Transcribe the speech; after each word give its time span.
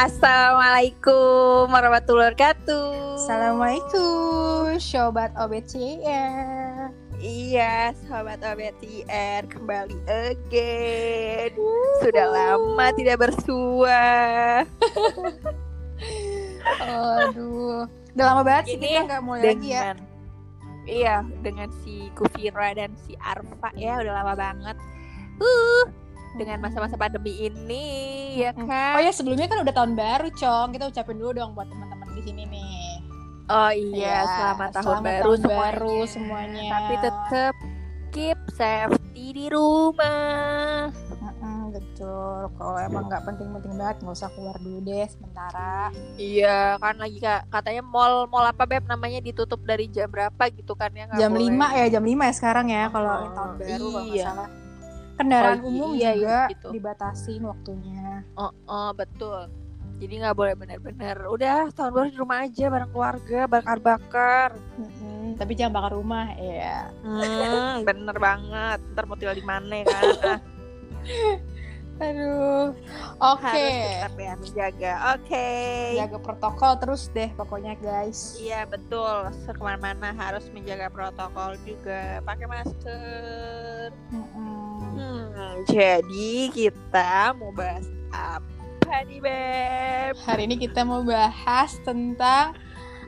Assalamualaikum 0.00 1.68
warahmatullahi 1.68 2.32
wabarakatuh. 2.32 3.20
Assalamualaikum, 3.20 4.80
sobat 4.80 5.28
OBCR. 5.36 6.88
Iya, 7.20 7.92
sahabat 8.08 8.40
OBTR 8.40 9.44
kembali 9.44 10.00
again. 10.08 11.52
Sudah 12.00 12.32
lama 12.32 12.86
tidak 12.96 13.28
bersua. 13.28 14.00
Aduh, 17.28 17.84
udah 18.16 18.24
lama 18.24 18.40
banget 18.40 18.72
sih 18.72 18.80
kita 18.80 19.04
nggak 19.04 19.20
mulai 19.20 19.52
lagi 19.52 19.68
ya. 19.68 19.92
Dengan 19.92 19.98
Iya, 20.88 21.16
dengan 21.44 21.68
si 21.84 22.08
Kufira 22.16 22.72
dan 22.72 22.96
si 23.04 23.20
Arfa 23.20 23.68
ya 23.76 24.00
udah 24.00 24.16
lama 24.16 24.32
banget. 24.32 24.80
Uh, 25.36 25.99
dengan 26.32 26.58
masa-masa 26.60 26.94
pandemi 26.94 27.42
ini 27.42 27.86
ya 28.38 28.50
Hmm. 28.52 28.64
kan. 28.64 28.94
Oh 28.94 29.00
ya 29.00 29.10
sebelumnya 29.10 29.46
kan 29.46 29.60
udah 29.60 29.72
tahun 29.72 29.92
baru, 29.92 30.28
Cong. 30.32 30.68
Kita 30.70 30.84
ucapin 30.86 31.16
dulu 31.16 31.30
dong 31.32 31.50
buat 31.52 31.66
teman-teman 31.66 32.08
di 32.12 32.22
sini 32.22 32.42
nih. 32.44 32.86
Oh 33.48 33.72
iya, 33.72 33.98
Ya, 33.98 34.18
selamat 34.24 34.68
tahun 34.72 34.84
selamat 34.84 35.02
baru 35.02 35.22
tahun 35.24 35.38
semuanya. 35.40 35.58
baru 35.58 35.96
semuanya. 36.06 36.62
Tapi 36.70 36.94
tetap 37.00 37.54
keep 38.10 38.38
safety 38.52 39.26
di 39.32 39.46
rumah. 39.50 40.94
Betul. 41.70 42.50
Kalau 42.52 42.78
emang 42.78 43.06
nggak 43.06 43.22
penting-penting 43.24 43.74
banget, 43.74 43.96
nggak 44.00 44.12
usah 44.12 44.30
keluar 44.30 44.56
dulu 44.56 44.78
deh 44.80 45.06
sementara. 45.06 45.90
Iya, 46.16 46.58
kan 46.76 46.96
lagi 46.96 47.18
kak 47.18 47.46
katanya 47.48 47.82
mall 47.84 48.26
mall 48.26 48.42
apa 48.44 48.64
beb 48.64 48.84
namanya 48.84 49.18
ditutup 49.20 49.60
dari 49.60 49.86
jam 49.86 50.06
berapa 50.06 50.42
gitu 50.50 50.72
kan 50.72 50.90
ya? 50.92 51.06
Jam 51.16 51.30
boleh. 51.30 51.46
5 51.48 51.66
ya, 51.72 51.86
jam 51.88 52.02
5 52.02 52.22
ya 52.22 52.32
sekarang 52.32 52.66
ya 52.68 52.84
kalau 52.88 53.10
Oh, 53.12 53.30
tahun 53.32 53.52
baru 53.56 53.86
kalau 53.88 54.06
iya. 54.08 54.24
salah. 54.28 54.48
Kendaraan 55.20 55.60
Oh, 55.60 55.68
umum 55.68 55.90
iya, 55.92 56.10
iya, 56.10 56.12
juga 56.16 56.38
gitu. 56.56 56.68
dibatasin 56.72 57.42
waktunya. 57.44 58.24
Oh, 58.34 58.52
oh, 58.64 58.90
betul. 58.96 59.52
Jadi 60.00 60.16
nggak 60.16 60.32
boleh 60.32 60.54
bener-bener. 60.56 61.16
Udah 61.28 61.68
tahun 61.76 61.92
baru 61.92 62.06
di 62.08 62.16
rumah 62.16 62.38
aja 62.48 62.64
bareng 62.72 62.88
keluarga, 62.88 63.40
bakar-bakar. 63.44 64.56
Mm-mm, 64.80 65.36
tapi 65.36 65.52
jangan 65.52 65.76
bakar 65.76 65.92
rumah 65.92 66.24
ya. 66.40 66.88
Hmm, 67.04 67.84
bener 67.88 68.16
banget. 68.16 68.80
Ntar 68.96 69.04
mau 69.04 69.20
tinggal 69.20 69.36
di 69.36 69.44
mana 69.44 69.84
kan? 69.84 70.04
Aduh. 72.00 72.72
Oke. 73.20 73.44
Harus 73.44 73.76
tetap 73.76 74.14
ya 74.16 74.32
menjaga. 74.40 74.92
Oke. 75.20 75.48
Jaga 76.00 76.16
protokol 76.16 76.72
terus 76.80 77.02
deh 77.12 77.28
pokoknya 77.36 77.76
guys. 77.76 78.40
Iya 78.40 78.64
betul. 78.64 79.28
Ke 79.44 79.60
mana-mana 79.60 80.16
harus 80.16 80.48
menjaga 80.48 80.88
protokol 80.88 81.60
juga. 81.68 82.24
Pakai 82.24 82.48
masker. 82.48 83.92
Mm-mm. 83.92 84.19
Hmm, 85.60 85.68
jadi 85.68 86.32
kita 86.48 87.36
mau 87.36 87.52
bahas 87.52 87.84
apa 88.08 88.96
nih 89.04 89.20
Beb? 89.20 90.16
Hari 90.24 90.42
ini 90.48 90.56
kita 90.56 90.88
mau 90.88 91.04
bahas 91.04 91.76
tentang 91.84 92.56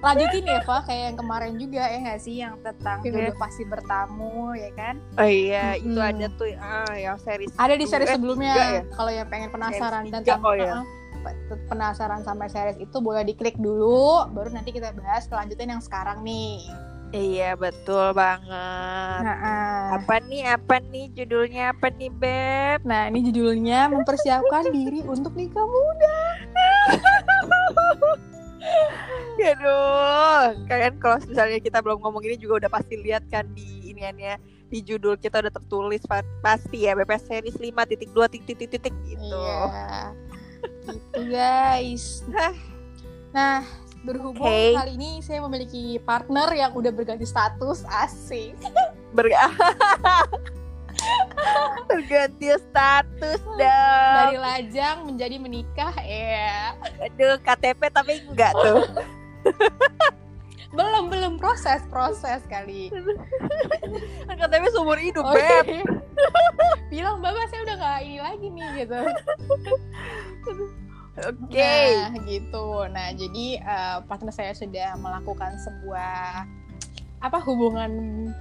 lanjutin 0.05 0.45
ya 0.45 0.61
Eva 0.61 0.85
kayak 0.85 1.03
yang 1.09 1.17
kemarin 1.17 1.55
juga 1.57 1.89
ya 1.89 1.97
nggak 2.05 2.21
sih 2.21 2.45
yang 2.45 2.61
tentang 2.61 3.01
Iya. 3.01 3.33
jodoh 3.33 3.37
pasti 3.41 3.65
bertamu 3.65 4.53
ya 4.53 4.69
kan? 4.77 5.01
Oh 5.17 5.25
iya, 5.25 5.81
itu 5.81 5.97
Mm-mm. 5.97 6.13
ada 6.13 6.27
tuh 6.37 6.53
ah, 6.61 6.93
yang 6.93 7.17
series 7.17 7.49
Ada 7.57 7.75
di 7.81 7.87
eh, 7.89 8.05
sebelumnya 8.05 8.53
ya? 8.53 8.83
kalau 8.93 9.09
yang 9.09 9.29
pengen 9.33 9.49
penasaran 9.49 10.13
tentang 10.13 10.23
tiga, 10.29 10.45
oh 10.45 10.53
ya. 10.53 10.73
uh-uh, 10.77 10.85
pe- 11.25 11.65
penasaran 11.73 12.21
sampai 12.21 12.53
series 12.53 12.77
itu 12.77 12.97
boleh 13.01 13.25
diklik 13.25 13.57
dulu 13.57 14.29
baru 14.29 14.53
nanti 14.53 14.77
kita 14.77 14.93
bahas 14.93 15.25
kelanjutan 15.25 15.73
yang 15.73 15.81
sekarang 15.81 16.21
nih. 16.21 16.69
Iya 17.13 17.61
betul 17.61 18.17
banget. 18.17 19.21
Nah, 19.21 20.01
Apa 20.01 20.17
nih? 20.25 20.49
Apa 20.49 20.81
nih 20.81 21.13
judulnya? 21.13 21.77
Apa 21.77 21.93
nih 21.93 22.09
Beb? 22.09 22.89
nah 22.89 23.05
ini 23.13 23.21
judulnya 23.29 23.93
mempersiapkan 23.93 24.73
diri 24.73 25.05
untuk 25.05 25.37
nikah 25.37 25.63
muda. 25.63 26.19
Aduh, 29.43 30.55
kalian 30.71 30.95
kalau 31.03 31.19
misalnya 31.21 31.59
kita 31.59 31.83
belum 31.83 31.99
ngomong 32.01 32.23
ini 32.25 32.39
juga 32.39 32.65
udah 32.65 32.71
pasti 32.73 32.95
lihat 32.97 33.27
kan 33.29 33.45
di 33.53 33.91
iniannya 33.91 34.39
di 34.71 34.81
judul 34.81 35.19
kita 35.21 35.43
udah 35.45 35.53
tertulis 35.53 36.01
pa- 36.09 36.25
pasti 36.41 36.87
ya 36.89 36.97
BP 36.97 37.13
series 37.21 37.59
5 37.61 37.91
titik 37.91 38.09
dua 38.15 38.31
titik 38.31 38.57
titik 38.57 38.81
titik 38.81 38.95
gitu. 39.05 39.37
Iya. 39.37 40.15
gitu 40.89 41.21
guys. 41.29 42.23
Nah, 43.35 43.67
berhubung 44.03 44.43
Oke. 44.43 44.75
kali 44.75 44.93
ini 44.95 45.23
saya 45.23 45.39
memiliki 45.41 45.99
partner 45.99 46.51
yang 46.51 46.75
udah 46.75 46.91
berganti 46.91 47.23
status 47.23 47.87
asing. 48.03 48.59
Ber- 49.17 49.31
Berganti 51.89 52.47
status 52.55 53.41
dong. 53.43 53.59
Dari 53.59 54.39
lajang 54.39 55.05
menjadi 55.05 55.37
menikah 55.37 55.95
ya. 55.99 56.75
Aduh, 57.01 57.39
KTP 57.41 57.81
tapi 57.91 58.23
enggak 58.25 58.53
tuh. 58.55 58.87
Belum 60.73 61.13
belum 61.13 61.37
proses 61.37 61.85
proses 61.93 62.41
kali. 62.49 62.89
KTP 64.25 64.65
seumur 64.73 64.97
hidup, 64.97 65.21
Oh, 65.21 65.37
Beb. 65.37 65.69
iya. 65.69 65.85
Bilang 66.89 67.21
bapak 67.21 67.45
saya 67.53 67.61
udah 67.69 67.77
nggak 67.77 67.99
ini 68.01 68.17
lagi 68.17 68.47
nih 68.49 68.69
gitu. 68.81 68.99
Oke. 71.19 71.77
Nah 71.93 72.17
gitu. 72.25 72.67
Nah 72.89 73.13
jadi 73.13 73.47
eh, 73.61 73.99
partner 74.09 74.33
saya 74.33 74.57
sudah 74.57 74.97
melakukan 74.97 75.61
sebuah 75.61 76.49
apa 77.23 77.39
hubungan 77.47 77.91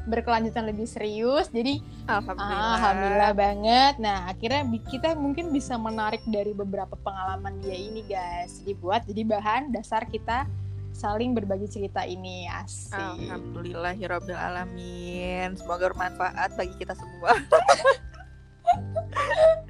berkelanjutan 0.10 0.66
lebih 0.66 0.90
serius. 0.90 1.54
Jadi 1.54 1.86
Alhamdulillah. 2.10 2.66
Ah, 2.66 2.74
Alhamdulillah 2.82 3.34
banget. 3.38 3.94
Nah, 4.02 4.26
akhirnya 4.26 4.66
kita 4.90 5.14
mungkin 5.14 5.54
bisa 5.54 5.78
menarik 5.78 6.26
dari 6.26 6.50
beberapa 6.58 6.98
pengalaman 7.06 7.62
dia 7.62 7.78
ini, 7.78 8.02
guys. 8.10 8.66
Dibuat 8.66 9.06
jadi 9.06 9.22
bahan 9.22 9.70
dasar 9.70 10.10
kita 10.10 10.50
saling 10.98 11.38
berbagi 11.38 11.70
cerita 11.70 12.02
ini. 12.10 12.50
Asik. 12.50 12.98
Alhamdulillahirabbil 12.98 14.36
alamin. 14.36 15.54
Semoga 15.54 15.94
bermanfaat 15.94 16.58
bagi 16.58 16.74
kita 16.82 16.98
semua. 16.98 17.38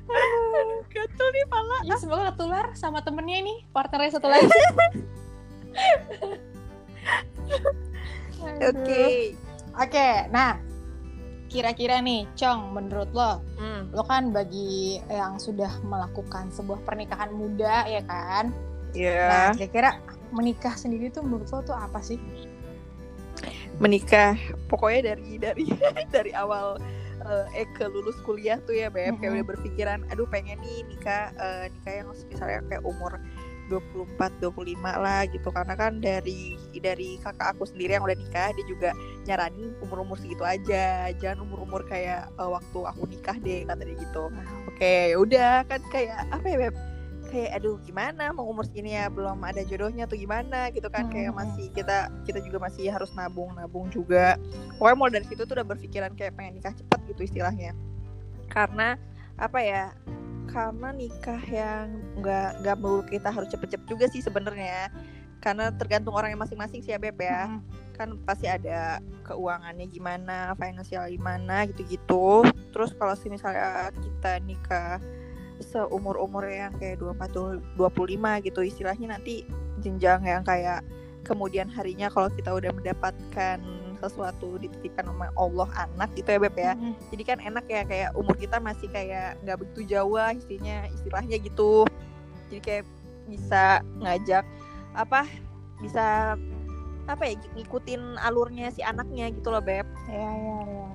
Gatel 1.22 1.38
nih 1.38 1.46
pala. 1.54 1.78
Ya, 1.86 1.96
semoga 2.02 2.34
ketular 2.34 2.66
sama 2.74 3.06
temennya 3.06 3.46
nih, 3.46 3.62
partnernya 3.70 4.18
satu 4.18 4.26
lagi. 4.26 4.50
Oke. 8.42 9.38
Oke, 9.78 10.10
nah 10.34 10.58
kira-kira 11.46 12.02
nih, 12.02 12.26
Cong, 12.34 12.74
menurut 12.74 13.14
lo, 13.14 13.38
Hmm, 13.62 13.94
lo 13.94 14.02
kan 14.02 14.34
bagi 14.34 14.98
yang 15.14 15.38
sudah 15.38 15.70
melakukan 15.86 16.50
sebuah 16.50 16.82
pernikahan 16.90 17.30
muda, 17.30 17.86
ya 17.86 18.02
kan? 18.02 18.50
ya. 18.98 19.30
Nah, 19.30 19.54
kira-kira 19.54 20.02
menikah 20.34 20.74
sendiri 20.74 21.14
tuh 21.14 21.22
menurut 21.22 21.54
lo 21.54 21.62
tuh 21.62 21.78
apa 21.78 22.02
sih? 22.02 22.18
Menikah 23.78 24.34
pokoknya 24.66 25.14
dari 25.14 25.38
dari 25.38 25.66
dari 26.16 26.34
awal 26.34 26.82
eh, 27.26 27.64
Eke 27.66 27.86
lulus 27.88 28.18
kuliah 28.26 28.58
tuh 28.64 28.76
ya 28.76 28.90
Beb. 28.90 29.18
Kayak 29.18 29.22
Mm-mm. 29.22 29.38
udah 29.42 29.48
berpikiran 29.48 30.00
aduh 30.10 30.28
pengen 30.30 30.58
nih 30.62 30.86
nikah 30.90 31.32
eh, 31.38 31.66
nikah 31.74 31.94
yang 32.04 32.08
misalnya 32.30 32.60
kayak 32.68 32.84
umur 32.86 33.18
24 33.72 34.44
25 34.44 34.84
lah 34.84 35.24
gitu. 35.32 35.48
Karena 35.48 35.74
kan 35.80 36.04
dari 36.04 36.60
dari 36.84 37.16
kakak 37.24 37.56
aku 37.56 37.64
sendiri 37.64 37.96
yang 37.96 38.04
udah 38.04 38.20
nikah 38.20 38.52
dia 38.52 38.66
juga 38.68 38.90
nyaranin 39.24 39.72
umur-umur 39.80 40.20
segitu 40.20 40.44
aja. 40.44 41.08
Jangan 41.16 41.48
umur-umur 41.48 41.88
kayak 41.88 42.28
eh, 42.36 42.50
waktu 42.50 42.80
aku 42.84 43.04
nikah 43.08 43.38
deh 43.40 43.64
kata 43.64 43.82
dia 43.88 43.96
gitu. 43.96 44.28
Oke 44.68 45.16
udah 45.16 45.64
kan 45.66 45.82
kayak 45.88 46.28
apa 46.30 46.46
ya 46.46 46.58
beb 46.68 46.91
kayak 47.32 47.64
aduh 47.64 47.80
gimana 47.88 48.36
mau 48.36 48.44
umur 48.46 48.68
segini 48.68 48.94
ya 48.94 49.08
belum 49.08 49.40
ada 49.42 49.64
jodohnya 49.64 50.04
tuh 50.06 50.20
gimana 50.20 50.68
gitu 50.76 50.92
kan 50.92 51.08
kayak 51.08 51.32
Hmm. 51.32 51.40
masih 51.42 51.72
kita 51.72 52.12
kita 52.28 52.44
juga 52.44 52.68
masih 52.68 52.92
harus 52.92 53.10
nabung 53.16 53.56
nabung 53.56 53.88
juga 53.88 54.36
pokoknya 54.76 54.96
mulai 55.00 55.14
dari 55.18 55.26
situ 55.32 55.48
tuh 55.48 55.56
udah 55.56 55.68
berpikiran 55.68 56.12
kayak 56.20 56.36
pengen 56.36 56.60
nikah 56.60 56.76
cepet 56.76 57.00
gitu 57.16 57.22
istilahnya 57.32 57.72
karena 58.52 59.00
apa 59.40 59.60
ya 59.64 59.86
karena 60.52 60.92
nikah 60.92 61.42
yang 61.48 61.88
nggak 62.20 62.60
nggak 62.60 62.76
melulu 62.78 63.08
kita 63.08 63.32
harus 63.32 63.48
cepet-cepet 63.48 63.88
juga 63.88 64.06
sih 64.12 64.20
sebenarnya 64.20 64.92
karena 65.42 65.74
tergantung 65.74 66.14
orangnya 66.14 66.38
masing-masing 66.38 66.86
sih 66.86 66.94
ya 66.94 67.00
beb 67.02 67.18
ya 67.18 67.50
Mm-mm. 67.50 67.64
kan 67.98 68.18
pasti 68.26 68.50
ada 68.50 68.98
keuangannya 69.26 69.86
gimana, 69.94 70.58
finansial 70.58 71.06
gimana 71.06 71.70
gitu-gitu. 71.70 72.42
Terus 72.74 72.98
kalau 72.98 73.14
misalnya 73.30 73.94
kita 73.94 74.42
nikah 74.42 74.98
seumur-umur 75.62 76.46
yang 76.50 76.74
kayak 76.78 77.00
24 77.00 77.78
25 77.78 78.46
gitu 78.46 78.60
istilahnya 78.66 79.18
nanti 79.18 79.46
jenjang 79.82 80.22
yang 80.26 80.44
kayak 80.46 80.86
kemudian 81.22 81.70
harinya 81.70 82.10
kalau 82.10 82.30
kita 82.34 82.50
udah 82.50 82.74
mendapatkan 82.74 83.62
sesuatu 84.02 84.58
dititipkan 84.58 85.06
sama 85.06 85.30
Allah 85.38 85.70
anak 85.78 86.10
gitu 86.18 86.34
ya 86.34 86.40
Beb 86.42 86.58
ya. 86.58 86.74
Mm-mm. 86.74 86.98
Jadi 87.14 87.24
kan 87.24 87.38
enak 87.38 87.66
ya 87.70 87.82
kayak 87.86 88.10
umur 88.18 88.34
kita 88.34 88.58
masih 88.58 88.90
kayak 88.90 89.38
nggak 89.46 89.62
begitu 89.62 89.94
jauh 89.94 90.18
lah 90.18 90.34
istilahnya 90.34 90.90
istilahnya 90.98 91.38
gitu. 91.38 91.86
Jadi 92.50 92.62
kayak 92.66 92.86
bisa 93.30 93.86
ngajak 94.02 94.44
apa 94.98 95.30
bisa 95.80 96.36
apa 97.10 97.24
ya 97.26 97.36
ngikutin 97.58 98.02
alurnya 98.22 98.70
si 98.74 98.82
anaknya 98.86 99.34
gitu 99.34 99.50
loh 99.50 99.64
beb 99.64 99.86
Ya, 100.10 100.30
ya, 100.32 100.60
ya. 100.68 100.88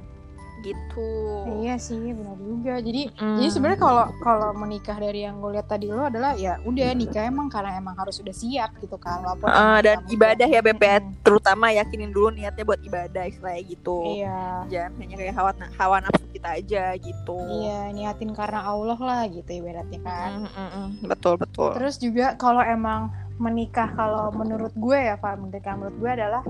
Gitu 0.61 1.09
Iya 1.57 1.77
sih, 1.77 1.99
benar 2.11 2.37
juga. 2.37 2.75
Jadi 2.79 3.13
Mm. 3.13 3.37
jadi 3.39 3.49
sebenarnya 3.49 3.81
kalau 3.81 4.05
kalau 4.19 4.51
menikah 4.53 4.95
dari 4.95 5.23
yang 5.23 5.39
gue 5.39 5.51
lihat 5.53 5.67
tadi 5.67 5.87
lo 5.87 6.03
adalah 6.03 6.35
ya 6.35 6.59
udah 6.63 6.89
nikah 6.93 7.25
emang 7.25 7.47
karena 7.47 7.75
emang 7.75 7.95
harus 7.95 8.17
sudah 8.17 8.31
siap 8.31 8.77
gitu 8.79 8.97
kan. 8.97 9.21
Walaupun 9.21 9.47
emang 9.47 9.81
dan 9.81 9.99
ibadah 10.07 10.47
ya 10.47 10.61
Beb 10.61 10.77
ya. 10.77 10.99
Mm-mm. 10.99 11.23
terutama 11.23 11.67
yakinin 11.69 12.11
dulu 12.11 12.31
niatnya 12.31 12.63
buat 12.63 12.81
ibadah 12.81 13.25
istilahnya 13.25 13.63
gitu 13.67 13.99
Iya. 14.17 14.41
jangan 14.67 14.93
hanya 14.97 15.15
kayak 15.17 15.35
hawa 15.35 15.51
hawa 15.75 15.97
nafsu 16.01 16.25
kita 16.31 16.49
aja 16.55 16.85
gitu 16.97 17.39
Iya, 17.39 17.81
niatin 17.91 18.31
karena 18.31 18.61
Allah 18.63 18.99
lah 18.99 19.23
gitu 19.27 19.51
ibaratnya 19.51 20.01
kan. 20.01 20.31
Mm, 20.39 20.49
mm, 20.49 20.69
mm. 20.71 20.89
betul 21.05 21.35
betul 21.37 21.71
Terus 21.75 21.97
juga 21.97 22.35
kalau 22.35 22.61
emang 22.61 23.11
menikah 23.37 23.93
kalau 23.93 24.33
menurut 24.33 24.73
gue 24.73 24.97
ya 24.97 25.17
Pak, 25.21 25.37
menikah 25.37 25.77
menurut 25.77 25.97
gue 26.01 26.11
adalah 26.11 26.43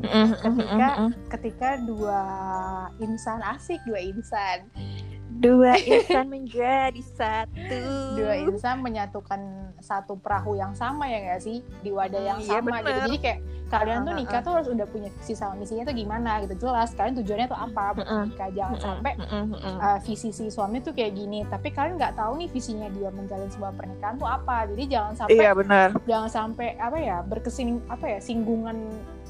ketika 0.43 0.89
ketika 1.35 1.69
dua 1.83 2.21
insan 3.03 3.43
asik, 3.43 3.83
dua 3.87 3.99
insan, 3.99 4.71
dua 5.37 5.73
insan 5.89 6.27
menjadi 6.33 7.03
satu 7.15 7.81
dua 8.17 8.35
insan 8.41 8.81
menyatukan 8.81 9.41
satu 9.81 10.17
perahu 10.17 10.57
yang 10.57 10.73
sama 10.73 11.07
ya 11.07 11.19
nggak 11.23 11.41
sih 11.45 11.61
di 11.85 11.91
wadah 11.93 12.23
yang 12.23 12.39
Iya, 12.41 12.59
sama 12.59 12.81
gitu. 12.81 12.89
bener. 12.89 13.03
Jadi 13.07 13.17
kayak 13.21 13.41
kalian 13.67 13.99
tuh 14.07 14.07
Uh, 14.07 14.15
uh, 14.15 14.21
nikah 14.23 14.41
uh. 14.41 14.45
tuh 14.47 14.53
harus 14.55 14.69
udah 14.71 14.87
punya 14.87 15.11
visi 15.11 15.35
sama 15.35 15.55
misinya 15.59 15.85
tuh 15.85 15.97
gimana 15.99 16.31
gitu 16.47 16.55
jelas. 16.67 16.95
Kalian 16.95 17.15
tujuannya 17.21 17.47
tuh 17.51 17.59
apa 17.59 17.85
buat 17.99 18.09
nikah? 18.31 18.49
Jangan 18.55 18.79
sampai 18.79 19.13
uh, 19.21 19.99
visi 20.07 20.31
si 20.31 20.45
suami 20.49 20.79
tuh 20.81 20.95
kayak 20.95 21.13
gini, 21.19 21.43
tapi 21.51 21.75
kalian 21.75 21.99
nggak 21.99 22.15
tahu 22.15 22.39
nih 22.39 22.49
visinya 22.51 22.89
dia 22.95 23.11
menjalin 23.11 23.51
sebuah 23.51 23.73
pernikahan 23.75 24.17
tuh 24.17 24.29
apa. 24.29 24.71
Jadi 24.71 24.83
jangan 24.87 25.13
sampai 25.19 25.37
iya 25.37 25.51
benar 25.53 25.89
jangan 26.07 26.31
sampai 26.31 26.69
apa 26.79 26.99
ya 26.99 27.19
berkesin 27.27 27.83
apa 27.91 28.05
ya 28.07 28.19
singgungan 28.23 28.77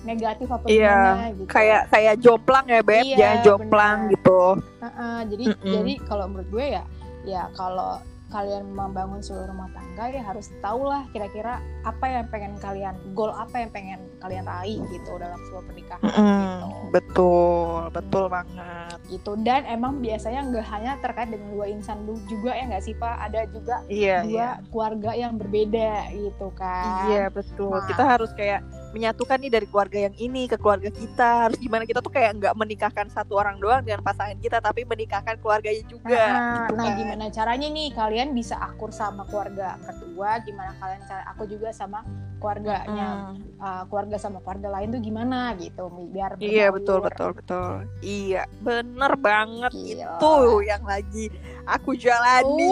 negatif 0.06 0.46
apa 0.48 0.64
Iya, 0.66 0.94
gimana 0.94 1.26
gitu. 1.34 1.48
kayak 1.50 1.82
kayak 1.90 2.14
jomplang 2.18 2.66
ya 2.66 2.80
beb 2.80 3.02
Iya, 3.02 3.16
jangan 3.16 3.38
jomplang 3.42 3.98
benar. 4.00 4.12
gitu 4.14 4.40
Heeh, 4.78 5.18
jadi 5.26 5.44
Mm-mm. 5.50 5.72
jadi 5.74 5.92
kalau 6.02 6.24
menurut 6.26 6.48
gue 6.48 6.66
ya 6.72 6.82
ya 7.22 7.42
kalau 7.52 7.98
kalian 8.26 8.66
membangun 8.68 9.22
sebuah 9.22 9.46
rumah 9.46 9.70
tangga 9.70 10.10
ya 10.10 10.18
harus 10.20 10.50
tahu 10.58 10.82
lah 10.84 11.06
kira-kira 11.08 11.58
apa 11.82 12.04
yang 12.04 12.26
pengen 12.26 12.58
kalian 12.58 12.94
goal 13.14 13.30
apa 13.30 13.54
yang 13.56 13.70
pengen 13.70 14.02
kalian 14.18 14.42
raih 14.42 14.82
gitu 14.84 15.14
dalam 15.14 15.38
sebuah 15.46 15.62
pernikahan 15.62 16.02
gitu. 16.02 16.90
betul 16.90 17.78
betul 17.90 18.24
banget 18.26 18.98
gitu 19.06 19.38
dan 19.40 19.62
emang 19.64 20.02
biasanya 20.02 20.42
nggak 20.42 20.66
hanya 20.66 20.92
terkait 20.98 21.30
dengan 21.30 21.54
dua 21.54 21.66
insan 21.70 22.02
juga 22.26 22.50
ya 22.50 22.66
nggak 22.66 22.82
sih 22.82 22.94
pak 22.94 23.14
ada 23.22 23.46
juga 23.46 23.76
iya 23.86 24.18
dua 24.20 24.28
iya 24.28 24.48
keluarga 24.68 25.10
yang 25.14 25.38
berbeda 25.38 25.90
gitu 26.10 26.50
kan 26.52 27.06
Iya 27.06 27.30
betul. 27.30 27.70
Nah. 27.72 27.86
Kita 27.86 28.02
harus 28.04 28.30
kayak 28.32 28.60
menyatukan 28.96 29.36
nih 29.36 29.52
dari 29.52 29.66
keluarga 29.68 29.98
yang 30.08 30.16
ini 30.16 30.48
ke 30.48 30.56
keluarga 30.56 30.88
kita. 30.88 31.44
Harus 31.44 31.60
gimana 31.60 31.84
kita 31.84 32.00
tuh 32.00 32.08
kayak 32.08 32.40
nggak 32.40 32.54
menikahkan 32.56 33.06
satu 33.06 33.36
orang 33.36 33.60
doang 33.60 33.84
dengan 33.84 34.00
pasangan 34.00 34.40
kita, 34.40 34.58
tapi 34.58 34.82
menikahkan 34.82 35.36
keluarganya 35.36 35.84
juga. 35.84 36.16
Nah, 36.16 36.64
gitu 36.64 36.72
nah 36.72 36.86
kan. 36.88 36.96
gimana 36.96 37.24
caranya 37.28 37.68
nih 37.68 37.88
kalian 37.92 38.28
bisa 38.32 38.56
akur 38.56 38.88
sama 38.88 39.28
keluarga 39.28 39.76
kedua 39.78 40.40
gimana 40.40 40.72
kalian 40.80 41.02
cara 41.04 41.22
aku 41.28 41.44
juga 41.44 41.68
sama 41.70 42.00
keluarganya 42.36 43.32
Mm. 43.32 43.58
uh, 43.58 43.82
keluarga 43.88 44.16
sama 44.16 44.38
keluarga 44.40 44.68
lain 44.70 44.92
tuh 44.92 45.00
gimana 45.00 45.56
gitu 45.56 45.88
biar 46.12 46.36
Iya 46.38 46.68
berbaur. 46.68 46.76
betul 46.78 46.98
betul 47.02 47.30
betul. 47.34 47.70
Iya 48.00 48.42
bener 48.60 49.12
banget 49.16 49.72
Gila. 49.72 50.16
itu 50.16 50.32
yang 50.62 50.84
lagi 50.84 51.26
aku 51.64 51.90
jalani. 51.96 52.70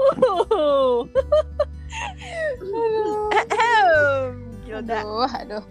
Uh, 0.00 1.04
aduh. 4.70 5.28
Aduh 5.28 5.64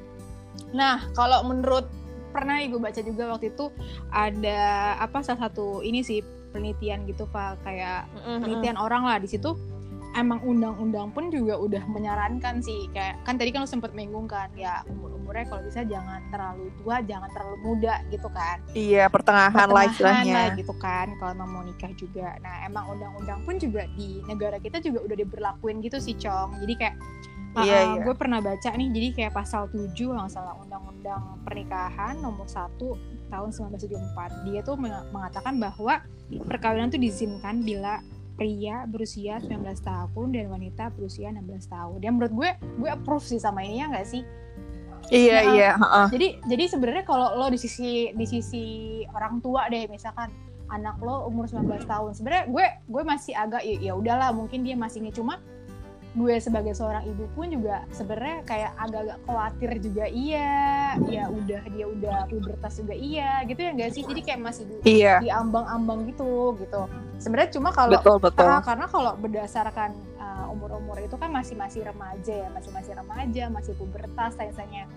nah 0.70 1.02
kalau 1.18 1.42
menurut 1.50 1.90
pernah 2.30 2.62
gue 2.62 2.78
baca 2.78 3.02
juga 3.02 3.34
waktu 3.34 3.50
itu 3.50 3.74
ada 4.14 4.94
apa 5.02 5.26
salah 5.26 5.50
satu 5.50 5.82
ini 5.82 6.06
sih 6.06 6.22
penelitian 6.54 7.10
gitu 7.10 7.26
pak 7.30 7.58
kayak 7.66 8.06
penelitian 8.22 8.78
orang 8.78 9.06
lah 9.06 9.18
di 9.18 9.26
situ 9.26 9.58
emang 10.12 10.42
undang-undang 10.42 11.10
pun 11.10 11.30
juga 11.30 11.54
udah 11.56 11.86
menyarankan 11.86 12.60
sih 12.60 12.90
kayak 12.90 13.22
kan 13.22 13.36
tadi 13.36 13.50
kan 13.50 13.62
lu 13.62 13.70
sempet 13.70 13.92
minggung 13.92 14.26
kan 14.26 14.50
ya 14.54 14.82
umur 14.88 15.14
umurnya 15.14 15.46
kalau 15.46 15.62
bisa 15.62 15.82
jangan 15.84 16.22
terlalu 16.28 16.66
tua 16.76 16.96
jangan 17.02 17.30
terlalu 17.30 17.58
muda 17.62 18.02
gitu 18.08 18.26
kan 18.28 18.58
Iya 18.72 19.06
pertengahan, 19.06 19.68
lah 19.68 19.86
pertengahan 19.86 19.94
istilahnya. 19.94 20.34
lah 20.34 20.48
gitu 20.56 20.74
kan 20.76 21.08
kalau 21.16 21.32
emang 21.32 21.50
mau 21.52 21.62
nikah 21.62 21.92
juga 21.94 22.34
nah 22.40 22.56
emang 22.64 22.90
undang-undang 22.90 23.40
pun 23.44 23.56
juga 23.56 23.86
di 23.92 24.22
negara 24.26 24.58
kita 24.58 24.80
juga 24.80 25.04
udah 25.04 25.16
diberlakuin 25.16 25.78
gitu 25.80 25.98
sih 25.98 26.16
cong 26.16 26.58
jadi 26.60 26.74
kayak 26.76 26.98
Iya, 27.52 27.58
uh, 27.58 27.66
iya. 27.66 28.02
gue 28.06 28.14
pernah 28.14 28.38
baca 28.40 28.70
nih 28.70 28.90
jadi 28.90 29.08
kayak 29.12 29.34
pasal 29.34 29.66
7 29.68 29.90
kalau 29.98 30.22
nggak 30.22 30.30
salah 30.32 30.54
undang-undang 30.56 31.18
pernikahan 31.42 32.14
nomor 32.16 32.46
1 32.46 32.78
tahun 33.26 33.50
1974 33.50 34.46
dia 34.46 34.62
tuh 34.62 34.78
meng- 34.78 35.10
mengatakan 35.10 35.58
bahwa 35.58 35.98
perkawinan 36.46 36.90
tuh 36.90 36.98
diizinkan 36.98 37.66
bila 37.66 38.06
pria 38.40 38.88
berusia 38.88 39.44
19 39.44 39.60
tahun 39.84 40.28
dan 40.32 40.48
wanita 40.48 40.96
berusia 40.96 41.28
16 41.36 41.68
tahun. 41.68 42.00
Dan 42.00 42.16
menurut 42.16 42.32
gue, 42.32 42.50
gue 42.80 42.90
approve 42.90 43.28
sih 43.28 43.36
sama 43.36 43.68
ini 43.68 43.84
ya 43.84 43.92
nggak 43.92 44.08
sih? 44.08 44.24
Iya 45.12 45.38
Nah, 45.44 45.54
iya. 45.58 45.70
heeh. 45.76 46.08
Jadi 46.16 46.28
jadi 46.48 46.64
sebenarnya 46.72 47.04
kalau 47.04 47.36
lo 47.36 47.52
di 47.52 47.60
sisi 47.60 48.16
di 48.16 48.26
sisi 48.30 48.66
orang 49.12 49.44
tua 49.44 49.68
deh 49.68 49.90
misalkan 49.92 50.32
anak 50.70 51.02
lo 51.02 51.26
umur 51.26 51.50
19 51.50 51.66
tahun 51.90 52.14
sebenarnya 52.14 52.46
gue 52.46 52.66
gue 52.88 53.04
masih 53.04 53.34
agak 53.34 53.66
ya, 53.66 53.90
ya 53.90 53.94
udahlah 53.98 54.30
mungkin 54.30 54.62
dia 54.62 54.78
masih 54.78 55.02
nge 55.02 55.18
cuma 55.18 55.42
gue 56.10 56.36
sebagai 56.42 56.74
seorang 56.74 57.06
ibu 57.06 57.30
pun 57.38 57.54
juga 57.54 57.86
sebenarnya 57.94 58.42
kayak 58.42 58.72
agak-agak 58.82 59.18
khawatir 59.24 59.70
juga 59.78 60.06
iya 60.10 60.98
ya 61.06 61.30
udah 61.30 61.62
dia 61.70 61.86
udah 61.86 62.18
pubertas 62.26 62.82
juga 62.82 62.98
iya 62.98 63.46
gitu 63.46 63.62
ya 63.62 63.72
enggak 63.78 63.92
sih 63.94 64.02
jadi 64.02 64.22
kayak 64.26 64.40
masih 64.42 64.64
di, 64.66 64.74
Iya. 65.02 65.22
di 65.22 65.30
ambang-ambang 65.30 66.10
gitu 66.10 66.58
gitu 66.58 66.90
sebenarnya 67.22 67.50
cuma 67.54 67.70
kalau 67.70 67.94
Betul 67.94 68.18
betul. 68.18 68.42
karena, 68.42 68.60
karena 68.66 68.86
kalau 68.90 69.12
berdasarkan 69.22 69.90
uh, 70.18 70.50
umur-umur 70.50 70.98
itu 70.98 71.14
kan 71.14 71.30
masih 71.30 71.54
masih 71.54 71.86
remaja 71.86 72.34
ya 72.34 72.50
masih 72.50 72.72
masih 72.74 72.92
remaja 72.98 73.44
masih 73.54 73.74
pubertas 73.78 74.34
biasanya 74.34 74.90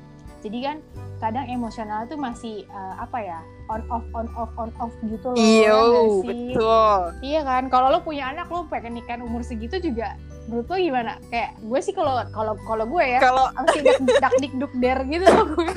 jadi 0.42 0.58
kan 0.58 0.76
kadang 1.20 1.46
emosional 1.46 2.08
tuh 2.08 2.18
masih 2.18 2.66
uh, 2.72 2.98
apa 2.98 3.18
ya 3.20 3.38
on 3.68 3.84
off 3.92 4.02
on 4.10 4.26
off 4.34 4.50
on 4.56 4.72
off 4.80 4.90
gitu 5.04 5.28
loh 5.28 5.36
ya 5.36 5.70
Iya 5.70 5.76
betul. 6.24 6.98
iya 7.20 7.40
kan 7.44 7.68
kalau 7.68 7.92
lo 7.92 8.00
punya 8.00 8.32
anak 8.32 8.48
lo 8.48 8.64
pengen 8.66 8.96
nikah 8.96 9.20
umur 9.20 9.44
segitu 9.44 9.76
juga 9.76 10.16
menurut 10.50 10.66
lo 10.66 10.76
gimana 10.78 11.12
kayak 11.30 11.50
gue 11.62 11.80
sih 11.82 11.94
kalau 11.94 12.18
kalau 12.34 12.54
kalau 12.66 12.84
gue 12.86 13.04
ya 13.04 13.20
Kalau 13.22 13.46
masih 13.54 13.80
dak 14.18 14.34
dik 14.42 14.52
duk 14.58 14.72
der 14.82 14.98
gitu 15.06 15.22
loh 15.22 15.46
gue. 15.54 15.74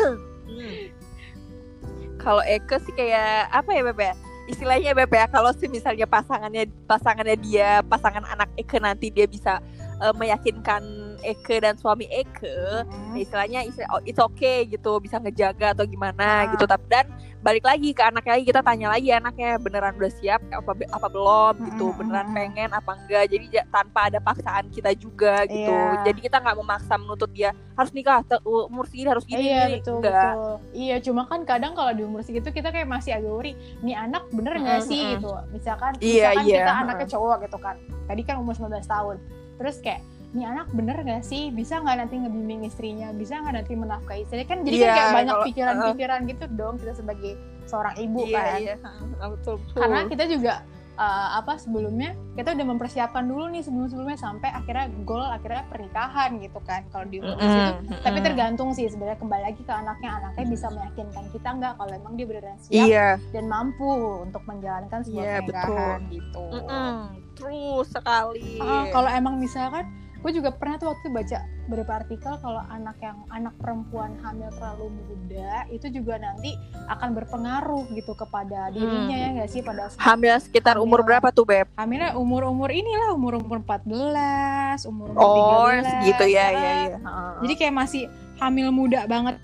Kalau 2.18 2.42
Eke 2.50 2.82
sih 2.82 2.94
kayak 2.98 3.54
apa 3.54 3.70
ya 3.70 3.82
Bebe? 3.86 4.10
Istilahnya 4.50 4.98
Bebe 4.98 5.22
ya 5.22 5.30
kalau 5.30 5.54
sih 5.54 5.70
misalnya 5.70 6.10
pasangannya 6.10 6.66
pasangannya 6.90 7.38
dia 7.38 7.86
pasangan 7.86 8.26
anak 8.26 8.50
Eke 8.58 8.82
nanti 8.82 9.14
dia 9.14 9.30
bisa 9.30 9.62
eh, 9.98 10.14
meyakinkan 10.14 10.84
Eke 11.22 11.58
dan 11.58 11.74
suami 11.76 12.06
Eke. 12.06 12.84
Hmm. 12.86 13.16
istilahnya 13.16 13.64
istilah, 13.64 13.90
oh, 13.90 14.02
it's 14.04 14.20
okay 14.20 14.66
gitu 14.66 15.00
bisa 15.00 15.18
ngejaga 15.18 15.72
atau 15.72 15.84
gimana 15.84 16.46
Ah. 16.46 16.52
gitu. 16.52 16.66
Tapi 16.66 16.86
dan 16.86 17.08
balik 17.40 17.64
lagi 17.64 17.94
ke 17.94 18.02
anaknya 18.02 18.34
lagi 18.36 18.46
kita 18.46 18.62
tanya 18.62 18.88
lagi 18.90 19.10
anaknya 19.10 19.56
beneran 19.56 19.96
udah 19.96 20.12
siap 20.12 20.42
apa 20.52 20.72
apa 20.92 21.08
belum? 21.08 21.54
Gitu. 21.64 21.86
Beneran 21.96 22.28
pengen 22.30 22.70
apa 22.70 22.92
enggak? 22.94 23.26
Jadi 23.28 23.46
ja- 23.50 23.68
tanpa 23.70 24.10
ada 24.10 24.20
paksaan 24.20 24.68
kita 24.70 24.92
juga 24.94 25.46
gitu. 25.46 25.72
Iya. 25.72 26.04
jadi 26.04 26.20
kita 26.22 26.38
nggak 26.40 26.58
memaksa 26.58 26.94
menuntut 26.96 27.32
dia 27.32 27.50
harus 27.74 27.92
nikah 27.92 28.22
umur 28.44 28.86
segini 28.86 29.10
harus 29.10 29.24
gini. 29.24 29.46
Iya 29.46 29.62
betul 29.72 29.98
enggak 30.00 30.34
betul. 30.34 30.54
Iya 30.74 30.96
cuma 31.02 31.22
kan 31.24 31.40
kadang 31.44 31.74
kalau 31.74 31.92
di 31.92 32.04
umur 32.04 32.22
segitu 32.22 32.50
kita 32.50 32.70
kayak 32.70 32.86
masih 32.86 33.16
agak 33.16 33.32
worry 33.32 33.54
nih 33.80 33.96
anak 33.96 34.28
bener 34.30 34.54
nggak 34.56 34.82
Mm-mm, 34.82 34.92
sih? 34.92 35.06
Gitu. 35.16 35.32
Misalkan 35.50 35.92
Iya, 35.98 36.36
misalkan 36.36 36.46
iya, 36.46 36.58
kita 36.60 36.74
anaknya 36.78 37.08
cowok 37.10 37.38
gitu 37.42 37.58
kan. 37.58 37.76
Tadi 38.06 38.22
kan 38.22 38.36
umur 38.38 38.54
19 38.54 38.84
tahun 38.86 39.18
terus 39.56 39.80
kayak 39.80 40.02
nih 40.36 40.46
anak 40.52 40.68
bener 40.76 41.00
nggak 41.00 41.24
sih? 41.24 41.48
Bisa 41.50 41.80
nggak 41.80 41.96
nanti 42.06 42.16
ngebimbing 42.20 42.68
istrinya? 42.68 43.16
Bisa 43.16 43.40
nggak 43.40 43.56
nanti 43.64 43.74
menafkahi 43.74 44.28
istrinya? 44.28 44.48
Kan 44.52 44.60
jadi 44.68 44.76
kan 44.76 44.84
Iya, 44.84 44.94
kayak 44.94 45.12
banyak 45.16 45.36
pikiran-pikiran 45.48 46.20
gitu 46.28 46.44
dong 46.60 46.76
kita 46.76 46.94
sebagai 46.94 47.32
seorang 47.66 47.96
ibu 47.98 48.22
iya 48.28 48.36
kan. 48.38 48.60
iya. 48.60 48.76
Heeh, 48.78 49.28
betul 49.32 49.54
betul. 49.64 49.80
Karena 49.80 50.00
kita 50.12 50.24
juga 50.28 50.54
uh, 50.96 51.40
apa 51.40 51.60
sebelumnya 51.60 52.16
kita 52.36 52.56
udah 52.56 52.68
mempersiapkan 52.68 53.24
dulu 53.24 53.48
nih 53.52 53.64
sebelum 53.64 53.88
sebelumnya 53.88 54.20
sampai 54.20 54.50
akhirnya 54.52 54.88
goal 55.08 55.24
akhirnya 55.24 55.64
pernikahan 55.72 56.40
gitu 56.40 56.60
kan 56.64 56.84
kalau 56.92 57.06
di 57.08 57.24
umur 57.24 57.38
Mm-mm, 57.40 57.48
situ. 57.48 57.74
Tapi 58.04 58.18
mm-mm. 58.20 58.28
tergantung 58.28 58.70
sih 58.76 58.88
sebenarnya 58.88 59.20
kembali 59.20 59.44
lagi 59.44 59.62
ke 59.64 59.74
anaknya 59.74 60.10
anaknya 60.20 60.46
bisa 60.48 60.68
meyakinkan 60.72 61.26
kita 61.32 61.50
nggak 61.56 61.74
kalau 61.80 61.92
emang 61.92 62.14
dia 62.20 62.26
beneran 62.28 62.58
siap 62.60 62.86
iya. 62.88 63.10
dan 63.32 63.46
mampu 63.48 63.92
untuk 64.24 64.44
menjalankan 64.48 65.00
sebuah 65.04 65.24
Iya, 65.24 65.38
pernikahan 65.44 66.00
gitu. 66.12 66.46
Mm-mm, 66.52 66.94
terus 67.36 67.88
sekali. 67.92 68.60
Ah, 68.60 68.86
kalau 68.92 69.10
emang 69.12 69.36
misalkan 69.40 69.86
gue 70.26 70.42
juga 70.42 70.50
pernah 70.50 70.82
tuh 70.82 70.90
waktu 70.90 71.14
baca 71.14 71.38
beberapa 71.70 72.02
artikel 72.02 72.34
kalau 72.42 72.58
anak 72.74 72.98
yang 72.98 73.22
anak 73.30 73.54
perempuan 73.62 74.18
hamil 74.26 74.50
terlalu 74.58 74.90
muda 74.98 75.70
itu 75.70 75.86
juga 75.94 76.18
nanti 76.18 76.58
akan 76.90 77.14
berpengaruh 77.14 77.86
gitu 77.94 78.18
kepada 78.18 78.74
dirinya 78.74 79.14
ya 79.14 79.28
nggak 79.38 79.50
sih 79.54 79.62
pada 79.62 79.94
hamil 80.02 80.34
sekitar 80.42 80.82
umur 80.82 81.06
Hamil. 81.06 81.08
berapa 81.14 81.28
tuh 81.30 81.46
beb 81.46 81.70
hamilnya 81.78 82.18
umur-umur 82.18 82.74
inilah 82.74 83.14
umur-umur 83.14 83.62
14, 83.62 84.90
umur-umur 84.90 85.22
oh 85.22 85.70
13. 85.78 85.94
segitu 85.94 86.26
ya 86.34 86.48
ya 86.50 86.74
ya 86.90 86.98
Heeh. 86.98 87.34
Jadi 87.46 87.54
kayak 87.62 87.76
masih 87.76 88.04
hamil 88.40 88.68
muda 88.72 89.06
banget. 89.06 89.36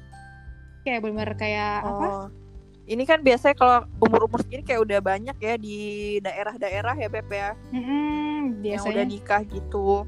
Kayak 0.81 1.00
bener 1.05 1.29
kayak 1.38 1.85
apa? 1.85 2.07
Oh. 2.09 2.27
ini 2.89 3.05
kan 3.07 3.21
biasanya 3.21 3.55
kalau 3.55 3.85
umur-umur 4.01 4.41
segini 4.43 4.65
kayak 4.65 4.81
udah 4.83 5.00
banyak 5.00 5.38
ya 5.38 5.53
di 5.55 5.77
daerah-daerah 6.19 6.97
ya 6.97 7.07
Beb 7.07 7.29
ya. 7.29 7.53
Yang 7.71 8.59
biasanya 8.59 8.91
udah 8.91 9.05
nikah 9.07 9.41
gitu. 9.47 10.03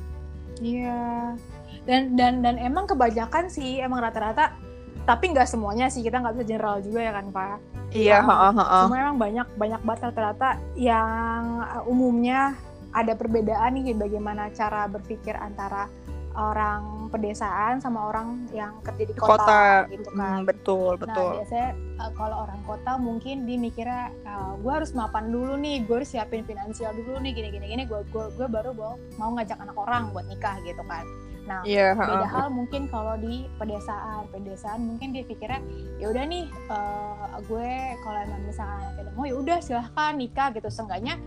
Iya. 0.64 1.36
Dan 1.84 2.16
dan 2.16 2.40
dan 2.40 2.56
emang 2.56 2.88
kebanyakan 2.88 3.52
sih 3.52 3.84
emang 3.84 4.00
rata-rata 4.00 4.56
tapi 5.04 5.36
nggak 5.36 5.52
semuanya 5.52 5.92
sih 5.92 6.00
kita 6.00 6.24
nggak 6.24 6.40
bisa 6.40 6.46
general 6.48 6.80
juga 6.80 7.04
ya 7.04 7.12
kan 7.12 7.28
Pak. 7.28 7.58
Iya, 7.92 8.24
heeh. 8.24 8.84
Cuma 8.88 8.96
emang 8.98 9.18
banyak 9.20 9.48
banyak 9.60 9.82
banget 9.84 10.02
rata-rata 10.10 10.50
yang 10.80 11.62
uh, 11.62 11.84
umumnya 11.92 12.56
ada 12.96 13.14
perbedaan 13.18 13.76
nih 13.76 13.98
bagaimana 13.98 14.50
cara 14.56 14.88
berpikir 14.88 15.36
antara 15.36 15.92
orang 16.34 17.14
pedesaan 17.14 17.78
sama 17.78 18.10
orang 18.10 18.50
yang 18.50 18.74
kerja 18.82 19.06
di 19.06 19.14
kota, 19.14 19.38
Kota. 19.38 19.64
gitu 19.94 20.10
Hmm, 20.14 20.20
kan. 20.20 20.40
betul, 20.50 20.92
Nah 20.98 21.02
betul. 21.06 21.32
biasanya 21.38 21.70
uh, 22.02 22.12
kalau 22.18 22.38
orang 22.50 22.62
kota 22.66 22.92
mungkin 22.98 23.46
dia 23.46 23.58
mikirnya 23.58 24.10
gue 24.60 24.72
harus 24.74 24.92
mapan 24.98 25.30
dulu 25.30 25.54
nih, 25.56 25.86
gue 25.86 25.96
harus 26.02 26.10
siapin 26.10 26.42
finansial 26.42 26.90
dulu 26.94 27.22
nih 27.22 27.32
gini-gini 27.38 27.66
gini. 27.70 27.84
Gue 27.86 28.02
gue 28.10 28.48
baru 28.50 28.74
mau 29.18 29.30
ngajak 29.38 29.62
anak 29.62 29.78
orang 29.78 30.10
buat 30.10 30.26
nikah 30.26 30.58
gitu 30.66 30.82
kan. 30.90 31.06
Nah 31.44 31.60
Iya, 31.68 31.92
beda 31.92 32.24
hal 32.24 32.48
mungkin 32.56 32.88
kalau 32.88 33.20
di 33.20 33.52
pedesaan 33.60 34.32
pedesaan 34.32 34.80
mungkin 34.88 35.12
dia 35.12 35.28
pikirnya 35.28 35.60
ya 36.00 36.08
udah 36.08 36.24
nih 36.24 36.48
eh, 36.48 37.26
gue 37.46 37.70
kalau 38.00 38.20
emang 38.24 38.42
misalnya 38.48 38.80
anaknya 38.96 39.12
mau 39.12 39.26
ya 39.28 39.36
udah 39.36 39.58
silahkan 39.60 40.16
nikah 40.16 40.56
gitu 40.56 40.72
seenggaknya 40.72 41.20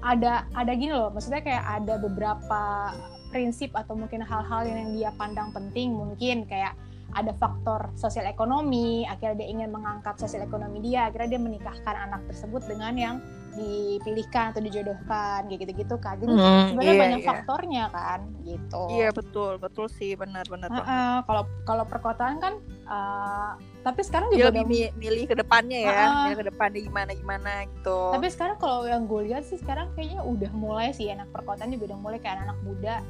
ada 0.00 0.46
ada 0.54 0.72
gini 0.72 0.94
loh 0.94 1.10
maksudnya 1.10 1.42
kayak 1.42 1.66
ada 1.66 1.98
beberapa 1.98 2.94
prinsip 3.30 3.70
atau 3.72 3.94
mungkin 3.94 4.20
hal-hal 4.20 4.62
yang 4.66 4.92
dia 4.92 5.10
pandang 5.14 5.54
penting 5.54 5.94
mungkin 5.94 6.44
kayak 6.44 6.74
ada 7.10 7.34
faktor 7.34 7.90
sosial 7.98 8.26
ekonomi 8.26 9.02
akhirnya 9.02 9.42
dia 9.42 9.48
ingin 9.50 9.70
mengangkat 9.70 10.14
sosial 10.14 10.46
ekonomi 10.46 10.78
dia 10.78 11.10
akhirnya 11.10 11.34
dia 11.34 11.42
menikahkan 11.42 11.96
anak 12.06 12.22
tersebut 12.30 12.62
dengan 12.66 12.94
yang 12.94 13.16
dipilihkan 13.50 14.54
atau 14.54 14.62
dijodohkan 14.62 15.50
kayak 15.50 15.58
gitu-gitu 15.66 15.98
kan 15.98 16.14
jadi 16.14 16.30
Hmm, 16.30 16.66
sebenarnya 16.70 16.94
iya, 16.94 17.02
banyak 17.02 17.18
iya. 17.18 17.26
faktornya 17.26 17.84
kan 17.90 18.20
gitu 18.46 18.84
Iya, 18.90 19.08
betul, 19.10 19.52
betul 19.58 19.86
sih, 19.90 20.14
benar-benar. 20.14 20.70
banget. 20.70 20.86
Heeh, 20.86 21.14
kalau 21.26 21.42
kalau 21.66 21.84
perkotaan 21.84 22.38
kan 22.38 22.54
eh, 22.62 23.50
tapi 23.82 24.00
sekarang 24.02 24.30
juga 24.30 24.38
Dia 24.38 24.50
lebih 24.54 24.64
mi- 24.66 24.92
milih 24.94 25.24
ke 25.26 25.34
depannya 25.34 25.78
ya, 25.80 25.90
Heeh. 25.90 26.14
milih 26.24 26.36
ke 26.36 26.46
depannya 26.46 26.80
gimana 26.80 27.10
gimana 27.10 27.50
gitu. 27.66 27.98
tapi 28.10 28.26
sekarang 28.28 28.56
kalau 28.56 28.86
yang 28.86 29.02
gue 29.06 29.22
lihat 29.26 29.42
sih 29.42 29.56
sekarang 29.56 29.90
kayaknya 29.94 30.22
udah 30.22 30.50
mulai 30.52 30.90
sih 30.90 31.10
anak 31.10 31.26
perkotaan 31.30 31.70
juga 31.70 31.90
udah 31.90 31.98
mulai 31.98 32.18
kayak 32.18 32.44
anak 32.44 32.58
muda 32.62 33.02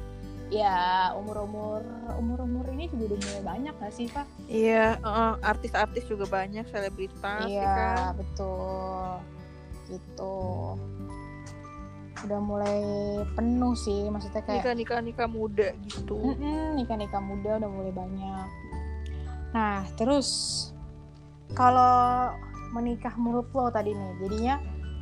ya 0.51 1.15
umur 1.15 1.47
umur 1.47 1.81
umur 2.19 2.43
umur 2.43 2.65
ini 2.75 2.91
juga 2.91 3.15
udah 3.15 3.19
mulai 3.23 3.43
banyak 3.47 3.73
gak 3.79 3.93
sih 3.95 4.07
pak? 4.11 4.27
Iya, 4.51 4.99
heeh, 4.99 5.31
artis-artis 5.47 6.03
juga 6.11 6.27
banyak, 6.27 6.67
selebritas 6.67 7.47
ya 7.47 7.63
kan. 7.63 7.95
iya 7.95 8.05
betul. 8.19 9.07
Gitu. 9.87 10.35
Udah 12.21 12.39
mulai 12.43 12.79
penuh 13.33 13.73
sih 13.79 14.11
maksudnya 14.11 14.43
kayak 14.43 14.61
Nikah 14.61 14.75
nikah 14.75 14.99
nikah 15.01 15.29
muda 15.31 15.71
gitu. 15.87 16.35
nikah 16.75 16.99
nikah 16.99 17.23
muda 17.23 17.57
udah 17.63 17.71
mulai 17.71 17.93
banyak. 17.95 18.47
Nah 19.55 19.87
terus 19.95 20.29
kalau 21.55 22.35
menikah 22.75 23.15
menurut 23.15 23.47
lo 23.55 23.71
tadi 23.71 23.95
nih 23.95 24.11
jadinya 24.19 24.55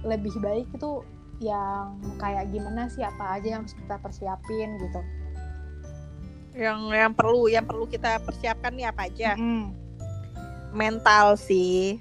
lebih 0.06 0.34
baik 0.40 0.70
itu 0.78 1.02
yang 1.42 1.98
kayak 2.22 2.54
gimana 2.54 2.86
sih? 2.88 3.02
Apa 3.02 3.42
aja 3.42 3.58
yang 3.58 3.62
harus 3.66 3.74
kita 3.76 3.98
persiapin 3.98 4.78
gitu 4.78 5.02
Yang 6.54 6.80
yang 6.92 7.14
perlu 7.14 7.42
yang 7.48 7.66
perlu 7.66 7.86
kita 7.86 8.22
persiapkan 8.26 8.74
nih 8.74 8.90
apa 8.90 9.08
aja? 9.08 9.38
Mm. 9.38 9.74
Mental 10.70 11.34
sih, 11.38 11.98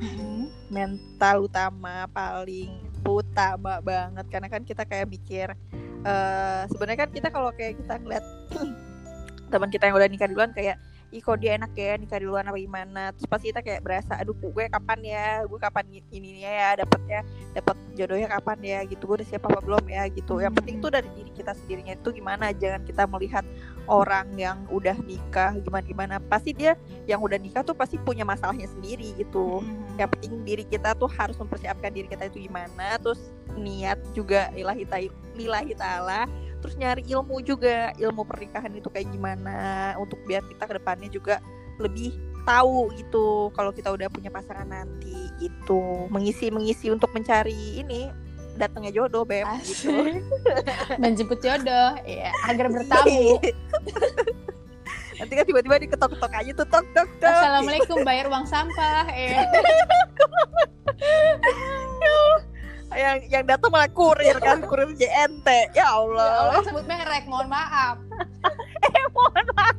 Mm. 0.00 0.50
mental 0.72 1.46
utama 1.46 2.08
paling 2.10 2.72
utama 3.04 3.78
banget 3.84 4.26
karena 4.32 4.48
kan 4.48 4.62
kita 4.64 4.82
kayak 4.88 5.06
mikir 5.12 5.52
eh 6.04 6.62
sebenarnya 6.72 7.04
kan 7.04 7.10
kita 7.12 7.28
kalau 7.28 7.52
kayak 7.52 7.76
kita 7.80 8.00
ngeliat 8.00 8.24
teman 9.52 9.68
kita 9.68 9.88
yang 9.88 9.96
udah 9.96 10.08
nikah 10.08 10.28
duluan 10.28 10.52
kayak 10.56 10.80
ih 11.14 11.22
kok 11.22 11.38
dia 11.38 11.54
enak 11.54 11.70
ya 11.78 11.94
nikah 11.94 12.18
duluan 12.18 12.42
apa 12.50 12.58
gimana? 12.58 13.14
Terus 13.14 13.30
pasti 13.30 13.54
kita 13.54 13.62
kayak 13.62 13.86
berasa 13.86 14.18
aduh 14.18 14.34
gue 14.34 14.64
kapan 14.66 15.00
ya? 15.06 15.28
Gue 15.46 15.58
kapan 15.62 15.86
ininya 16.10 16.50
ya 16.50 16.70
dapatnya 16.82 17.22
dapat 17.54 17.76
jodohnya 17.94 18.28
kapan 18.34 18.58
ya? 18.66 18.78
Gitu 18.82 19.02
gue 19.06 19.16
udah 19.22 19.28
siap 19.30 19.46
apa 19.46 19.62
belum 19.62 19.84
ya? 19.86 20.10
Gitu. 20.10 20.34
Yang 20.42 20.54
penting 20.58 20.76
tuh 20.82 20.90
dari 20.90 21.08
diri 21.14 21.30
kita 21.30 21.54
sendirinya 21.54 21.94
itu 21.94 22.08
gimana? 22.10 22.50
Jangan 22.50 22.82
kita 22.82 23.06
melihat 23.06 23.46
orang 23.86 24.26
yang 24.34 24.66
udah 24.74 24.98
nikah 25.06 25.54
gimana 25.62 25.84
gimana 25.86 26.14
pasti 26.18 26.50
dia 26.50 26.74
yang 27.06 27.22
udah 27.22 27.38
nikah 27.38 27.62
tuh 27.62 27.76
pasti 27.78 27.94
punya 28.02 28.26
masalahnya 28.26 28.66
sendiri 28.66 29.14
gitu. 29.14 29.62
Mm. 29.62 29.94
yang 29.94 30.10
penting 30.10 30.42
diri 30.42 30.64
kita 30.66 30.98
tuh 30.98 31.06
harus 31.06 31.38
mempersiapkan 31.38 31.94
diri 31.94 32.10
kita 32.10 32.26
itu 32.26 32.50
gimana. 32.50 32.98
Terus 32.98 33.30
niat 33.54 34.02
juga 34.10 34.50
ilahi 34.58 34.82
ta- 34.82 35.14
lillahi 35.38 35.78
ta'ala 35.78 36.26
terus 36.64 36.80
nyari 36.80 37.04
ilmu 37.04 37.44
juga 37.44 37.92
ilmu 38.00 38.24
pernikahan 38.24 38.72
itu 38.72 38.88
kayak 38.88 39.12
gimana 39.12 39.92
untuk 40.00 40.16
biar 40.24 40.40
kita 40.48 40.64
ke 40.64 40.80
depannya 40.80 41.12
juga 41.12 41.44
lebih 41.76 42.16
tahu 42.48 42.88
gitu 42.96 43.52
kalau 43.52 43.68
kita 43.68 43.92
udah 43.92 44.08
punya 44.08 44.32
pasangan 44.32 44.64
nanti 44.64 45.28
gitu. 45.44 46.08
Mengisi 46.08 46.48
mengisi 46.48 46.88
untuk 46.88 47.12
mencari 47.12 47.84
ini 47.84 48.08
datangnya 48.56 48.96
jodoh 48.96 49.28
beb 49.28 49.44
gitu. 49.60 49.92
Menjemput 51.04 51.44
jodoh 51.44 52.00
ya 52.08 52.32
agar 52.48 52.72
bertamu. 52.72 53.36
Nanti 55.20 55.32
kan 55.36 55.44
tiba-tiba 55.46 55.76
diketok-ketok 55.84 56.32
aja 56.32 56.50
tuh 56.56 56.66
tok 56.66 56.86
tok 56.96 57.08
tok. 57.20 57.28
Assalamualaikum 57.28 58.02
bayar 58.08 58.26
uang 58.32 58.48
sampah 58.48 59.04
ya 59.20 59.46
yang 62.94 63.16
yang 63.28 63.44
datang 63.44 63.70
malah 63.70 63.90
kurir 63.90 64.36
kan 64.38 64.62
kurir 64.70 64.90
JNT 64.92 65.46
ya 65.74 65.84
Ya 65.84 65.86
Allah 65.90 66.50
Allah 66.50 66.62
sebut 66.62 66.84
merek 66.84 67.24
mohon 67.26 67.46
maaf 67.46 67.98
eh 68.86 69.04
mohon 69.10 69.46
maaf 69.52 69.76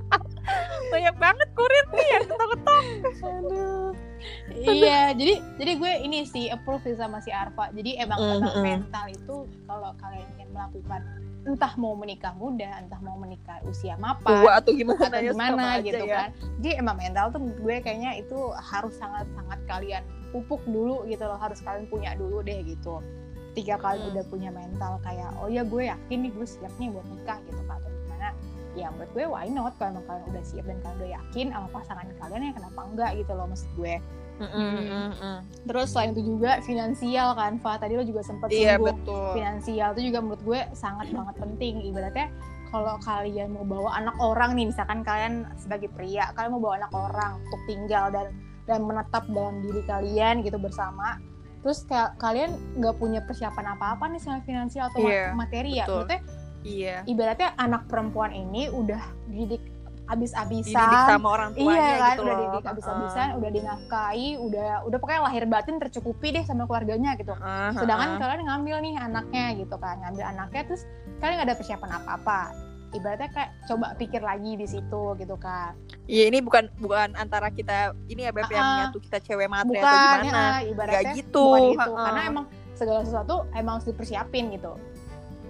banyak 0.87 1.15
banget 1.17 1.47
kurir 1.51 1.85
nih 1.91 2.07
yang 2.11 2.23
ketok-ketok 2.27 2.83
Aduh. 3.25 3.89
Iya, 4.55 5.13
jadi 5.13 5.33
jadi 5.57 5.71
gue 5.77 5.91
ini 6.01 6.25
sih 6.25 6.49
approve 6.49 6.81
sih 6.83 6.97
sama 6.97 7.21
si 7.21 7.29
Arfa. 7.29 7.69
Jadi 7.69 7.97
emang 7.97 8.17
Mhm. 8.17 8.31
tentang 8.41 8.57
mental 8.57 9.05
itu 9.09 9.35
kalau 9.65 9.93
kalian 10.01 10.25
ingin 10.33 10.49
melakukan 10.49 11.01
entah 11.45 11.73
mau 11.77 11.93
menikah 11.93 12.33
muda, 12.33 12.81
entah 12.81 12.97
mau 13.05 13.13
menikah 13.15 13.61
usia 13.63 13.93
mapan 13.97 14.41
tua 14.41 14.57
atau 14.57 14.73
gimana 14.73 14.97
atau 15.05 15.21
ya 15.21 15.29
gimana 15.29 15.61
aja 15.77 15.85
gitu 15.85 16.05
ya. 16.09 16.17
kan. 16.17 16.29
Jadi 16.57 16.71
emang 16.73 16.95
mental 16.97 17.25
tuh 17.29 17.41
gue 17.45 17.75
kayaknya 17.85 18.11
itu 18.17 18.37
harus 18.57 18.97
sangat-sangat 18.97 19.59
kalian 19.69 20.01
pupuk 20.35 20.67
dulu 20.67 21.07
gitu 21.07 21.23
loh, 21.23 21.39
harus 21.39 21.63
kalian 21.63 21.87
punya 21.87 22.11
dulu 22.19 22.43
deh 22.43 22.59
gitu. 22.67 22.99
Tiga 23.55 23.79
kali 23.79 24.03
Hmm. 24.03 24.11
udah 24.11 24.23
punya 24.27 24.51
mental 24.51 24.99
kayak 24.99 25.31
oh 25.39 25.47
ya 25.47 25.63
gue 25.63 25.87
yakin 25.87 26.27
nih 26.27 26.31
gue 26.35 26.43
siap 26.43 26.75
nih 26.75 26.91
buat 26.91 27.07
nikah 27.07 27.39
gitu 27.47 27.61
kan 27.63 27.79
atau 27.79 27.91
gimana. 28.03 28.29
Ya 28.75 28.91
menurut 28.91 29.11
gue 29.15 29.23
why 29.31 29.47
not 29.47 29.79
kalau 29.79 29.95
emang 29.95 30.05
kalian 30.11 30.23
udah 30.35 30.43
siap 30.43 30.65
dan 30.67 30.77
kalian 30.83 30.97
udah 30.99 31.11
yakin 31.15 31.47
sama 31.55 31.67
pasangan 31.71 32.05
kalian 32.19 32.41
ya 32.43 32.51
kenapa 32.51 32.79
enggak 32.83 33.11
gitu 33.15 33.31
loh 33.31 33.47
maksud 33.47 33.71
gue. 33.79 33.95
Mm, 34.35 34.51
mm, 34.51 34.75
mm, 34.83 35.11
mm. 35.15 35.37
Terus 35.63 35.87
selain 35.95 36.11
itu 36.11 36.35
juga 36.35 36.59
finansial 36.59 37.39
kan, 37.39 37.55
Fa. 37.63 37.79
Tadi 37.79 37.95
lo 37.95 38.03
juga 38.03 38.19
sempat 38.19 38.51
Iya 38.51 38.75
singgung 38.75 38.99
betul. 38.99 39.31
finansial 39.31 39.89
itu 39.95 40.11
juga 40.11 40.19
menurut 40.19 40.43
gue 40.43 40.59
sangat 40.75 41.07
banget 41.15 41.35
penting. 41.39 41.73
Ibaratnya 41.87 42.27
kalau 42.67 42.99
kalian 42.99 43.55
mau 43.55 43.63
bawa 43.63 43.95
anak 43.95 44.19
orang 44.19 44.59
nih, 44.59 44.67
misalkan 44.67 45.07
kalian 45.07 45.47
sebagai 45.55 45.87
pria, 45.87 46.35
kalian 46.35 46.51
mau 46.51 46.67
bawa 46.67 46.83
anak 46.83 46.91
orang 46.91 47.31
untuk 47.47 47.61
tinggal 47.63 48.11
dan 48.11 48.35
dan 48.65 48.81
menetap 48.81 49.25
dalam 49.27 49.61
diri 49.61 49.81
kalian 49.81 50.41
gitu 50.41 50.57
bersama. 50.57 51.17
Terus 51.61 51.81
kayak 51.83 52.17
kalian 52.17 52.51
nggak 52.75 52.95
punya 52.95 53.21
persiapan 53.21 53.73
apa-apa 53.73 54.05
nih 54.07 54.19
soal 54.19 54.41
finansial 54.41 54.89
atau 54.89 55.01
ma- 55.01 55.33
materi 55.39 55.77
ya. 55.77 55.85
betul. 55.85 56.03
Maksudnya 56.03 56.21
Iya. 56.61 56.97
ibaratnya 57.05 57.53
anak 57.55 57.85
perempuan 57.85 58.31
ini 58.31 58.67
udah 58.67 59.01
didik 59.27 59.61
Dididik 60.05 60.21
abis-abisan 60.21 60.89
sama 61.09 61.27
orang 61.27 61.49
tuanya 61.51 61.73
iya 61.73 61.97
kan 61.97 62.09
gitu 62.11 62.21
udah 62.21 62.29
loh. 62.29 62.41
didik 62.45 62.65
abis-abisan 62.67 63.27
udah 63.33 63.49
dinafkahi 63.49 64.29
udah 64.37 64.69
udah 64.85 64.97
pokoknya 65.01 65.21
lahir 65.23 65.43
batin 65.45 65.81
tercukupi 65.81 66.29
deh 66.29 66.45
sama 66.45 66.69
keluarganya 66.69 67.17
gitu 67.17 67.33
ah, 67.33 67.73
sedangkan 67.73 68.21
kalian 68.21 68.45
ngambil 68.45 68.75
nih 68.81 68.93
anaknya 68.95 69.45
gitu 69.57 69.75
kan 69.75 69.97
ngambil 69.99 70.25
anaknya 70.27 70.61
terus 70.63 70.85
kalian 71.17 71.35
nggak 71.35 71.49
ada 71.49 71.57
persiapan 71.57 71.89
apa-apa 71.95 72.39
ibaratnya 72.95 73.29
kayak 73.29 73.51
coba 73.67 73.93
pikir 73.95 74.21
lagi 74.21 74.55
di 74.55 74.65
situ 74.65 75.03
gitu 75.15 75.35
kan 75.35 75.75
Iya 76.05 76.29
ini 76.29 76.39
bukan 76.39 76.69
bukan 76.79 77.13
antara 77.15 77.49
kita 77.49 77.91
ini 78.07 78.23
ya 78.23 78.31
Beb 78.31 78.47
yang 78.47 78.61
ah. 78.61 78.71
menyatu 78.87 78.99
kita 79.01 79.17
cewek 79.19 79.45
matre 79.45 79.75
atau 79.75 79.85
bukan 79.85 80.19
gimana. 80.23 80.39
ya, 80.39 80.57
ibaratnya 80.65 81.01
Nggak 81.03 81.15
gitu. 81.19 81.43
bukan 81.45 81.61
gitu 81.69 81.91
Ha-ha. 81.91 82.05
karena 82.07 82.21
emang 82.25 82.45
segala 82.73 82.99
sesuatu 83.03 83.35
emang 83.51 83.73
harus 83.79 83.87
dipersiapin 83.87 84.45
gitu 84.51 84.73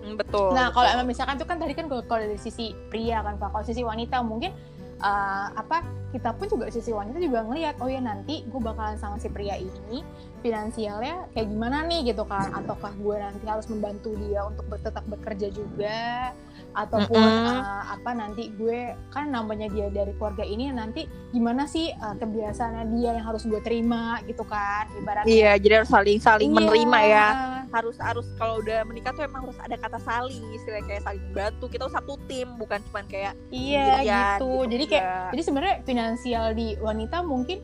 Hmm, 0.06 0.22
betul. 0.22 0.54
nah 0.54 0.70
kalau 0.70 0.86
emang 0.86 1.10
misalkan 1.10 1.34
itu 1.34 1.50
kan 1.50 1.58
tadi 1.58 1.74
kan 1.74 1.90
kalau 1.90 2.06
dari 2.06 2.38
sisi 2.38 2.78
pria 2.94 3.26
kan 3.26 3.42
kalau 3.42 3.66
sisi 3.66 3.82
wanita 3.82 4.22
mungkin 4.22 4.54
uh, 5.02 5.50
apa 5.58 5.82
kita 6.14 6.30
pun 6.38 6.46
juga 6.46 6.70
sisi 6.70 6.94
wanita 6.94 7.18
juga 7.18 7.42
ngelihat 7.42 7.82
oh 7.82 7.90
ya 7.90 7.98
nanti 7.98 8.46
gue 8.46 8.62
bakalan 8.62 9.02
sama 9.02 9.18
si 9.18 9.34
pria 9.34 9.58
ini 9.58 10.06
finansialnya 10.46 11.26
kayak 11.34 11.50
gimana 11.50 11.82
nih 11.90 12.14
gitu 12.14 12.22
kan 12.30 12.54
ataukah 12.54 12.94
gue 12.94 13.18
nanti 13.18 13.46
harus 13.50 13.66
membantu 13.66 14.14
dia 14.22 14.46
untuk 14.46 14.70
tetap 14.78 15.02
bekerja 15.10 15.50
juga 15.50 16.30
ataupun 16.78 17.18
mm 17.18 17.34
-hmm. 17.42 17.56
uh, 17.58 17.84
apa 17.98 18.12
nanti 18.14 18.54
gue 18.54 18.94
kan 19.10 19.34
namanya 19.34 19.66
dia 19.74 19.90
dari 19.90 20.14
keluarga 20.22 20.46
ini 20.46 20.70
nanti 20.70 21.10
gimana 21.34 21.66
sih 21.66 21.90
uh, 21.98 22.14
kebiasaannya 22.22 22.94
dia 22.94 23.18
yang 23.18 23.26
harus 23.26 23.48
gue 23.48 23.58
terima 23.66 24.22
gitu 24.30 24.46
kan 24.46 24.86
ibaratnya 25.02 25.34
iya 25.34 25.52
jadi 25.58 25.82
harus 25.82 25.90
saling 25.90 26.22
saling 26.22 26.54
iya. 26.54 26.58
menerima 26.62 27.00
ya 27.10 27.28
harus 27.74 27.98
harus 27.98 28.28
kalau 28.38 28.62
udah 28.62 28.86
menikah 28.86 29.12
tuh 29.18 29.26
emang 29.26 29.50
harus 29.50 29.58
ada 29.60 29.76
kata 29.82 29.98
saling 30.04 30.46
istilah 30.54 30.84
kayak 30.86 31.02
saling 31.02 31.24
membantu 31.32 31.66
kita 31.72 31.90
satu 31.90 32.22
tim 32.30 32.54
bukan 32.60 32.80
cuma 32.92 33.02
kayak 33.10 33.34
iya 33.50 34.04
gitu. 34.06 34.06
gitu 34.06 34.52
jadi 34.70 34.86
kayak 34.86 35.06
jadi 35.34 35.42
sebenarnya 35.42 35.76
finansial 35.88 36.46
di 36.54 36.78
wanita 36.80 37.26
mungkin 37.26 37.60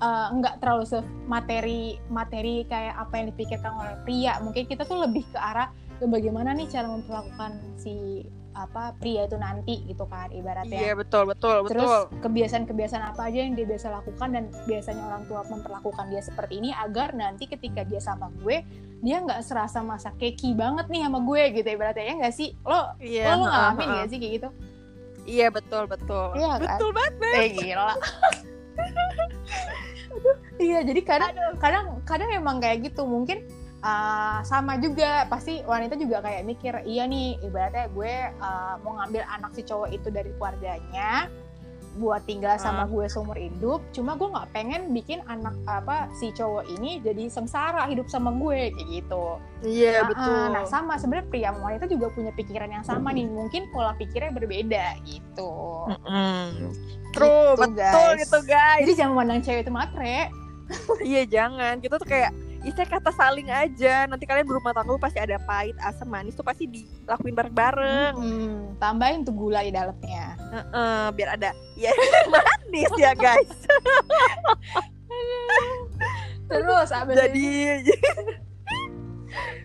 uh, 0.00 0.28
nggak 0.32 0.60
terlalu 0.60 0.84
se 0.84 0.98
materi 1.26 1.96
materi 2.12 2.64
kayak 2.68 2.96
apa 2.96 3.14
yang 3.20 3.26
dipikirkan 3.32 3.72
oleh 3.76 3.94
pria 4.04 4.38
mungkin 4.42 4.64
kita 4.68 4.84
tuh 4.84 5.04
lebih 5.04 5.24
ke 5.30 5.38
arah 5.38 5.72
ke 5.96 6.04
bagaimana 6.04 6.52
nih 6.52 6.68
cara 6.68 6.88
memperlakukan 6.92 7.56
si 7.80 8.24
apa 8.56 8.96
pria 8.96 9.28
itu 9.28 9.36
nanti 9.36 9.84
gitu 9.84 10.08
kan 10.08 10.32
ibaratnya. 10.32 10.80
Iya 10.80 10.96
betul 10.96 11.28
betul 11.28 11.68
Terus 11.68 12.08
betul. 12.08 12.24
kebiasaan-kebiasaan 12.24 13.04
apa 13.12 13.28
aja 13.28 13.44
yang 13.44 13.52
dia 13.52 13.68
biasa 13.68 13.92
lakukan 13.92 14.28
dan 14.32 14.44
biasanya 14.64 15.02
orang 15.12 15.28
tua 15.28 15.44
memperlakukan 15.44 16.08
dia 16.08 16.24
seperti 16.24 16.64
ini 16.64 16.72
agar 16.72 17.12
nanti 17.12 17.44
ketika 17.44 17.84
dia 17.84 18.00
sama 18.00 18.32
gue 18.40 18.64
dia 19.04 19.20
nggak 19.20 19.44
serasa 19.44 19.84
masa 19.84 20.08
keki 20.16 20.56
banget 20.56 20.88
nih 20.88 21.04
sama 21.04 21.20
gue 21.20 21.42
gitu 21.52 21.68
ibaratnya 21.68 22.04
ya 22.08 22.14
nggak 22.16 22.34
sih 22.34 22.56
lo 22.64 22.96
iya, 22.96 23.36
lo, 23.36 23.44
lo 23.44 23.52
ngalamin 23.52 23.88
uh, 23.92 23.96
uh. 24.00 24.08
sih 24.08 24.16
kayak 24.16 24.32
gitu? 24.40 24.48
Iya 25.26 25.46
betul 25.50 25.84
betul. 25.90 26.32
Iya 26.38 26.56
kan? 26.56 26.78
Betul 26.78 26.90
banget. 26.94 27.34
Eh 27.36 27.48
gila. 27.52 27.92
iya 30.62 30.80
jadi 30.82 31.00
kadang 31.04 31.32
kadang 31.60 31.86
kadang 32.08 32.30
emang 32.32 32.58
kayak 32.58 32.88
gitu. 32.90 33.04
Mungkin 33.04 33.44
uh, 33.84 34.40
sama 34.42 34.80
juga. 34.80 35.24
Pasti 35.28 35.60
wanita 35.64 35.96
juga 35.96 36.24
kayak 36.24 36.42
mikir 36.44 36.74
iya 36.84 37.04
nih 37.04 37.40
ibaratnya 37.44 37.86
gue 37.92 38.14
uh, 38.40 38.74
mau 38.82 38.98
ngambil 39.00 39.22
anak 39.28 39.52
si 39.54 39.62
cowok 39.62 39.92
itu 39.92 40.08
dari 40.10 40.30
keluarganya 40.36 41.30
buat 41.96 42.22
tinggal 42.28 42.60
sama 42.60 42.84
uh. 42.84 42.88
gue 42.88 43.06
seumur 43.08 43.36
hidup 43.36 43.80
cuma 43.90 44.14
gue 44.14 44.28
nggak 44.28 44.48
pengen 44.52 44.92
bikin 44.92 45.24
anak 45.26 45.56
apa 45.64 46.12
si 46.20 46.30
cowok 46.36 46.68
ini 46.78 47.00
jadi 47.00 47.28
sengsara 47.32 47.88
hidup 47.88 48.06
sama 48.12 48.32
gue 48.36 48.70
kayak 48.72 48.88
gitu. 48.92 49.24
Iya 49.64 49.84
yeah, 49.84 49.98
nah, 50.04 50.08
betul. 50.12 50.42
Nah 50.52 50.64
sama 50.68 50.92
sebenarnya 51.00 51.26
pria 51.32 51.50
wanita 51.56 51.84
juga 51.88 52.12
punya 52.12 52.32
pikiran 52.36 52.70
yang 52.70 52.84
sama 52.84 53.10
nih 53.10 53.26
mungkin 53.26 53.68
pola 53.72 53.96
pikirnya 53.96 54.30
berbeda 54.36 55.00
gitu. 55.08 55.52
Mm 55.88 55.98
-hmm. 56.04 56.46
true 57.16 57.56
gitu, 57.56 57.62
betul 57.64 58.08
guys. 58.12 58.20
gitu 58.22 58.38
guys. 58.44 58.80
Jadi 58.84 58.92
jangan 58.94 59.12
memandang 59.16 59.40
cewek 59.42 59.62
itu 59.64 59.72
matre. 59.72 60.18
Iya 60.98 61.22
jangan. 61.30 61.78
Kita 61.78 61.94
tuh 62.02 62.08
kayak 62.10 62.34
istilah 62.64 62.88
kata 62.88 63.10
saling 63.12 63.50
aja 63.52 64.06
nanti 64.08 64.24
kalian 64.24 64.46
berumah 64.46 64.72
tangga 64.72 64.96
pasti 64.96 65.18
ada 65.20 65.36
pahit 65.44 65.76
asam 65.82 66.08
manis 66.08 66.32
tuh 66.32 66.46
pasti 66.46 66.64
dilakuin 66.70 67.34
bareng-bareng. 67.36 68.14
Hmm, 68.16 68.58
tambahin 68.80 69.26
tuh 69.26 69.34
gula 69.34 69.60
di 69.66 69.74
dalamnya. 69.74 70.38
Uh 70.38 70.58
-uh, 70.72 71.04
biar 71.12 71.36
ada 71.36 71.50
ya 71.76 71.92
manis 72.32 72.90
ya 72.96 73.12
guys. 73.12 73.52
Terus 76.46 76.88
abis 76.94 77.14
jadi 77.18 77.48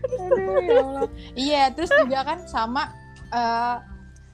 Aduh, 0.02 0.60
ya 0.60 0.82
Allah. 0.82 1.10
iya 1.38 1.64
terus 1.72 1.88
juga 1.94 2.26
kan 2.26 2.44
sama 2.50 2.92
uh, 3.32 3.80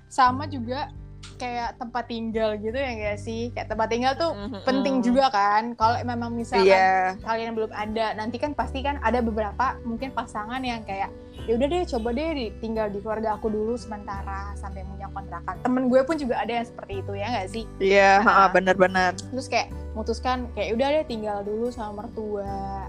sama 0.10 0.48
juga 0.50 0.90
kayak 1.36 1.75
tempat 1.75 2.07
tinggal 2.07 2.55
gitu 2.57 2.74
ya 2.74 2.91
gak 2.96 3.19
sih 3.19 3.51
kayak 3.51 3.67
tempat 3.67 3.88
tinggal 3.91 4.13
tuh 4.15 4.31
mm-hmm. 4.34 4.63
penting 4.63 4.96
juga 5.03 5.27
kan 5.29 5.75
kalau 5.75 6.00
memang 6.01 6.31
misalkan 6.34 6.72
yeah. 6.72 7.13
kalian 7.27 7.53
belum 7.53 7.69
ada 7.75 8.15
nanti 8.15 8.39
kan 8.39 8.55
pasti 8.55 8.79
kan 8.81 8.98
ada 9.03 9.19
beberapa 9.19 9.75
mungkin 9.84 10.15
pasangan 10.15 10.63
yang 10.63 10.81
kayak 10.88 11.12
ya 11.46 11.51
udah 11.53 11.67
deh 11.69 11.84
coba 11.86 12.10
deh 12.15 12.51
tinggal 12.63 12.88
di 12.89 13.00
keluarga 13.03 13.38
aku 13.38 13.51
dulu 13.51 13.75
sementara 13.77 14.55
sampai 14.57 14.81
punya 14.88 15.07
kontrakan 15.13 15.55
temen 15.62 15.84
gue 15.91 16.01
pun 16.07 16.15
juga 16.17 16.41
ada 16.41 16.63
yang 16.63 16.67
seperti 16.67 16.93
itu 17.05 17.12
ya 17.13 17.27
gak 17.29 17.50
sih 17.51 17.63
iya 17.84 18.24
yeah, 18.24 18.25
nah, 18.25 18.50
benar-benar 18.50 19.13
terus 19.19 19.48
kayak 19.51 19.69
memutuskan 19.93 20.50
kayak 20.57 20.74
udah 20.79 20.88
deh 21.01 21.05
tinggal 21.05 21.38
dulu 21.46 21.69
sama 21.69 22.05
mertua 22.05 22.88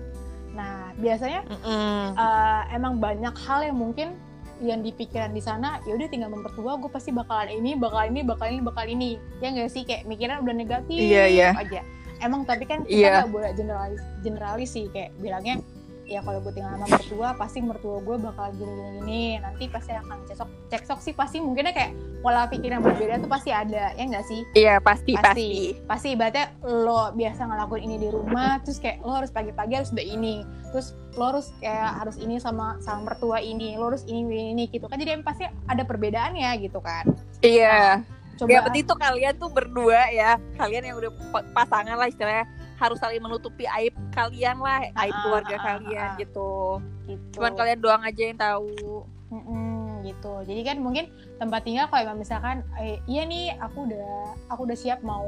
nah 0.56 0.90
biasanya 0.98 1.46
mm 1.46 1.58
-mm. 1.62 2.02
Uh, 2.18 2.62
emang 2.74 2.98
banyak 2.98 3.34
hal 3.46 3.62
yang 3.62 3.78
mungkin 3.78 4.18
yang 4.62 4.82
dipikiran 4.82 5.30
di 5.30 5.42
sana 5.42 5.78
ya 5.86 5.94
udah 5.94 6.08
tinggal 6.10 6.30
mempertua 6.30 6.78
gue 6.82 6.90
pasti 6.90 7.14
bakalan 7.14 7.62
ini 7.62 7.78
bakal 7.78 8.02
ini 8.06 8.20
bakal 8.26 8.46
ini 8.50 8.60
bakal 8.62 8.84
ini 8.86 9.10
ya 9.38 9.54
nggak 9.54 9.70
sih 9.70 9.82
kayak 9.86 10.06
mikiran 10.10 10.42
udah 10.42 10.54
negatif 10.54 10.98
iya, 10.98 11.30
iya. 11.30 11.50
aja 11.54 11.80
emang 12.18 12.42
tapi 12.42 12.66
kan 12.66 12.82
kita 12.82 12.98
iya. 12.98 13.10
nggak 13.22 13.30
boleh 13.30 13.50
generalis 13.54 14.02
generalis 14.26 14.70
sih 14.74 14.90
kayak 14.90 15.14
bilangnya 15.22 15.62
ya 16.08 16.24
kalau 16.24 16.40
gue 16.40 16.52
tinggal 16.56 16.72
sama 16.72 16.88
mertua 16.88 17.28
pasti 17.36 17.58
mertua 17.60 18.00
gue 18.00 18.16
bakal 18.16 18.48
gini 18.56 18.72
gini 18.72 18.90
gini 18.98 19.22
nanti 19.44 19.64
pasti 19.68 19.92
akan 19.92 20.24
cekcok 20.24 20.48
cekcok 20.72 21.00
sih 21.04 21.12
pasti 21.12 21.36
mungkinnya 21.38 21.76
kayak 21.76 21.92
pola 22.24 22.48
pikir 22.48 22.72
yang 22.72 22.80
berbeda 22.80 23.20
tuh 23.20 23.30
pasti 23.30 23.52
ada 23.52 23.92
ya 23.94 24.02
enggak 24.02 24.24
sih? 24.26 24.40
Iya 24.56 24.80
pasti 24.80 25.14
pasti. 25.14 25.22
pasti, 25.22 25.50
pasti 25.84 26.08
ibaratnya 26.16 26.46
lo 26.64 27.12
biasa 27.12 27.44
ngelakuin 27.44 27.82
ini 27.84 27.96
di 28.00 28.08
rumah 28.08 28.58
terus 28.64 28.80
kayak 28.80 29.04
lo 29.04 29.12
harus 29.20 29.30
pagi-pagi 29.30 29.72
harus 29.76 29.92
udah 29.92 30.06
ini 30.08 30.42
terus 30.72 30.96
lo 31.14 31.24
harus 31.28 31.52
kayak 31.60 32.00
harus 32.00 32.16
ini 32.16 32.40
sama 32.40 32.80
sama 32.80 33.12
mertua 33.12 33.38
ini 33.44 33.76
lo 33.76 33.92
harus 33.92 34.02
ini 34.08 34.24
ini, 34.24 34.44
ini 34.56 34.64
gitu 34.72 34.88
kan. 34.88 34.96
Jadi 34.96 35.20
pasti 35.20 35.44
ada 35.44 35.82
perbedaannya 35.84 36.50
gitu 36.64 36.80
kan. 36.80 37.04
Iya. 37.44 38.02
Nah, 38.02 38.16
Coba. 38.38 38.54
Ya 38.54 38.62
penting 38.62 38.86
tuh 38.86 38.94
kalian 38.94 39.34
tuh 39.34 39.50
berdua 39.50 40.14
ya, 40.14 40.38
kalian 40.54 40.86
yang 40.86 40.96
udah 41.02 41.10
pasangan 41.50 41.98
lah 41.98 42.06
istilahnya 42.06 42.46
harus 42.78 42.98
saling 43.02 43.18
menutupi 43.18 43.66
aib 43.66 43.94
kalian 44.14 44.62
lah 44.62 44.86
aib 45.02 45.14
ah, 45.14 45.20
keluarga 45.26 45.56
ah, 45.58 45.62
kalian 45.62 46.10
ah, 46.14 46.18
gitu. 46.18 46.78
gitu. 47.10 47.34
Cuman 47.38 47.52
kalian 47.58 47.78
doang 47.82 48.02
aja 48.06 48.22
yang 48.22 48.38
tahu. 48.38 49.02
Mm-mm, 49.28 50.08
gitu. 50.08 50.40
Jadi 50.48 50.60
kan 50.64 50.80
mungkin 50.80 51.12
tempat 51.36 51.60
tinggal 51.66 51.90
kalau 51.92 52.16
misalkan 52.16 52.64
eh, 52.80 52.96
iya 53.04 53.28
nih 53.28 53.52
aku 53.60 53.84
udah 53.84 54.32
aku 54.48 54.64
udah 54.64 54.78
siap 54.78 55.04
mau 55.04 55.26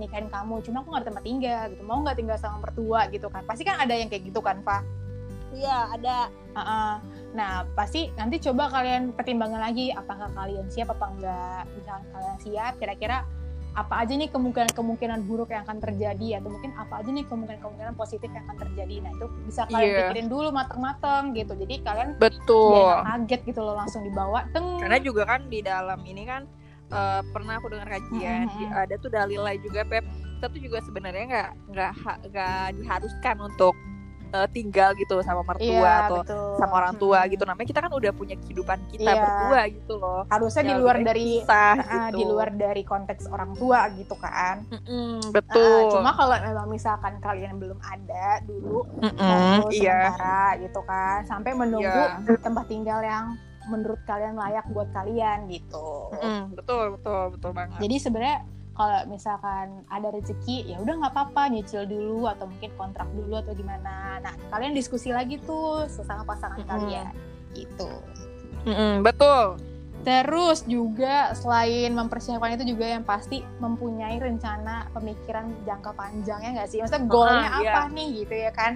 nikahin 0.00 0.26
kamu 0.26 0.58
cuma 0.66 0.82
aku 0.82 0.90
nggak 0.90 1.02
ada 1.04 1.08
tempat 1.12 1.24
tinggal 1.24 1.62
gitu. 1.70 1.82
Mau 1.86 1.98
nggak 2.02 2.18
tinggal 2.18 2.38
sama 2.40 2.56
mertua 2.64 3.06
gitu 3.12 3.30
kan? 3.30 3.46
Pasti 3.46 3.62
kan 3.62 3.78
ada 3.78 3.94
yang 3.94 4.10
kayak 4.10 4.26
gitu 4.26 4.40
kan 4.42 4.58
Pak 4.64 4.98
iya 5.54 5.88
ada. 5.92 6.28
Uh-uh. 6.58 6.98
nah 7.38 7.62
pasti 7.76 8.10
nanti 8.18 8.42
coba 8.42 8.66
kalian 8.72 9.14
pertimbangkan 9.14 9.62
lagi 9.62 9.94
apakah 9.94 10.26
kalian 10.32 10.66
siap 10.72 10.90
apa 10.90 11.06
enggak 11.06 11.62
misalkan 11.76 12.04
kalian 12.10 12.38
siap 12.42 12.72
kira-kira 12.82 13.22
apa 13.78 14.02
aja 14.02 14.12
nih 14.18 14.26
kemungkinan-kemungkinan 14.34 15.30
buruk 15.30 15.54
yang 15.54 15.62
akan 15.62 15.78
terjadi 15.78 16.42
atau 16.42 16.50
mungkin 16.50 16.74
apa 16.74 16.98
aja 16.98 17.10
nih 17.14 17.22
kemungkinan-kemungkinan 17.30 17.94
positif 17.94 18.26
yang 18.34 18.42
akan 18.50 18.58
terjadi. 18.66 18.94
Nah 19.06 19.10
itu 19.14 19.26
bisa 19.46 19.62
kalian 19.70 19.86
yeah. 19.86 19.98
pikirin 20.10 20.26
dulu 20.26 20.48
mateng-mateng 20.50 21.30
gitu. 21.38 21.54
Jadi 21.54 21.74
kalian 21.86 22.18
betul. 22.18 22.90
kaget 23.06 23.40
gitu 23.46 23.60
loh 23.62 23.78
langsung 23.78 24.02
dibawa 24.02 24.42
teng. 24.50 24.82
Karena 24.82 24.98
juga 24.98 25.22
kan 25.30 25.46
di 25.46 25.62
dalam 25.62 26.02
ini 26.02 26.26
kan 26.26 26.50
uh, 26.90 27.22
pernah 27.30 27.62
aku 27.62 27.70
dengar 27.70 27.86
kajian 27.86 28.50
mm 28.50 28.66
-hmm. 28.66 28.74
ada 28.74 28.94
tuh 28.98 29.10
dalilnya 29.14 29.54
juga 29.62 29.86
Pep. 29.86 30.02
Kita 30.38 30.46
tuh 30.50 30.60
juga 30.62 30.78
sebenarnya 30.82 31.24
nggak 31.30 31.50
nggak 31.70 31.92
nggak 32.34 32.66
diharuskan 32.82 33.36
untuk 33.46 33.74
uh, 34.32 34.48
tinggal 34.48 34.92
gitu 34.96 35.20
sama 35.24 35.42
mertua 35.44 35.64
iya, 35.64 36.06
atau 36.08 36.20
betul. 36.24 36.52
sama 36.60 36.74
orang 36.84 36.94
tua 36.96 37.20
hmm. 37.24 37.30
gitu 37.36 37.42
namanya 37.44 37.68
kita 37.68 37.80
kan 37.84 37.92
udah 37.92 38.12
punya 38.12 38.36
kehidupan 38.40 38.78
kita 38.92 39.10
iya. 39.10 39.22
berdua 39.22 39.60
gitu 39.72 39.94
loh 39.96 40.20
harusnya 40.28 40.62
di 40.64 40.74
luar 40.76 40.96
dari 41.00 41.26
kisah, 41.42 41.76
uh, 41.76 41.88
gitu. 42.12 42.16
di 42.16 42.24
luar 42.26 42.48
dari 42.54 42.82
konteks 42.84 43.24
orang 43.28 43.52
tua 43.56 43.80
gitu 43.96 44.14
kan 44.18 44.64
mm-hmm, 44.68 45.32
betul 45.32 45.78
uh, 45.88 45.92
cuma 45.92 46.10
kalau 46.16 46.36
memang 46.40 46.68
misalkan 46.68 47.14
kalian 47.20 47.54
belum 47.56 47.78
ada 47.80 48.42
dulu 48.44 48.84
mm-hmm, 49.00 49.72
iya. 49.72 50.12
sementara 50.12 50.42
gitu 50.60 50.80
kan 50.84 51.18
sampai 51.26 51.52
menunggu 51.56 51.86
yeah. 51.86 52.40
tempat 52.40 52.64
tinggal 52.68 53.00
yang 53.00 53.36
menurut 53.68 54.00
kalian 54.08 54.34
layak 54.34 54.64
buat 54.72 54.88
kalian 54.96 55.44
gitu. 55.52 56.08
Mm, 56.24 56.56
betul 56.56 56.96
betul 56.96 57.22
betul 57.36 57.50
banget. 57.52 57.78
Jadi 57.84 57.96
sebenarnya 58.00 58.38
kalau 58.78 59.02
misalkan 59.10 59.82
ada 59.90 60.14
rezeki 60.14 60.70
ya 60.70 60.78
udah 60.78 60.94
nggak 61.02 61.12
apa-apa 61.12 61.50
nyicil 61.50 61.82
dulu 61.82 62.30
atau 62.30 62.46
mungkin 62.46 62.70
kontrak 62.78 63.10
dulu 63.10 63.42
atau 63.42 63.50
gimana 63.58 64.22
nah 64.22 64.32
kalian 64.54 64.70
diskusi 64.70 65.10
lagi 65.10 65.42
tuh 65.42 65.90
sesama 65.90 66.22
pasangan 66.22 66.62
mm-hmm. 66.62 66.72
kalian 66.78 67.06
gitu 67.58 67.90
mm-hmm, 68.70 69.02
betul 69.02 69.58
terus 70.06 70.62
juga 70.70 71.34
selain 71.34 71.90
mempersiapkan 71.90 72.54
itu 72.54 72.70
juga 72.70 72.86
yang 72.86 73.02
pasti 73.02 73.42
mempunyai 73.58 74.22
rencana 74.22 74.86
pemikiran 74.94 75.50
jangka 75.66 75.90
panjangnya 75.98 76.62
nggak 76.62 76.68
sih 76.70 76.78
maksudnya 76.78 77.02
goalnya 77.10 77.50
uh, 77.50 77.58
apa 77.58 77.66
yeah. 77.66 77.86
nih 77.90 78.08
gitu 78.22 78.34
ya 78.46 78.50
kan 78.54 78.72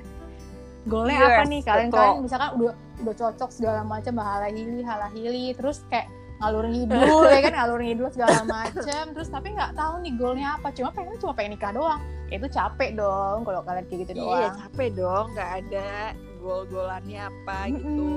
goalnya 0.91 1.19
yes, 1.23 1.31
apa 1.31 1.43
nih 1.47 1.61
kalian 1.63 1.89
betul. 1.89 1.99
kalian 2.03 2.19
misalkan 2.27 2.51
udah 2.59 2.75
udah 3.07 3.15
cocok 3.15 3.51
segala 3.55 3.81
macam 3.87 4.13
bahala 4.19 4.51
hili 4.51 4.83
halahili 4.83 5.55
terus 5.55 5.87
kayak 5.87 6.11
ngalur 6.43 6.67
ngidul 6.67 7.23
ya 7.31 7.41
kan 7.47 7.55
ngalur 7.55 7.81
ngidul 7.81 8.09
segala 8.11 8.43
macem 8.43 9.05
terus 9.15 9.31
tapi 9.31 9.55
nggak 9.55 9.79
tahu 9.79 9.95
nih 10.03 10.13
goalnya 10.19 10.49
apa 10.59 10.75
cuma 10.75 10.91
pengen 10.91 11.15
cuma 11.23 11.33
pengen 11.39 11.55
nikah 11.55 11.71
doang 11.71 12.03
ya 12.27 12.35
itu 12.43 12.49
capek 12.51 12.91
dong 12.99 13.47
kalau 13.47 13.63
kalian 13.63 13.87
kayak 13.87 14.01
gitu 14.03 14.13
iya, 14.19 14.19
doang 14.19 14.41
iya 14.43 14.49
capek 14.59 14.89
dong 14.99 15.25
nggak 15.39 15.51
ada 15.63 15.91
goal-goalannya 16.43 17.21
apa 17.23 17.59
gitu 17.71 18.11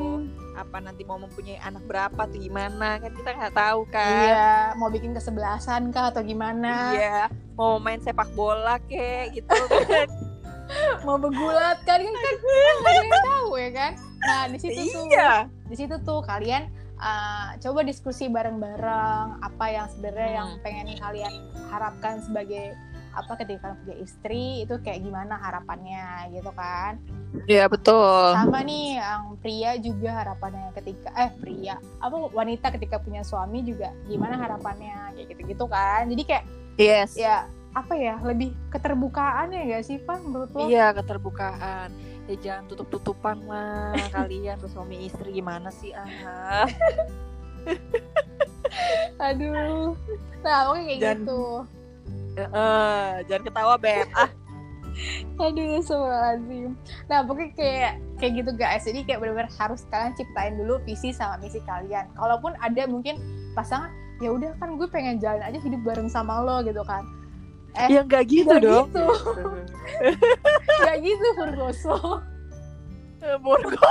apa 0.58 0.78
nanti 0.82 1.06
mau 1.06 1.22
mempunyai 1.22 1.62
anak 1.62 1.86
berapa 1.86 2.22
tuh 2.26 2.42
gimana 2.42 2.98
kan 2.98 3.12
kita 3.14 3.30
nggak 3.38 3.54
tahu 3.54 3.82
kan 3.94 4.26
iya 4.26 4.54
mau 4.74 4.90
bikin 4.90 5.14
kesebelasan 5.14 5.94
kah 5.94 6.10
atau 6.10 6.26
gimana 6.26 6.98
iya 6.98 7.30
mau 7.54 7.78
main 7.78 8.02
sepak 8.02 8.34
bola 8.34 8.82
kek 8.90 9.38
gitu 9.38 9.54
kan 9.86 10.10
mau 11.06 11.22
bergulat 11.22 11.78
kan 11.86 12.02
kan 12.02 12.36
kan 12.42 12.96
nggak 13.06 13.24
tahu 13.30 13.50
ya 13.62 13.70
kan 13.70 13.92
nah 14.26 14.42
di 14.50 14.58
situ 14.58 14.82
tuh 14.90 15.06
iya 15.14 15.46
di 15.70 15.76
situ 15.78 15.96
tuh 16.02 16.20
kalian 16.26 16.66
uh, 17.00 17.56
coba 17.60 17.80
diskusi 17.84 18.28
bareng-bareng 18.32 19.42
apa 19.44 19.66
yang 19.72 19.88
sebenarnya 19.92 20.32
yang 20.44 20.50
Hmm. 20.56 20.62
pengen 20.64 20.88
kalian 21.00 21.34
harapkan 21.72 22.22
sebagai 22.24 22.76
apa 23.16 23.32
ketika 23.40 23.72
kalian 23.72 23.80
punya 23.80 23.96
istri 24.04 24.46
itu 24.68 24.76
kayak 24.84 25.00
gimana 25.00 25.40
harapannya 25.40 26.36
gitu 26.36 26.52
kan? 26.52 27.00
Iya 27.48 27.72
betul. 27.72 28.36
Sama 28.36 28.60
nih 28.64 29.00
yang 29.00 29.40
pria 29.40 29.72
juga 29.80 30.20
harapannya 30.24 30.76
ketika 30.76 31.16
eh 31.16 31.32
pria 31.40 31.80
apa 32.04 32.16
wanita 32.36 32.76
ketika 32.76 33.00
punya 33.00 33.24
suami 33.24 33.64
juga 33.64 33.96
gimana 34.12 34.36
harapannya 34.36 35.16
kayak 35.16 35.32
gitu 35.32 35.42
gitu 35.48 35.66
kan? 35.72 36.12
Jadi 36.12 36.24
kayak 36.28 36.44
yes. 36.76 37.16
ya 37.16 37.48
apa 37.76 37.96
ya 37.96 38.20
lebih 38.24 38.52
keterbukaan 38.72 39.52
ya 39.52 39.80
gak 39.80 39.84
sih 39.88 40.00
Pak 40.00 40.20
menurut 40.24 40.52
lo? 40.52 40.68
Iya 40.68 40.92
keterbukaan 40.96 41.92
ya 42.26 42.36
jangan 42.42 42.64
tutup 42.70 42.88
tutupan 42.90 43.38
lah 43.46 43.94
kalian 44.16 44.58
tuh 44.58 44.70
suami 44.70 45.06
istri 45.06 45.38
gimana 45.38 45.70
sih 45.70 45.94
ah 45.94 46.66
aduh 49.30 49.94
nah 50.42 50.74
oke 50.74 50.82
kayak 50.86 51.00
Dan- 51.02 51.24
gitu 51.26 51.44
Eh, 52.36 53.12
jangan 53.32 53.44
ketawa 53.48 53.80
beb 53.80 54.12
ah 54.12 54.28
Aduh, 55.40 55.84
lazim. 55.84 56.72
Nah, 57.12 57.20
pokoknya 57.28 57.52
kayak 57.60 57.94
kayak 58.16 58.32
gitu 58.40 58.52
guys. 58.56 58.84
Jadi 58.88 59.04
kayak 59.04 59.20
benar-benar 59.20 59.52
harus 59.60 59.84
kalian 59.92 60.16
ciptain 60.16 60.56
dulu 60.56 60.80
visi 60.88 61.12
sama 61.12 61.36
misi 61.44 61.60
kalian. 61.68 62.08
Kalaupun 62.16 62.56
ada 62.64 62.88
mungkin 62.88 63.20
pasangan, 63.52 63.92
ya 64.24 64.32
udah 64.32 64.56
kan 64.56 64.80
gue 64.80 64.88
pengen 64.88 65.20
jalan 65.20 65.44
aja 65.44 65.60
hidup 65.60 65.84
bareng 65.84 66.08
sama 66.08 66.40
lo 66.40 66.64
gitu 66.64 66.80
kan. 66.88 67.04
Eh, 67.76 67.92
ya 67.92 68.08
nggak 68.08 68.24
gitu 68.32 68.56
dong 68.56 68.88
gitu. 68.88 69.04
Gak 70.66 70.98
gitu 71.00 71.26
Furgoso. 71.34 71.98
Eh, 73.20 73.38
Borgo 73.38 73.88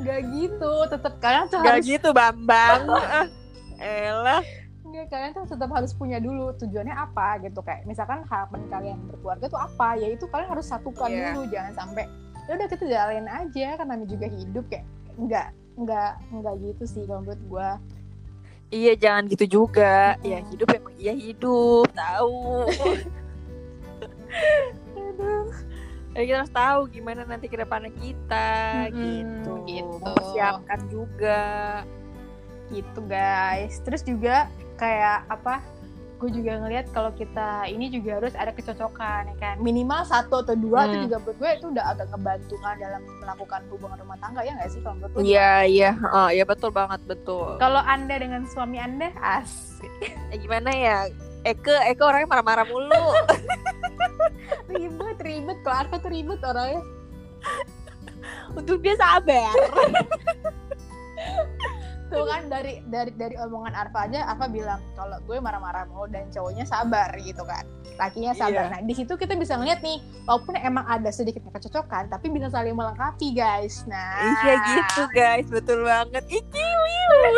Gak 0.00 0.20
gitu. 0.30 0.72
Tetap 0.90 1.14
kalian 1.18 1.46
tuh 1.46 1.58
harus 1.60 1.84
gitu 1.84 2.08
bambang 2.10 2.84
ah 2.88 3.26
elah 3.76 4.42
Nggak, 4.84 5.06
kalian 5.10 5.30
tuh 5.34 5.46
tetap 5.48 5.70
harus 5.70 5.90
punya 5.90 6.22
dulu 6.22 6.54
tujuannya 6.54 6.94
apa 6.94 7.42
gitu 7.42 7.58
kayak 7.60 7.82
misalkan 7.82 8.22
harapan 8.24 8.62
kalian 8.68 8.98
berkeluarga 9.04 9.46
tuh 9.48 9.58
apa 9.58 9.98
ya 9.98 10.06
itu 10.08 10.30
kalian 10.30 10.46
harus 10.48 10.70
satukan 10.70 11.10
Iya. 11.10 11.34
dulu 11.34 11.50
jangan 11.50 11.72
sampai 11.74 12.06
ya 12.46 12.52
udah 12.54 12.68
kita 12.68 12.84
jalanin 12.86 13.26
aja 13.26 13.74
kan 13.74 13.86
namanya 13.88 14.06
juga 14.06 14.26
hidup 14.28 14.64
kayak 14.70 14.86
nggak 15.16 15.48
nggak 15.74 16.10
nggak 16.30 16.54
gitu 16.62 16.84
sih 16.86 17.02
kalau 17.04 17.26
menurut 17.26 17.42
gua 17.44 17.70
iya 18.70 18.94
jangan 18.94 19.26
gitu 19.26 19.44
juga 19.50 20.14
Mm. 20.14 20.22
ya 20.22 20.38
hidup 20.46 20.68
emang 20.70 20.94
iya 20.94 21.12
hidup 21.12 21.86
tahu 21.90 22.70
Aduh. 24.94 25.50
Ya, 26.12 26.22
kita 26.22 26.36
harus 26.40 26.54
tahu 26.54 26.80
gimana 26.88 27.22
nanti 27.24 27.46
ke 27.46 27.56
depannya 27.56 27.90
kita 27.92 28.48
Mm-mm, 28.86 28.94
gitu. 28.94 29.52
gitu. 29.64 29.98
Mempersiapkan 30.00 30.80
juga. 30.88 31.42
gitu 32.64 33.04
guys 33.04 33.76
terus 33.84 34.00
juga 34.00 34.48
kayak 34.74 35.28
apa 35.28 35.60
gue 36.16 36.32
juga 36.32 36.56
ngelihat 36.56 36.88
kalau 36.90 37.12
kita 37.12 37.68
ini 37.68 37.92
juga 37.92 38.16
harus 38.16 38.32
ada 38.32 38.50
kecocokan 38.50 39.28
ya 39.28 39.36
kan 39.36 39.54
minimal 39.60 40.00
satu 40.02 40.40
atau 40.40 40.56
dua 40.56 40.88
itu 40.88 40.96
Hmm. 40.96 41.04
juga 41.04 41.16
menurut 41.20 41.36
gue 41.36 41.50
itu 41.52 41.66
udah 41.68 41.84
agak 41.84 42.06
ngebantu 42.08 42.54
kan 42.56 42.74
dalam 42.80 43.02
melakukan 43.20 43.60
hubungan 43.68 43.98
rumah 44.00 44.16
tangga 44.16 44.40
ya 44.40 44.56
nggak 44.56 44.70
sih 44.70 44.80
kalau 44.80 44.96
menurut 44.96 45.12
Iya, 45.20 45.50
iya. 45.66 45.90
Oh, 46.08 46.28
iya 46.30 46.44
betul 46.44 46.72
banget, 46.72 47.04
betul. 47.04 47.60
Kalau 47.60 47.84
Anda 47.84 48.14
dengan 48.16 48.48
suami 48.48 48.80
Anda 48.80 49.12
asik. 49.20 49.92
Eh, 50.32 50.38
gimana 50.40 50.72
ya? 50.72 51.04
Eke, 51.44 51.76
Eke 51.92 52.02
orangnya 52.02 52.28
marah-marah 52.32 52.64
mulu. 52.64 53.04
ribet, 54.72 55.18
ribet. 55.20 55.58
Kalau 55.60 55.76
Arfa 55.84 55.96
tuh 56.00 56.10
ribet 56.10 56.40
orangnya. 56.40 56.80
Untuk 58.56 58.80
dia 58.80 58.96
sabar. 58.96 59.52
Tuh 62.12 62.20
kan 62.28 62.46
dari 62.52 62.84
dari 62.84 63.10
dari 63.16 63.34
omongan 63.40 63.72
Arfa 63.74 64.06
aja, 64.06 64.28
Arfa 64.28 64.46
bilang 64.46 64.78
kalau 64.94 65.16
gue 65.24 65.40
marah-marah 65.40 65.88
mulu 65.88 66.06
dan 66.12 66.28
cowoknya 66.30 66.68
sabar 66.68 67.08
gitu 67.16 67.42
kan. 67.48 67.64
Lakinya 67.96 68.34
sabar. 68.36 68.68
Iya. 68.68 68.72
Nah, 68.74 68.80
di 68.84 68.94
situ 68.94 69.14
kita 69.14 69.38
bisa 69.38 69.54
ngeliat 69.56 69.80
nih, 69.80 70.02
walaupun 70.26 70.58
emang 70.58 70.82
ada 70.84 71.10
sedikit 71.14 71.46
kecocokan, 71.48 72.10
tapi 72.10 72.26
bisa 72.28 72.50
saling 72.50 72.74
melengkapi, 72.74 73.34
guys. 73.34 73.86
Nah, 73.86 74.34
Iya 74.42 74.54
gitu, 74.66 75.02
guys. 75.14 75.46
Betul 75.46 75.86
banget. 75.86 76.26
Iki. 76.26 76.66
Nah, 77.22 77.30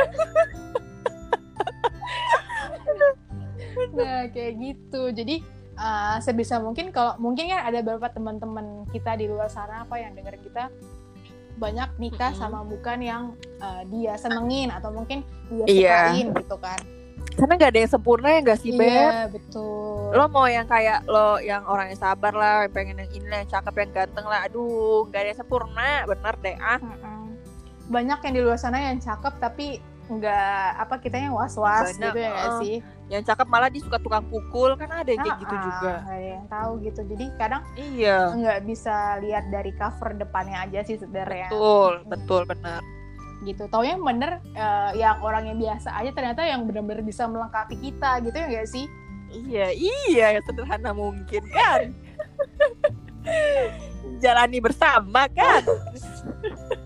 kayak 4.46 4.56
gitu. 4.62 5.02
Jadi 5.10 5.42
uh, 5.74 6.22
sebisa 6.22 6.62
mungkin 6.62 6.94
kalau 6.94 7.18
mungkin 7.18 7.50
kan 7.50 7.66
ada 7.66 7.82
beberapa 7.82 8.06
teman-teman 8.14 8.86
kita 8.94 9.18
di 9.18 9.26
luar 9.26 9.50
sana 9.50 9.82
apa 9.82 9.98
yang 9.98 10.14
dengerin 10.14 10.42
kita 10.46 10.70
banyak 11.56 11.88
nikah 11.98 12.30
Mm-mm. 12.30 12.40
sama 12.46 12.62
bukan 12.62 12.98
yang 13.02 13.22
uh, 13.58 13.82
dia 13.90 14.14
senengin 14.14 14.68
atau 14.70 14.92
mungkin 14.94 15.24
dia 15.50 15.64
Iya. 15.66 15.98
sukain 16.14 16.26
gitu 16.38 16.56
kan. 16.62 16.80
Karena 17.36 17.52
gak 17.60 17.70
ada 17.76 17.80
yang 17.84 17.92
sempurna 17.92 18.28
ya 18.32 18.40
gak 18.40 18.60
sih, 18.64 18.72
Beb? 18.72 18.88
Iya, 18.88 19.28
betul. 19.28 20.08
Lo 20.16 20.24
mau 20.32 20.48
yang 20.48 20.64
kayak 20.64 21.04
lo 21.04 21.36
yang 21.36 21.68
orangnya 21.68 21.96
sabar 22.00 22.32
lah, 22.32 22.64
yang 22.64 22.72
pengen 22.72 22.96
yang 23.04 23.12
ini 23.12 23.26
lah, 23.28 23.44
yang 23.44 23.50
cakep, 23.52 23.74
yang 23.76 23.90
ganteng 23.92 24.24
lah. 24.24 24.40
Aduh, 24.48 25.04
gak 25.12 25.20
ada 25.20 25.28
yang 25.36 25.40
sempurna. 25.44 25.90
Bener 26.08 26.34
deh, 26.40 26.56
ah. 26.56 26.80
Mm-mm. 26.80 27.36
Banyak 27.92 28.18
yang 28.24 28.34
di 28.36 28.40
luar 28.40 28.56
sana 28.56 28.88
yang 28.88 29.04
cakep 29.04 29.36
tapi 29.36 29.84
nggak 30.06 30.66
apa 30.86 30.94
kita 31.02 31.18
yang 31.18 31.34
was-was 31.34 31.90
Banyak, 31.98 32.14
gitu 32.14 32.18
ya 32.22 32.30
nggak 32.30 32.46
uh, 32.50 32.60
sih? 32.62 32.76
Yang 33.06 33.22
cakep 33.30 33.46
malah 33.50 33.68
dia 33.70 33.82
suka 33.82 33.98
tukang 33.98 34.24
pukul. 34.30 34.74
Kan 34.78 34.90
ada 34.90 35.10
yang 35.10 35.22
kayak 35.22 35.38
gitu 35.42 35.54
Ah, 35.54 35.58
ah, 35.58 35.66
juga. 35.66 35.92
nggak 36.06 36.18
ada 36.18 36.28
yang 36.30 36.46
tahu 36.46 36.72
gitu. 36.82 37.00
Jadi 37.10 37.24
kadang 37.38 37.62
Iya. 37.74 38.18
nggak 38.34 38.60
bisa 38.66 38.96
lihat 39.20 39.44
dari 39.50 39.72
cover 39.74 40.10
depannya 40.14 40.58
aja 40.62 40.80
sih 40.86 40.96
sebenarnya. 40.96 41.50
Betul, 41.50 41.92
betul, 42.06 42.42
benar. 42.46 42.80
gitu 43.44 43.68
taunya 43.68 43.94
yang 43.94 44.02
bener 44.02 44.40
eh, 44.56 44.90
yang 44.96 45.20
orang 45.20 45.44
yang 45.44 45.60
biasa 45.60 45.92
aja 45.92 46.08
ternyata 46.10 46.40
yang 46.42 46.64
bener-bener 46.64 47.04
bisa 47.04 47.28
melengkapi 47.28 47.76
kita 47.78 48.24
gitu 48.24 48.32
ya 48.32 48.48
gak 48.48 48.66
sih 48.72 48.88
Iya, 49.28 49.66
iya, 49.76 50.26
yang 50.38 50.44
sederhana 50.46 50.94
mungkin 50.94 51.42
kan. 51.52 51.92
Jalani 54.22 54.58
bersama 54.62 55.26
kan. 55.28 55.62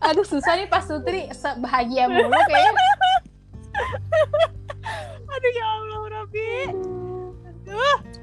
aduh 0.00 0.22
susah 0.22 0.54
nih 0.54 0.66
pas 0.66 0.82
Sutri 0.82 1.26
bahagia 1.58 2.06
mulu 2.06 2.30
kayaknya 2.46 2.84
Aduh 5.26 5.52
ya 5.52 5.66
Allah, 5.68 6.00
Rabbi. 6.08 6.50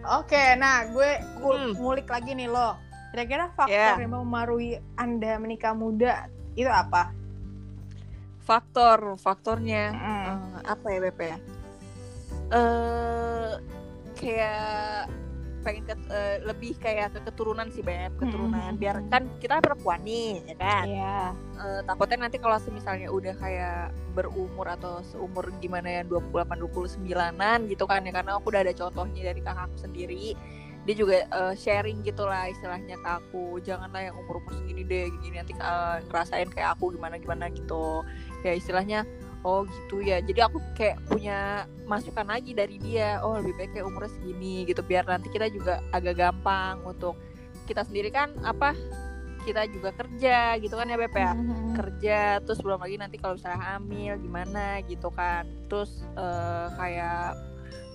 oke 0.04 0.44
nah 0.56 0.88
gue 0.88 1.12
Hmm. 1.38 1.72
ngulik 1.76 2.08
lagi 2.08 2.34
nih 2.34 2.48
lo 2.48 2.80
kira-kira 3.12 3.52
faktor 3.54 3.70
Yeah. 3.70 4.00
yang 4.00 4.12
memengaruhi 4.12 4.72
anda 4.96 5.38
menikah 5.38 5.74
muda 5.74 6.26
itu 6.54 6.66
apa 6.66 7.12
Faktor, 8.40 9.16
faktornya 9.16 9.96
Mm. 9.96 10.04
eh, 10.04 10.36
apa 10.68 10.86
ya 10.86 11.00
BP 11.00 11.20
ya? 11.24 11.38
Eh 12.52 13.52
kayak 14.14 15.08
pengen 15.64 15.84
ke, 15.88 15.96
eh, 16.12 16.38
lebih 16.44 16.76
kayak 16.78 17.16
ke 17.16 17.20
keturunan 17.32 17.72
sih 17.72 17.82
Beb, 17.82 18.20
keturunan. 18.20 18.76
Mm. 18.76 18.80
Biar 18.80 18.96
kan 19.08 19.24
kita 19.40 19.64
perempuan 19.64 20.04
nih, 20.04 20.44
ya 20.54 20.56
kan? 20.60 20.86
Iya. 20.86 21.18
Eh, 21.64 21.82
takutnya 21.88 22.28
nanti 22.28 22.38
kalau 22.38 22.60
misalnya 22.70 23.08
udah 23.08 23.34
kayak 23.40 23.96
berumur 24.14 24.68
atau 24.68 25.00
seumur 25.08 25.50
gimana 25.64 25.90
ya 25.90 26.02
28 26.06 26.60
29-an 26.60 27.60
gitu 27.72 27.88
kan 27.88 28.06
ya 28.06 28.12
karena 28.14 28.38
aku 28.38 28.54
udah 28.54 28.62
ada 28.62 28.74
contohnya 28.76 29.34
dari 29.34 29.42
kakakku 29.42 29.78
sendiri 29.82 30.38
dia 30.84 30.96
juga 31.00 31.24
eh, 31.24 31.54
sharing 31.56 32.04
gitulah 32.04 32.52
istilahnya 32.52 33.00
ke 33.00 33.10
aku 33.10 33.64
janganlah 33.64 34.12
yang 34.12 34.16
umur 34.20 34.44
umur 34.44 34.52
segini 34.52 34.84
deh 34.84 35.08
gini 35.24 35.40
nanti 35.40 35.56
eh, 35.56 35.98
ngerasain 36.12 36.50
kayak 36.52 36.76
aku 36.76 36.92
gimana 36.92 37.16
gimana 37.16 37.48
gitu 37.48 38.04
ya 38.44 38.52
istilahnya 38.52 39.08
oh 39.44 39.68
gitu 39.68 40.00
ya. 40.04 40.20
Jadi 40.24 40.40
aku 40.40 40.58
kayak 40.76 41.00
punya 41.08 41.68
masukan 41.86 42.28
lagi 42.28 42.56
dari 42.56 42.80
dia. 42.80 43.20
Oh 43.22 43.38
lebih 43.38 43.54
baik 43.60 43.72
kayak 43.78 43.86
umurnya 43.88 44.12
segini 44.16 44.64
gitu 44.68 44.82
biar 44.84 45.06
nanti 45.06 45.28
kita 45.30 45.52
juga 45.52 45.84
agak 45.92 46.16
gampang 46.18 46.82
untuk 46.84 47.20
kita 47.64 47.88
sendiri 47.88 48.12
kan 48.12 48.36
apa 48.44 48.76
kita 49.44 49.68
juga 49.72 49.92
kerja 49.92 50.56
gitu 50.60 50.72
kan 50.76 50.88
ya 50.88 50.96
Beb 50.96 51.16
ya? 51.16 51.36
Mhm. 51.36 51.76
kerja 51.76 52.20
terus 52.46 52.64
belum 52.64 52.80
lagi 52.80 52.96
nanti 52.96 53.18
kalau 53.20 53.36
misalnya 53.36 53.60
hamil 53.60 54.14
gimana 54.20 54.80
gitu 54.88 55.12
kan. 55.12 55.44
Terus 55.68 56.08
eh, 56.16 56.68
kayak 56.80 57.53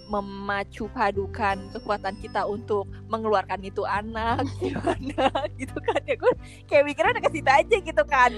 memacu 0.08 0.88
padukan 0.90 1.60
kekuatan 1.76 2.16
kita 2.24 2.48
untuk 2.48 2.88
mengeluarkan 3.12 3.60
itu 3.60 3.84
anak 3.84 4.44
gimana 4.60 5.28
gitu 5.60 5.76
kan 5.84 6.00
ya 6.08 6.16
gue 6.16 6.32
kayak 6.64 6.84
mikirnya 6.88 7.20
ke 7.20 7.30
situ 7.32 7.50
aja 7.50 7.76
gitu 7.76 8.04
kan 8.08 8.32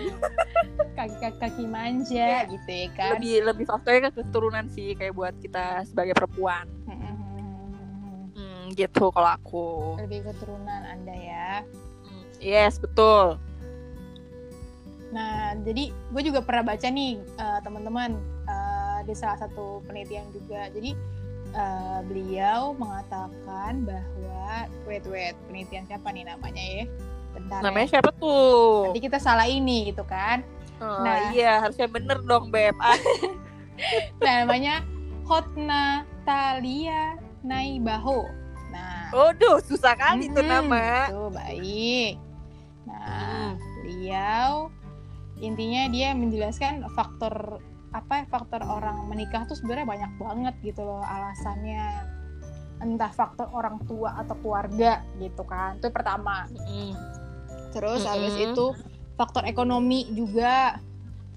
kaki 0.98 1.16
kaki 1.38 1.64
manja 1.70 2.44
gitu 2.50 2.70
ya 2.70 2.88
kan 2.94 3.18
lebih 3.18 3.46
lebih 3.46 3.64
faktornya 3.70 4.10
ke 4.10 4.20
keturunan 4.20 4.66
sih 4.70 4.98
kayak 4.98 5.14
buat 5.14 5.34
kita 5.38 5.86
sebagai 5.86 6.14
perempuan. 6.14 6.66
Hmm, 6.86 7.10
Mm, 8.40 8.78
gitu 8.78 9.10
kalau 9.10 9.30
aku. 9.36 9.68
Lebih 10.00 10.32
keturunan 10.32 10.80
Anda 10.86 11.12
ya. 11.12 11.50
Yes, 12.40 12.80
betul. 12.80 13.36
Nah, 15.10 15.58
jadi 15.66 15.90
gue 15.90 16.22
juga 16.22 16.40
pernah 16.40 16.72
baca 16.72 16.86
nih 16.86 17.18
uh, 17.36 17.58
teman-teman 17.60 18.16
uh, 18.46 19.00
di 19.04 19.12
salah 19.12 19.36
satu 19.42 19.82
penelitian 19.84 20.24
juga. 20.32 20.70
Jadi 20.70 20.94
uh, 21.54 22.00
beliau 22.06 22.74
mengatakan 22.78 23.84
bahwa 23.86 24.70
wait 24.86 25.04
wait 25.06 25.34
penelitian 25.46 25.86
siapa 25.86 26.10
nih 26.10 26.26
namanya 26.26 26.62
ya? 26.62 26.84
Bentar. 27.34 27.60
Namanya 27.62 27.86
ya. 27.86 27.92
siapa 27.98 28.10
tuh? 28.18 28.90
Nanti 28.90 29.00
kita 29.02 29.18
salah 29.22 29.46
ini 29.46 29.90
gitu 29.94 30.02
kan. 30.06 30.42
Oh, 30.80 31.04
nah, 31.04 31.30
iya 31.36 31.60
harusnya 31.60 31.86
bener 31.86 32.24
dong 32.24 32.48
Beb. 32.48 32.74
nah, 34.24 34.34
namanya 34.44 34.80
Hotna 35.28 36.08
Talia 36.24 37.20
Naibaho. 37.44 38.26
Nah, 38.72 39.12
Waduh, 39.12 39.60
susah 39.60 39.94
kali 39.94 40.30
hmm, 40.30 40.34
tuh 40.34 40.44
nama. 40.46 41.10
Tuh, 41.12 41.30
baik. 41.30 42.14
Nah, 42.88 43.54
hmm. 43.54 43.82
beliau 43.82 44.50
intinya 45.40 45.88
dia 45.88 46.12
menjelaskan 46.12 46.84
faktor 46.92 47.60
apa 47.90 48.22
ya 48.22 48.24
faktor 48.30 48.62
orang 48.62 49.10
menikah 49.10 49.42
tuh 49.50 49.58
sebenarnya 49.58 49.86
banyak 49.86 50.12
banget 50.18 50.54
gitu 50.62 50.82
loh 50.86 51.02
alasannya. 51.02 52.06
Entah 52.80 53.12
faktor 53.12 53.50
orang 53.52 53.82
tua 53.84 54.16
atau 54.16 54.32
keluarga 54.40 55.04
gitu 55.20 55.42
kan 55.44 55.76
itu 55.78 55.88
pertama. 55.92 56.48
Mm. 56.48 56.94
terus 57.70 58.02
mm 58.02 58.10
-hmm. 58.10 58.14
habis 58.18 58.34
itu 58.40 58.66
faktor 59.14 59.44
ekonomi 59.46 60.10
juga. 60.14 60.80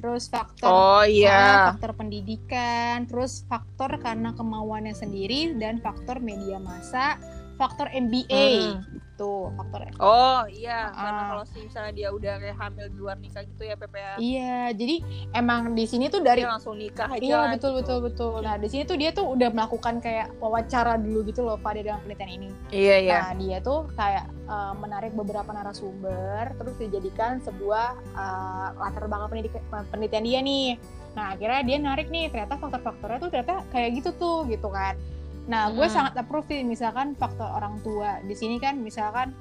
Terus 0.03 0.27
faktor 0.27 0.67
oh 0.67 1.03
iya. 1.07 1.31
uh, 1.31 1.63
faktor 1.75 1.95
pendidikan. 1.95 3.07
Terus 3.07 3.47
faktor 3.47 4.01
karena 4.03 4.35
kemauannya 4.35 4.91
sendiri 4.91 5.55
dan 5.55 5.79
faktor 5.79 6.19
media 6.19 6.59
massa 6.59 7.15
faktor 7.55 7.87
MBA 7.93 8.45
hmm. 8.73 9.17
tuh 9.17 9.53
faktor 9.53 9.85
oh 10.01 10.43
iya. 10.49 10.89
Uh, 10.89 10.97
karena 10.97 11.21
kalau 11.29 11.43
misalnya 11.61 11.93
dia 11.93 12.09
udah 12.09 12.33
kayak 12.41 12.57
hamil 12.57 12.85
di 12.89 12.97
luar 12.97 13.17
nikah 13.21 13.43
gitu 13.45 13.63
ya 13.63 13.75
PPA 13.77 14.01
ya? 14.01 14.15
iya 14.17 14.57
jadi 14.73 14.95
emang 15.37 15.77
di 15.77 15.85
sini 15.85 16.09
tuh 16.09 16.25
dari 16.25 16.41
dia 16.41 16.49
langsung 16.49 16.75
nikah 16.75 17.07
aja 17.13 17.21
iya 17.21 17.39
betul 17.53 17.77
gitu. 17.77 17.79
betul 17.79 17.97
betul. 18.09 18.33
Nah 18.41 18.55
di 18.57 18.67
sini 18.69 18.83
tuh 18.89 18.97
dia 18.97 19.09
tuh 19.13 19.25
udah 19.29 19.49
melakukan 19.53 20.01
kayak 20.01 20.33
wawancara 20.41 20.97
dulu 20.97 21.25
gitu 21.29 21.45
loh 21.45 21.57
pada 21.61 21.79
dalam 21.79 22.01
penelitian 22.03 22.31
ini. 22.41 22.49
Iya 22.73 22.95
iya. 22.99 23.17
Nah 23.21 23.33
dia 23.37 23.57
tuh 23.61 23.85
kayak 23.93 24.25
uh, 24.49 24.73
menarik 24.77 25.13
beberapa 25.13 25.49
narasumber 25.53 26.51
terus 26.57 26.75
dijadikan 26.81 27.37
sebuah 27.45 27.95
uh, 28.17 28.67
latar 28.81 29.05
belakang 29.05 29.29
pendidik 29.29 29.53
penelitian 29.93 30.23
dia 30.25 30.39
nih. 30.41 30.69
Nah 31.13 31.37
akhirnya 31.37 31.61
dia 31.61 31.77
narik 31.77 32.07
nih 32.09 32.33
ternyata 32.33 32.57
faktor-faktornya 32.57 33.17
tuh 33.21 33.29
ternyata 33.29 33.61
kayak 33.69 33.89
gitu 34.01 34.09
tuh 34.17 34.49
gitu 34.49 34.67
kan 34.73 34.97
Nah, 35.43 35.71
gue 35.75 35.83
hmm. 35.83 35.95
sangat 35.95 36.13
approve 36.15 36.47
sih 36.47 36.63
misalkan 36.63 37.15
faktor 37.19 37.47
orang 37.47 37.79
tua. 37.83 38.23
Di 38.23 38.35
sini 38.35 38.59
kan 38.59 38.79
misalkan 38.79 39.35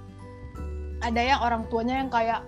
ada 1.03 1.21
yang 1.23 1.41
orang 1.43 1.67
tuanya 1.71 1.99
yang 2.03 2.11
kayak 2.11 2.43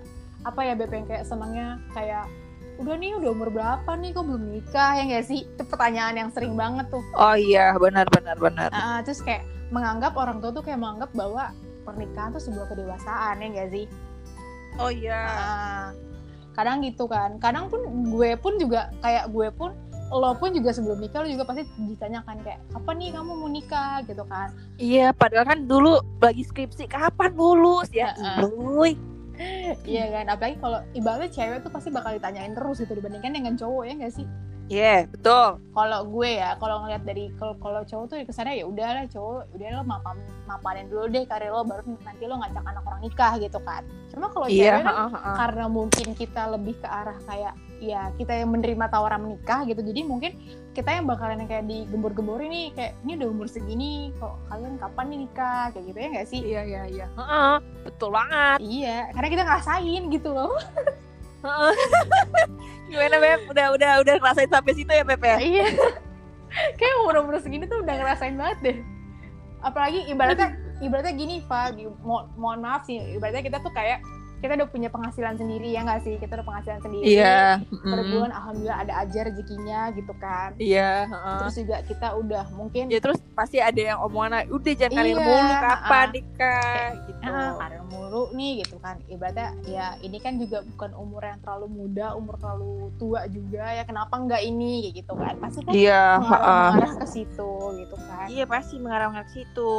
apa 0.45 0.61
ya 0.61 0.73
Beb 0.77 0.91
yang 0.91 1.07
kayak 1.07 1.25
senangnya 1.27 1.79
kayak 1.91 2.27
udah 2.75 2.95
nih 2.99 3.15
udah 3.15 3.29
umur 3.31 3.49
berapa 3.55 3.87
nih 3.95 4.11
kok 4.11 4.25
belum 4.27 4.43
nikah 4.51 4.91
ya 4.99 5.03
gak 5.07 5.25
sih? 5.31 5.47
Itu 5.47 5.63
pertanyaan 5.63 6.15
yang 6.19 6.29
sering 6.35 6.59
banget 6.59 6.91
tuh. 6.91 7.03
Oh 7.15 7.35
iya, 7.35 7.71
benar 7.79 8.03
benar 8.11 8.35
benar. 8.35 8.69
Nah, 8.71 8.99
terus 9.03 9.23
kayak 9.23 9.47
menganggap 9.71 10.13
orang 10.19 10.43
tua 10.43 10.51
tuh 10.51 10.63
kayak 10.63 10.79
menganggap 10.83 11.11
bahwa 11.15 11.55
pernikahan 11.87 12.35
tuh 12.35 12.43
sebuah 12.43 12.67
kedewasaan 12.67 13.39
ya 13.39 13.47
gak 13.55 13.69
sih? 13.71 13.85
Oh 14.75 14.91
iya. 14.91 15.23
Nah, 15.23 15.87
kadang 16.51 16.83
gitu 16.83 17.07
kan. 17.07 17.39
Kadang 17.39 17.71
pun 17.71 17.79
gue 18.11 18.35
pun 18.35 18.59
juga 18.59 18.91
kayak 18.99 19.31
gue 19.31 19.47
pun 19.55 19.71
lo 20.13 20.31
pun 20.37 20.53
juga 20.53 20.69
sebelum 20.69 21.01
nikah 21.01 21.25
lo 21.25 21.27
juga 21.29 21.45
pasti 21.49 21.65
ditanyakan 21.81 22.35
kayak 22.45 22.59
kapan 22.71 22.95
nih 23.01 23.09
kamu 23.13 23.31
mau 23.33 23.49
nikah 23.49 23.95
gitu 24.05 24.23
kan 24.29 24.47
iya 24.77 25.09
padahal 25.11 25.45
kan 25.49 25.59
dulu 25.65 26.01
lagi 26.21 26.43
skripsi 26.45 26.85
kapan 26.85 27.33
lulus 27.33 27.89
ya 27.89 28.13
uh 28.15 28.85
iya 29.83 30.07
kan 30.15 30.31
apalagi 30.31 30.55
kalau 30.63 30.79
ibaratnya 30.95 31.29
cewek 31.31 31.59
tuh 31.59 31.71
pasti 31.73 31.89
bakal 31.91 32.15
ditanyain 32.15 32.55
terus 32.55 32.79
gitu 32.79 32.95
dibandingkan 32.95 33.35
dengan 33.35 33.53
cowok 33.59 33.83
ya 33.83 33.93
gak 33.99 34.15
sih 34.15 34.27
Iya, 34.65 34.81
yeah, 34.81 34.99
betul. 35.05 35.61
Kalau 35.77 35.99
gue 36.09 36.41
ya, 36.41 36.57
kalau 36.57 36.81
ngeliat 36.81 37.05
dari 37.05 37.29
kalau 37.37 37.53
kalau 37.61 37.85
cowok 37.85 38.05
tuh 38.09 38.17
kesannya 38.25 38.57
ya 38.57 38.65
udahlah 38.65 39.05
cowok, 39.13 39.53
udah 39.53 39.67
lo 39.77 39.81
mapan 39.85 40.17
mapanin 40.49 40.89
dulu 40.89 41.05
deh 41.05 41.21
karir 41.29 41.53
lo 41.53 41.61
baru 41.61 41.85
nanti 42.01 42.25
lo 42.25 42.41
ngajak 42.41 42.65
anak 42.65 42.81
orang 42.81 43.01
nikah 43.05 43.33
gitu 43.37 43.61
kan. 43.61 43.85
Cuma 44.09 44.25
kalau 44.33 44.49
yeah, 44.49 44.81
cewek 44.81 44.89
kan 44.89 44.95
uh, 44.97 45.13
uh. 45.13 45.35
karena 45.37 45.65
mungkin 45.69 46.07
kita 46.17 46.49
lebih 46.49 46.81
ke 46.81 46.87
arah 46.89 47.17
kayak 47.29 47.53
ya 47.79 48.11
kita 48.15 48.43
yang 48.43 48.51
menerima 48.51 48.85
tawaran 48.91 49.25
menikah 49.25 49.63
gitu. 49.67 49.81
Jadi 49.81 50.01
mungkin 50.03 50.31
kita 50.75 50.91
yang 50.91 51.07
bakalan 51.07 51.39
yang 51.39 51.49
kayak 51.49 51.65
digembur-gembur 51.67 52.39
ini 52.43 52.75
kayak 52.75 52.95
ini 53.07 53.15
udah 53.19 53.27
umur 53.31 53.47
segini 53.47 54.11
kok 54.19 54.35
kalian 54.51 54.75
kapan 54.75 55.05
nih 55.11 55.19
nikah 55.27 55.63
kayak 55.71 55.85
gitu 55.91 55.97
ya 55.97 56.07
nggak 56.11 56.27
sih? 56.27 56.41
Iya 56.43 56.61
iya 56.67 56.81
iya. 56.91 57.05
Uh, 57.15 57.21
uh, 57.23 57.53
betul 57.87 58.09
banget. 58.11 58.57
Iya, 58.59 58.97
karena 59.15 59.27
kita 59.31 59.43
ngerasain 59.47 60.03
gitu 60.11 60.29
loh. 60.35 60.55
Gimana 62.89 63.17
Beb? 63.21 63.39
Udah 63.49 63.67
udah 63.77 63.91
udah 64.01 64.13
ngerasain 64.17 64.49
sampai 64.49 64.73
situ 64.73 64.91
ya 64.91 65.03
Beb 65.05 65.21
ya? 65.21 65.37
Iya. 65.41 65.65
Kayak 66.79 66.95
umur-umur 67.03 67.37
segini 67.43 67.67
tuh 67.67 67.83
udah 67.83 67.95
ngerasain 67.99 68.35
banget 68.35 68.57
deh. 68.63 68.77
Apalagi 69.65 70.05
ibaratnya 70.07 70.55
ibaratnya 70.83 71.13
gini, 71.15 71.35
Pak, 71.45 71.79
mo 72.03 72.27
mohon 72.37 72.59
maaf 72.61 72.85
sih, 72.85 72.99
ibaratnya 73.15 73.43
kita 73.43 73.57
tuh 73.63 73.71
kayak 73.73 74.03
kita 74.45 74.53
udah 74.61 74.69
punya 74.69 74.89
penghasilan 74.93 75.35
sendiri 75.35 75.73
ya 75.73 75.81
nggak 75.81 76.01
sih? 76.05 76.15
Kita 76.21 76.37
udah 76.37 76.47
penghasilan 76.47 76.79
sendiri 76.85 77.05
iya 77.05 77.59
per 77.65 77.99
bulan 78.05 78.31
alhamdulillah 78.31 78.77
ada 78.85 78.93
aja 79.01 79.19
rezekinya 79.25 79.89
gitu 79.97 80.13
kan. 80.21 80.53
Iya 80.61 81.09
uh. 81.09 81.39
terus 81.41 81.55
juga 81.57 81.77
kita 81.81 82.07
udah 82.13 82.45
mungkin 82.53 82.93
ya 82.93 83.01
terus 83.01 83.17
pasti 83.33 83.57
ada 83.57 83.81
yang 83.81 83.97
omongan 84.05 84.45
udah 84.53 84.73
jangan 84.77 84.93
karir 85.01 85.17
iya, 85.17 85.25
mulu 85.25 85.53
kapan 85.57 86.05
uh, 86.05 86.13
nikah 86.13 86.85
gitu. 87.09 87.25
uh, 87.25 87.51
karir 87.57 87.83
mulu 87.89 88.23
nih 88.37 88.51
gitu 88.61 88.75
kan. 88.77 88.95
Ibaratnya 89.09 89.47
ya 89.65 89.87
ini 90.05 90.17
kan 90.21 90.37
juga 90.37 90.61
bukan 90.61 90.91
umur 90.93 91.21
yang 91.25 91.39
terlalu 91.41 91.67
muda 91.67 92.13
umur 92.13 92.37
terlalu 92.37 92.93
tua 93.01 93.25
juga 93.27 93.65
ya 93.73 93.83
kenapa 93.83 94.13
nggak 94.15 94.41
ini 94.45 94.93
gitu 94.93 95.17
kan. 95.17 95.35
Pasti 95.41 95.59
kan 95.65 95.73
iya, 95.73 96.21
mengarah, 96.21 96.93
uh. 96.93 96.99
ke 97.01 97.07
situ 97.09 97.51
gitu 97.81 97.95
kan. 97.97 98.27
Iya 98.29 98.45
pasti 98.45 98.75
mengarah 98.77 99.09
ke 99.25 99.31
situ. 99.33 99.73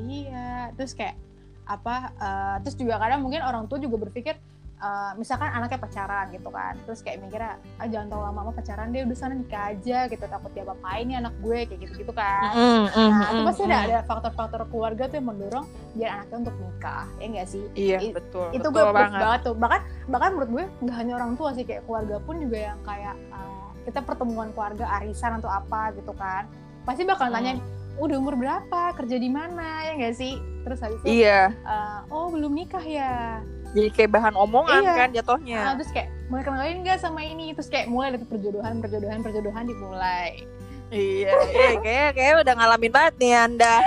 Iya 0.00 0.72
terus 0.74 0.96
kayak 0.96 1.29
apa 1.70 2.10
uh, 2.18 2.56
terus 2.66 2.74
juga 2.74 2.98
kadang 2.98 3.22
mungkin 3.22 3.46
orang 3.46 3.70
tua 3.70 3.78
juga 3.78 4.02
berpikir 4.02 4.34
uh, 4.80 5.12
misalkan 5.14 5.48
anaknya 5.52 5.78
pacaran 5.78 6.26
gitu 6.34 6.48
kan. 6.50 6.74
Terus 6.88 7.00
kayak 7.04 7.22
mikirnya 7.22 7.60
ah, 7.78 7.86
jangan 7.86 8.06
terlalu 8.10 8.24
lama-lama 8.32 8.52
pacaran 8.56 8.90
deh 8.90 9.04
udah 9.06 9.16
sana 9.16 9.34
nikah 9.36 9.70
aja 9.70 10.08
gitu. 10.10 10.24
Takut 10.24 10.50
dia 10.56 10.64
apa 10.66 10.90
ini 10.98 11.12
anak 11.20 11.34
gue 11.38 11.58
kayak 11.68 11.80
gitu 11.86 11.92
gitu 12.02 12.12
kan. 12.16 12.50
Mm, 12.56 12.84
mm, 12.90 13.08
nah 13.12 13.28
itu 13.30 13.42
pasti 13.46 13.62
ada 13.68 13.78
ada 13.86 13.98
faktor-faktor 14.08 14.60
keluarga 14.72 15.06
tuh 15.06 15.16
yang 15.20 15.28
mendorong 15.30 15.66
biar 15.94 16.10
anaknya 16.18 16.36
untuk 16.48 16.56
nikah 16.58 17.04
ya 17.20 17.26
enggak 17.28 17.46
sih? 17.46 17.64
Iya 17.76 17.98
I, 18.02 18.08
betul 18.10 18.46
itu 18.50 18.68
betul 18.68 18.72
gue 18.72 18.84
banget. 18.96 19.20
banget 19.20 19.40
tuh. 19.46 19.54
Bahkan 19.54 19.80
bahkan 20.10 20.30
menurut 20.34 20.50
gue 20.50 20.64
nggak 20.88 20.96
hanya 20.96 21.12
orang 21.20 21.32
tua 21.36 21.50
sih 21.54 21.64
kayak 21.64 21.84
keluarga 21.86 22.16
pun 22.24 22.34
juga 22.40 22.58
yang 22.72 22.78
kayak 22.82 23.14
uh, 23.30 23.68
kita 23.86 24.00
pertemuan 24.04 24.48
keluarga 24.56 24.84
arisan 25.00 25.38
atau 25.38 25.50
apa 25.52 25.94
gitu 25.94 26.12
kan. 26.16 26.48
Pasti 26.82 27.04
bakal 27.04 27.30
mm. 27.30 27.34
tanya 27.36 27.52
udah 28.00 28.16
umur 28.16 28.34
berapa? 28.40 28.96
Kerja 28.96 29.16
di 29.20 29.28
mana? 29.28 29.84
Ya 29.84 29.92
enggak 29.94 30.16
sih? 30.16 30.40
Terus 30.64 30.80
habis 30.80 30.98
itu 31.04 31.22
iya. 31.22 31.52
Uh, 31.62 32.00
oh 32.08 32.26
belum 32.32 32.56
nikah 32.56 32.82
ya. 32.82 33.44
Jadi 33.76 33.88
kayak 33.94 34.10
bahan 34.16 34.34
omongan 34.34 34.82
iya. 34.82 34.94
kan 34.96 35.08
jatuhnya. 35.12 35.60
Uh, 35.70 35.74
terus 35.78 35.90
kayak 35.92 36.08
mulai 36.32 36.42
kenalin 36.42 36.78
nggak 36.82 36.98
sama 36.98 37.20
ini? 37.22 37.52
Terus 37.52 37.68
kayak 37.68 37.86
mulai 37.92 38.16
dari 38.16 38.26
perjodohan 38.26 38.80
perjodohan 38.80 39.20
perjodohan 39.20 39.64
dimulai. 39.68 40.48
Iya. 40.90 41.36
Iya 41.52 41.70
kayak 41.84 42.10
kayak 42.18 42.34
udah 42.42 42.54
ngalamin 42.56 42.92
banget 42.92 43.14
nih 43.20 43.32
anda. 43.36 43.74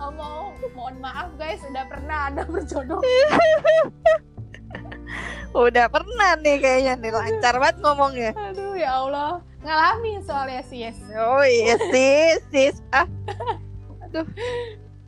Oh, 0.00 0.08
mau 0.16 0.56
mohon 0.72 0.96
maaf 1.04 1.36
guys 1.36 1.60
udah 1.68 1.84
pernah 1.84 2.32
ada 2.32 2.48
berjodoh 2.48 2.96
udah 5.68 5.84
pernah 5.92 6.32
nih 6.40 6.56
kayaknya 6.56 6.96
nih 6.96 7.12
lancar 7.12 7.60
banget 7.60 7.76
ngomongnya. 7.84 8.32
Aduh 8.32 8.72
ya 8.80 9.04
Allah 9.04 9.44
ngalamin 9.60 10.20
soalnya 10.24 10.62
sis 10.64 10.96
oh 11.12 11.44
iya 11.44 11.76
sis 11.92 12.40
sis. 12.48 12.76
Ah. 12.92 13.06
Aduh. 14.08 14.26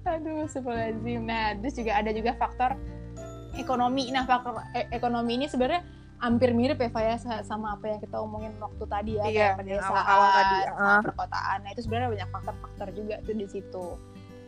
Aduh 0.02 0.50
sebelazim 0.50 1.24
nah 1.24 1.54
terus 1.56 1.78
juga 1.78 1.92
ada 1.98 2.10
juga 2.10 2.34
faktor 2.34 2.74
ekonomi. 3.54 4.10
Nah 4.10 4.26
faktor 4.26 4.58
e 4.74 4.88
ekonomi 4.90 5.38
ini 5.38 5.46
sebenarnya 5.46 5.86
hampir 6.22 6.54
mirip 6.54 6.78
ya 6.78 6.90
Faya 6.90 7.18
sama 7.42 7.74
apa 7.74 7.90
yang 7.90 7.98
kita 7.98 8.14
omongin 8.22 8.54
waktu 8.62 8.84
tadi 8.86 9.12
ya 9.18 9.24
iya, 9.26 9.46
kayak 9.58 9.58
pedesaan 9.58 10.06
awal, 10.06 10.30
tadi 10.30 10.58
uh. 10.70 11.00
perkotaan. 11.02 11.58
Nah 11.66 11.70
itu 11.74 11.80
sebenarnya 11.82 12.08
banyak 12.14 12.28
faktor-faktor 12.30 12.88
juga 12.94 13.14
tuh 13.26 13.34
di 13.34 13.46
situ. 13.50 13.86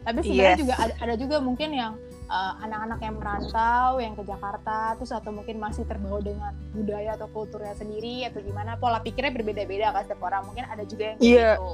Tapi 0.04 0.18
sebenarnya 0.22 0.54
yes. 0.54 0.62
juga 0.62 0.74
ada, 0.78 0.94
ada 1.02 1.14
juga 1.18 1.36
mungkin 1.42 1.68
yang 1.74 1.92
anak-anak 2.34 2.98
uh, 2.98 3.04
yang 3.04 3.16
merantau 3.16 3.88
yang 4.02 4.14
ke 4.18 4.22
Jakarta 4.26 4.98
terus 4.98 5.12
atau 5.14 5.30
mungkin 5.30 5.62
masih 5.62 5.86
terbawa 5.86 6.18
dengan 6.18 6.52
budaya 6.74 7.14
atau 7.14 7.30
kulturnya 7.30 7.74
sendiri 7.78 8.26
atau 8.26 8.42
gimana 8.42 8.74
pola 8.78 8.98
pikirnya 8.98 9.30
berbeda-beda 9.30 9.94
kan 9.94 10.02
setiap 10.06 10.22
orang. 10.26 10.42
Mungkin 10.50 10.64
ada 10.66 10.82
juga 10.82 11.14
yang 11.14 11.18
yeah. 11.22 11.54
gitu. 11.54 11.72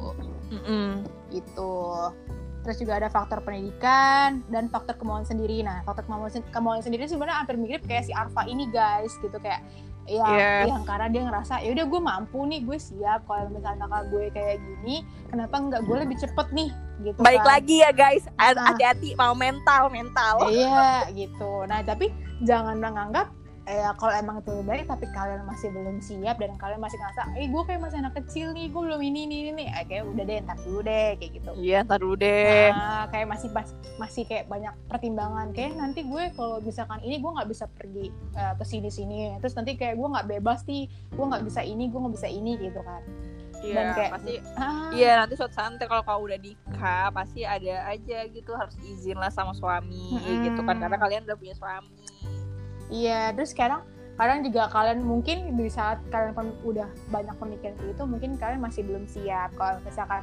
Mm 0.50 0.60
-hmm. 0.60 0.88
gitu. 1.32 1.76
Terus 2.60 2.76
juga 2.76 2.92
ada 3.00 3.08
faktor 3.08 3.40
pendidikan 3.40 4.44
dan 4.52 4.68
faktor 4.68 5.00
kemauan 5.00 5.24
sendiri. 5.24 5.64
Nah 5.64 5.80
faktor 5.88 6.04
kemauan, 6.04 6.28
kemauan 6.52 6.82
sendiri 6.84 7.08
sebenarnya 7.08 7.40
hampir 7.40 7.56
mirip 7.56 7.82
kayak 7.88 8.04
si 8.04 8.12
Arfa 8.12 8.44
ini 8.44 8.68
guys 8.68 9.16
gitu. 9.24 9.36
Kayak 9.40 9.64
ya 10.04 10.26
Yes. 10.26 10.66
yang 10.68 10.82
karena 10.82 11.06
dia 11.08 11.22
ngerasa 11.22 11.54
ya 11.58 11.70
udah 11.70 11.86
gue 11.86 12.00
mampu 12.02 12.38
nih 12.44 12.60
gue 12.62 12.76
siap 12.76 13.24
kalau 13.24 13.46
misalnya 13.48 13.84
kakak 13.84 14.04
gue 14.08 14.24
kayak 14.30 14.56
gini 14.58 14.96
kenapa 15.26 15.54
nggak 15.56 15.82
gue 15.82 15.96
lebih 15.98 16.16
cepet 16.16 16.46
nih 16.50 16.70
gitu 17.00 17.18
Baik 17.18 17.40
kan. 17.40 17.48
lagi 17.50 17.76
ya 17.78 17.90
guys, 17.90 18.24
Ah. 18.36 18.52
hati-hati 18.66 19.14
mau 19.14 19.32
mental 19.32 19.88
mental. 19.88 20.34
iya 20.46 21.08
gitu 21.10 21.64
nah 21.64 21.80
tapi 21.80 22.12
jangan 22.40 22.76
menganggap 22.76 23.32
eh 23.62 23.84
kalau 23.94 24.10
emang 24.10 24.36
itu 24.38 24.50
lebih 24.50 24.66
baik 24.66 24.84
tapi 24.86 25.04
kalian 25.08 25.44
masih 25.44 25.68
belum 25.68 25.96
siap 25.98 26.36
dan 26.36 26.56
kalian 26.56 26.78
masih 26.78 26.96
ngerasa 26.96 27.22
eh 27.34 27.46
gue 27.46 27.62
kayak 27.62 27.80
masih 27.80 27.98
anak 27.98 28.14
kecil 28.16 28.46
nih 28.50 28.66
gue 28.66 28.82
belum 28.82 29.00
ini 29.00 29.20
ini 29.22 29.36
ini 29.48 29.64
eh, 29.66 29.84
kayak 29.84 30.04
udah 30.06 30.24
deh 30.24 30.38
ntar 30.40 30.58
dulu 30.58 30.80
deh 30.80 31.08
kayak 31.14 31.32
gitu 31.34 31.50
Iya, 31.52 31.78
ntar 31.82 31.98
dulu 31.98 32.16
deh. 32.16 32.70
Nah, 32.70 33.04
kayak 33.06 33.26
masih 33.28 33.48
pas, 33.50 33.68
masih 33.96 34.22
kayak 34.24 34.44
banyak 34.46 34.72
pertimbangan 34.86 35.46
kayak 35.50 35.74
nanti 35.74 36.00
gue 36.02 36.24
kalau 36.32 36.58
misalkan 36.58 36.98
ini 37.00 37.16
gue 37.16 37.30
nggak 37.30 37.48
bisa 37.48 37.64
pergi 37.68 38.06
eh, 38.32 38.54
ke 38.54 38.64
sini 38.64 38.88
sini 38.88 39.16
terus 39.38 39.52
nanti 39.52 39.74
kayak 39.74 39.94
gue 39.94 40.08
nggak 40.08 40.26
bebas 40.30 40.64
nih 40.64 40.84
gue 41.08 41.24
nggak 41.26 41.44
bisa 41.44 41.60
ini 41.60 41.84
gue 41.86 41.98
nggak 41.98 42.14
bisa 42.16 42.28
ini 42.28 42.52
gitu 42.58 42.80
kan 42.80 43.04
Iya, 43.60 43.76
dan 43.76 43.86
kayak- 43.92 44.12
pasti 44.16 44.34
ah, 44.56 44.88
Iya 44.90 45.12
nanti 45.18 45.34
suatu 45.36 45.52
saat 45.52 45.68
nanti 45.70 45.84
kalau 45.84 46.00
kau 46.00 46.24
udah 46.24 46.38
nikah 46.38 47.12
pasti 47.12 47.44
ada 47.44 47.74
aja 47.86 48.18
gitu 48.26 48.50
harus 48.50 48.72
izin 48.80 49.14
lah 49.14 49.28
sama 49.28 49.52
suami 49.52 50.16
Mm-mm. 50.16 50.48
gitu 50.48 50.60
kan 50.64 50.80
karena 50.80 50.96
kalian 50.96 51.22
udah 51.22 51.36
punya 51.36 51.52
suami. 51.52 51.99
Iya 52.90 53.32
terus 53.32 53.50
sekarang 53.50 53.82
kadang 54.14 54.44
juga 54.44 54.68
kalian 54.68 55.00
mungkin 55.00 55.56
di 55.56 55.66
saat 55.66 55.98
kalian 56.12 56.36
udah 56.60 56.86
banyak 57.08 57.32
pemikiran 57.40 57.74
kayak 57.78 57.96
itu 57.96 58.02
mungkin 58.04 58.30
kalian 58.36 58.60
masih 58.60 58.84
belum 58.84 59.08
siap 59.08 59.56
kalau 59.56 59.80
misalkan 59.80 60.22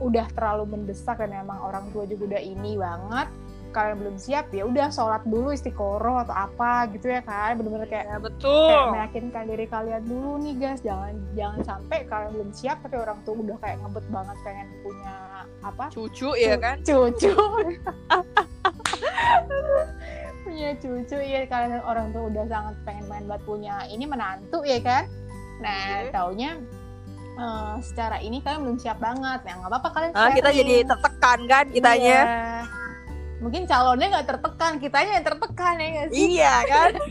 udah 0.00 0.24
terlalu 0.32 0.64
mendesak 0.72 1.20
dan 1.20 1.30
emang 1.30 1.60
orang 1.60 1.84
tua 1.92 2.08
juga 2.08 2.34
udah 2.34 2.42
ini 2.42 2.74
banget 2.74 3.28
kalian 3.74 3.98
belum 4.00 4.16
siap 4.16 4.48
ya 4.54 4.64
udah 4.64 4.86
sholat 4.88 5.20
dulu 5.26 5.50
istiqoroh 5.50 6.22
atau 6.22 6.30
apa 6.30 6.86
gitu 6.94 7.10
ya 7.10 7.20
kan 7.20 7.58
bener-bener 7.58 7.90
kayak 7.90 8.06
Ya 8.06 8.18
betul. 8.22 8.70
kayak 8.70 8.86
meyakinkan 8.94 9.44
diri 9.50 9.66
kalian 9.66 10.02
dulu 10.06 10.30
nih 10.40 10.54
guys 10.56 10.80
jangan 10.80 11.14
jangan 11.34 11.60
sampai 11.66 11.98
kalian 12.06 12.30
belum 12.32 12.50
siap 12.54 12.78
tapi 12.80 12.96
orang 12.96 13.18
tuh 13.26 13.34
udah 13.34 13.58
kayak 13.58 13.76
ngebet 13.82 14.06
banget 14.14 14.36
pengen 14.46 14.68
punya 14.80 15.14
apa 15.60 15.84
Cucu 15.90 16.30
ya 16.38 16.54
kan? 16.54 16.78
cucu 16.80 17.34
punya 20.54 20.70
cucu 20.78 21.18
ya 21.18 21.42
kalian 21.44 21.82
orang 21.82 22.14
tuh 22.14 22.30
udah 22.30 22.46
sangat 22.46 22.74
pengen 22.86 23.04
main 23.04 23.26
buat 23.26 23.42
punya 23.42 23.90
ini 23.90 24.06
menantu 24.06 24.62
ya 24.62 24.78
kan 24.78 25.10
nah 25.58 25.98
Iya. 26.00 26.14
taunya 26.14 26.50
eh, 27.34 27.74
secara 27.82 28.22
ini 28.22 28.38
kalian 28.38 28.62
belum 28.62 28.78
siap 28.78 29.02
banget 29.02 29.42
nah 29.42 29.54
nggak 29.58 29.66
apa-apa 29.68 29.88
kalian 29.90 30.10
Ah, 30.14 30.30
kita 30.30 30.54
jadi 30.54 30.86
tertekan 30.86 31.38
kan 31.44 31.64
kitanya. 31.68 32.18
Iya. 32.22 32.62
mungkin 33.42 33.66
calonnya 33.66 34.06
nggak 34.08 34.28
tertekan 34.30 34.72
kitanya 34.78 35.10
yang 35.12 35.26
tertekan 35.26 35.74
ya 35.74 35.86
nggak 35.90 36.08
sih 36.08 36.22
Iya 36.32 36.54
kan? 36.64 36.90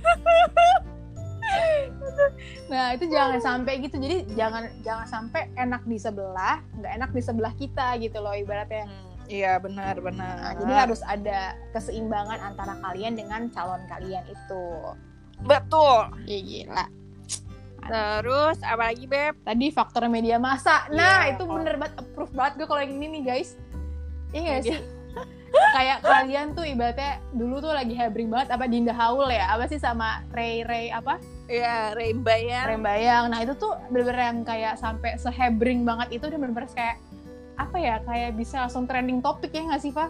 Nah 2.64 2.96
itu 2.96 3.06
jangan 3.06 3.38
sampai 3.38 3.74
gitu. 3.80 4.00
Jadi 4.00 4.26
jangan 4.34 4.66
jangan 4.82 5.06
sampai 5.06 5.46
enak 5.54 5.86
di 5.86 5.98
sebelah, 6.00 6.64
nggak 6.74 6.94
enak 6.96 7.10
di 7.12 7.22
sebelah 7.22 7.54
kita 7.54 7.94
gitu 8.00 8.18
loh 8.18 8.34
ibaratnya. 8.34 8.88
Hmm, 8.88 9.13
Iya 9.26 9.58
benar 9.58 9.96
benar. 9.98 10.36
Nah, 10.36 10.54
jadi 10.56 10.74
harus 10.80 11.02
ada 11.02 11.40
keseimbangan 11.72 12.40
antara 12.44 12.76
kalian 12.78 13.14
dengan 13.14 13.48
calon 13.50 13.82
kalian 13.88 14.24
itu. 14.26 14.66
betul. 15.40 16.08
Iya 16.24 16.40
gila. 16.42 16.86
Terus 17.84 18.58
apa 18.64 18.84
lagi 18.90 19.06
beb? 19.06 19.36
Tadi 19.42 19.68
faktor 19.70 20.08
media 20.08 20.40
massa. 20.40 20.88
Nah 20.88 21.28
Iya, 21.28 21.36
itu 21.36 21.44
bener 21.44 21.76
banget 21.76 22.00
approve 22.00 22.32
banget 22.32 22.54
gue 22.58 22.68
kalau 22.68 22.80
yang 22.80 22.96
ini 22.96 23.08
nih 23.10 23.24
guys. 23.26 23.50
Iya 24.32 24.40
nggak 24.40 24.58
Media- 24.58 24.72
sih? 24.72 24.82
Kayak 25.76 25.98
kalian 26.02 26.48
tuh 26.52 26.66
ibaratnya 26.66 27.12
dulu 27.30 27.60
tuh 27.60 27.70
lagi 27.70 27.94
hebring 27.94 28.26
banget 28.28 28.50
apa 28.50 28.66
Dinda 28.66 28.90
Haul 28.92 29.30
ya 29.30 29.46
apa 29.48 29.68
sih 29.68 29.78
sama 29.78 30.26
Ray 30.32 30.64
Ray 30.64 30.90
apa 30.90 31.22
Iya 31.46 31.94
Rembayang. 31.94 32.66
Rembayang. 32.72 33.24
Nah 33.30 33.40
itu 33.40 33.54
tuh 33.54 33.76
bener-bener 33.88 34.22
yang 34.24 34.40
kayak 34.42 34.74
sampai 34.76 35.14
sehebring 35.16 35.84
banget 35.84 36.18
itu 36.18 36.26
udah 36.26 36.40
bener-bener 36.40 36.66
kayak 36.72 36.98
apa 37.56 37.78
ya 37.78 37.96
kayak 38.02 38.34
bisa 38.34 38.62
langsung 38.62 38.84
trending 38.84 39.20
topik 39.20 39.50
ya 39.50 39.62
nggak 39.64 39.80
sih 39.80 39.92
Pak? 39.92 40.10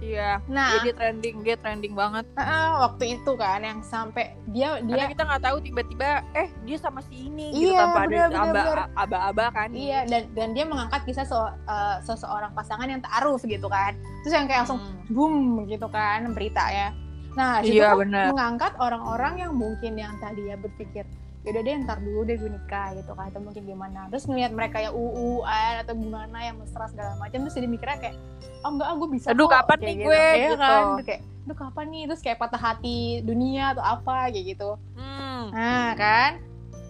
Iya. 0.00 0.40
Nah 0.48 0.80
Jadi 0.80 0.96
trending 0.96 1.36
dia 1.44 1.56
trending 1.56 1.92
banget. 1.92 2.24
eh, 2.32 2.48
waktu 2.74 3.04
itu 3.14 3.36
kan 3.36 3.60
yang 3.60 3.84
sampai 3.84 4.32
dia 4.46 4.80
Karena 4.80 4.96
dia 4.96 5.04
kita 5.08 5.22
nggak 5.22 5.42
tahu 5.44 5.56
tiba-tiba 5.60 6.08
eh 6.32 6.48
dia 6.64 6.76
sama 6.76 7.04
si 7.04 7.28
ini 7.28 7.52
gitu 7.52 7.68
Iya, 7.68 7.84
tanpa 7.84 8.00
bener, 8.02 8.16
ada 8.16 8.28
bener, 8.30 8.40
aba- 8.40 8.64
bener. 8.64 8.78
aba-aba 8.96 9.46
kan. 9.52 9.68
iya 9.70 10.00
dan 10.04 10.32
dan 10.32 10.48
dia 10.50 10.64
mengangkat 10.64 11.04
kisah 11.04 11.22
se- 11.22 11.36
eh, 11.62 11.96
seseorang 12.02 12.48
pasangan 12.50 12.88
yang 12.88 13.04
taaruf 13.04 13.44
gitu 13.44 13.68
kan. 13.68 13.92
Terus 14.24 14.32
yang 14.32 14.48
kayak 14.48 14.64
langsung 14.64 14.80
Hmm. 14.80 15.04
boom 15.06 15.34
gitu 15.66 15.84
kan 15.86 16.24
berita 16.32 16.64
ya. 16.66 16.88
Nah 17.30 17.60
itu 17.60 17.76
Iya 17.76 17.92
kan 17.92 18.00
benar. 18.00 18.24
mengangkat 18.32 18.72
orang-orang 18.76 19.34
yang 19.38 19.52
mungkin 19.52 19.94
yang 19.94 20.16
tadi 20.16 20.48
ya 20.48 20.56
berpikir 20.56 21.04
yaudah 21.40 21.62
deh 21.62 21.74
ntar 21.80 21.98
dulu 21.98 22.20
deh 22.22 22.36
gue 22.36 22.50
nikah 22.50 22.92
gitu 22.92 23.12
kan 23.12 23.28
atau 23.28 23.40
mungkin 23.40 23.64
gimana. 23.64 24.06
Terus 24.08 24.24
ngeliat 24.24 24.52
mereka 24.52 24.76
yang 24.78 24.92
uuan 24.92 25.80
atau 25.80 25.94
gimana 25.94 26.38
yang 26.42 26.56
mesra 26.56 26.84
segala 26.86 27.16
macam 27.16 27.38
terus 27.40 27.56
jadi 27.56 27.64
mikirnya 27.64 27.98
kayak 27.98 28.16
oh 28.60 28.70
enggak 28.70 28.86
ah, 28.86 28.94
gue 28.94 29.08
bisa 29.08 29.26
Aduh, 29.32 29.46
kok," 29.46 29.52
kapan 29.56 29.76
kayak 29.76 29.86
nih 29.86 29.94
gitu. 29.96 30.06
gue, 30.06 30.20
Iya 30.20 30.36
gitu. 30.36 30.56
kan 30.56 30.82
Terus 30.92 31.06
kayak 31.06 31.22
aduh 31.40 31.56
kapan 31.56 31.86
nih? 31.88 32.02
Terus 32.06 32.20
kayak 32.20 32.38
patah 32.38 32.60
hati 32.62 32.98
dunia 33.22 33.64
atau 33.72 33.82
apa 33.82 34.16
kayak 34.28 34.44
gitu. 34.46 34.70
Hmm, 34.94 35.42
nah 35.50 35.90
kan? 35.94 36.30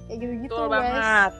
Kayak 0.05 0.19
gitu 0.19 0.33
gitu 0.41 0.51
betul 0.51 0.67
guys. 0.67 0.75
banget. 0.75 1.33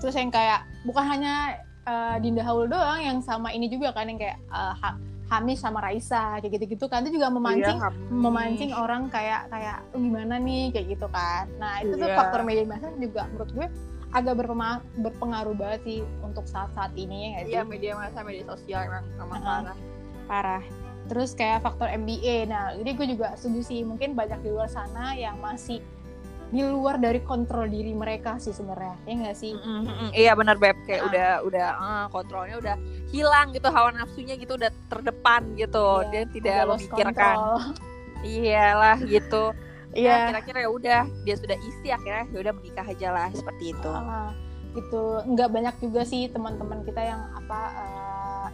terus 0.00 0.14
yang 0.14 0.28
kayak 0.28 0.60
bukan 0.82 1.04
hanya 1.06 1.34
eh, 1.82 2.16
Dinda 2.18 2.40
Haul 2.40 2.66
doang 2.66 3.00
yang 3.00 3.18
sama 3.20 3.48
ini 3.50 3.68
juga 3.68 3.92
kan 3.92 4.04
yang 4.04 4.16
kayak 4.16 4.36
Ha- 4.48 4.96
Hamis 5.24 5.58
sama 5.58 5.80
Raisa 5.80 6.36
kayak 6.38 6.52
gitu-gitu 6.54 6.84
kan 6.84 7.00
itu 7.00 7.16
juga 7.16 7.28
memancing 7.28 7.74
Iya, 7.74 7.86
Hamis. 7.86 8.08
memancing 8.12 8.72
orang 8.72 9.02
kayak 9.08 9.48
kayak 9.48 9.80
"Oh, 9.90 9.98
gimana 9.98 10.36
nih 10.36 10.68
kayak 10.70 10.86
gitu 10.90 11.06
kan 11.08 11.48
nah 11.56 11.80
itu 11.80 11.94
tuh 11.94 12.04
Iya. 12.04 12.16
faktor 12.16 12.40
media 12.42 12.64
massa 12.64 12.92
juga 12.94 13.22
menurut 13.26 13.50
gue 13.50 13.66
agak 14.10 14.34
berpema- 14.36 14.84
berpengaruh 14.96 15.54
banget 15.54 15.80
sih 15.82 15.98
untuk 16.20 16.44
saat-saat 16.44 16.92
ini 16.94 17.34
ya 17.34 17.40
Iya 17.42 17.62
media 17.64 17.92
massa 17.94 18.20
media 18.20 18.44
sosial 18.46 18.84
emang 18.84 19.04
emang 19.16 19.40
Uh-uh. 19.40 19.60
parah. 19.64 19.76
parah 20.26 20.62
terus 21.04 21.32
kayak 21.32 21.60
faktor 21.60 21.88
MBA 21.90 22.44
nah 22.44 22.72
jadi 22.72 22.90
gue 22.90 23.06
juga 23.10 23.32
setuju 23.34 23.60
sih 23.62 23.80
mungkin 23.80 24.12
banyak 24.12 24.40
di 24.40 24.48
luar 24.48 24.68
sana 24.68 25.12
yang 25.12 25.36
masih 25.36 25.80
di 26.54 26.62
luar 26.62 27.02
dari 27.02 27.18
kontrol 27.18 27.66
diri 27.66 27.90
mereka 27.90 28.38
sih 28.38 28.54
sebenarnya 28.54 28.94
ya 29.02 29.14
nggak 29.18 29.36
sih? 29.36 29.58
Mm, 29.58 29.66
mm, 29.82 29.90
mm. 29.90 30.10
Iya 30.14 30.32
benar 30.38 30.54
beb. 30.54 30.78
Kayak 30.86 31.02
Ah. 31.02 31.08
udah 31.10 31.28
udah 31.42 31.66
eh, 31.74 32.04
kontrolnya 32.14 32.56
udah 32.62 32.76
hilang 33.10 33.50
gitu 33.50 33.66
hawa 33.68 33.90
nafsunya 33.90 34.38
gitu 34.38 34.54
udah 34.54 34.70
terdepan 34.86 35.42
gitu. 35.58 36.06
Iya, 36.06 36.08
dia 36.08 36.22
tidak 36.30 36.54
memikirkan. 36.70 37.36
iyalah 38.22 38.98
gitu. 39.02 39.50
Iya. 39.94 40.10
Nah, 40.10 40.26
kira-kira 40.34 40.58
ya 40.66 40.70
udah 40.74 41.00
dia 41.22 41.36
sudah 41.38 41.54
isi 41.54 41.94
akhirnya 41.94 42.26
ya 42.34 42.38
udah 42.42 42.52
menikah 42.58 42.82
aja 42.82 43.08
lah 43.14 43.30
seperti 43.30 43.70
itu. 43.70 43.90
Ah, 43.94 44.34
gitu. 44.74 45.22
Nggak 45.22 45.48
banyak 45.54 45.74
juga 45.78 46.02
sih 46.02 46.26
teman-teman 46.26 46.82
kita 46.82 46.98
yang 46.98 47.30
apa 47.30 47.60
eh, 47.70 48.03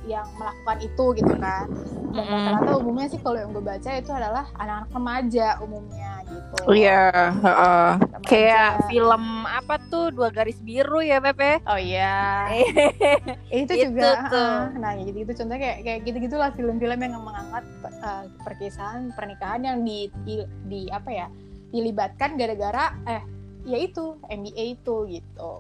yang 0.07 0.27
melakukan 0.37 0.79
itu 0.81 1.05
gitu 1.17 1.35
kan. 1.37 1.67
Dan 2.11 2.25
rata-rata 2.27 2.73
umumnya 2.81 3.07
sih 3.07 3.21
kalau 3.23 3.39
yang 3.39 3.51
gue 3.53 3.63
baca 3.63 3.91
itu 3.95 4.11
adalah 4.11 4.45
anak-anak 4.59 4.91
remaja 4.91 5.49
umumnya 5.63 6.13
gitu. 6.27 6.57
Iya, 6.75 7.31
heeh. 7.39 7.89
Remaja. 8.01 8.27
kayak 8.27 8.71
film 8.91 9.25
apa 9.47 9.75
tuh? 9.91 10.11
Dua 10.11 10.29
garis 10.31 10.59
biru 10.59 10.99
ya 11.01 11.23
Pepe? 11.23 11.63
Oh 11.67 11.79
iya. 11.79 12.51
Itu 13.55 13.73
Itu 13.75 13.95
juga 13.95 14.27
tuh. 14.27 14.55
ah, 14.67 14.75
nah 14.75 14.93
gitu 14.99 15.23
gitu 15.23 15.33
contohnya 15.43 15.61
kayak 15.63 15.79
kayak 15.87 16.01
gitu 16.07 16.17
gitulah 16.27 16.51
film-film 16.55 16.99
yang 16.99 17.15
mengangkat 17.23 17.65
eh, 17.87 18.25
perkisahan 18.43 19.11
pernikahan 19.15 19.63
yang 19.63 19.79
di, 19.83 20.07
di 20.27 20.43
di 20.67 20.81
apa 20.91 21.11
ya 21.11 21.27
dilibatkan 21.71 22.35
gara-gara 22.35 22.95
eh 23.07 23.23
ya 23.63 23.79
itu 23.79 24.19
MBA 24.27 24.81
itu 24.81 24.97
gitu 25.07 25.53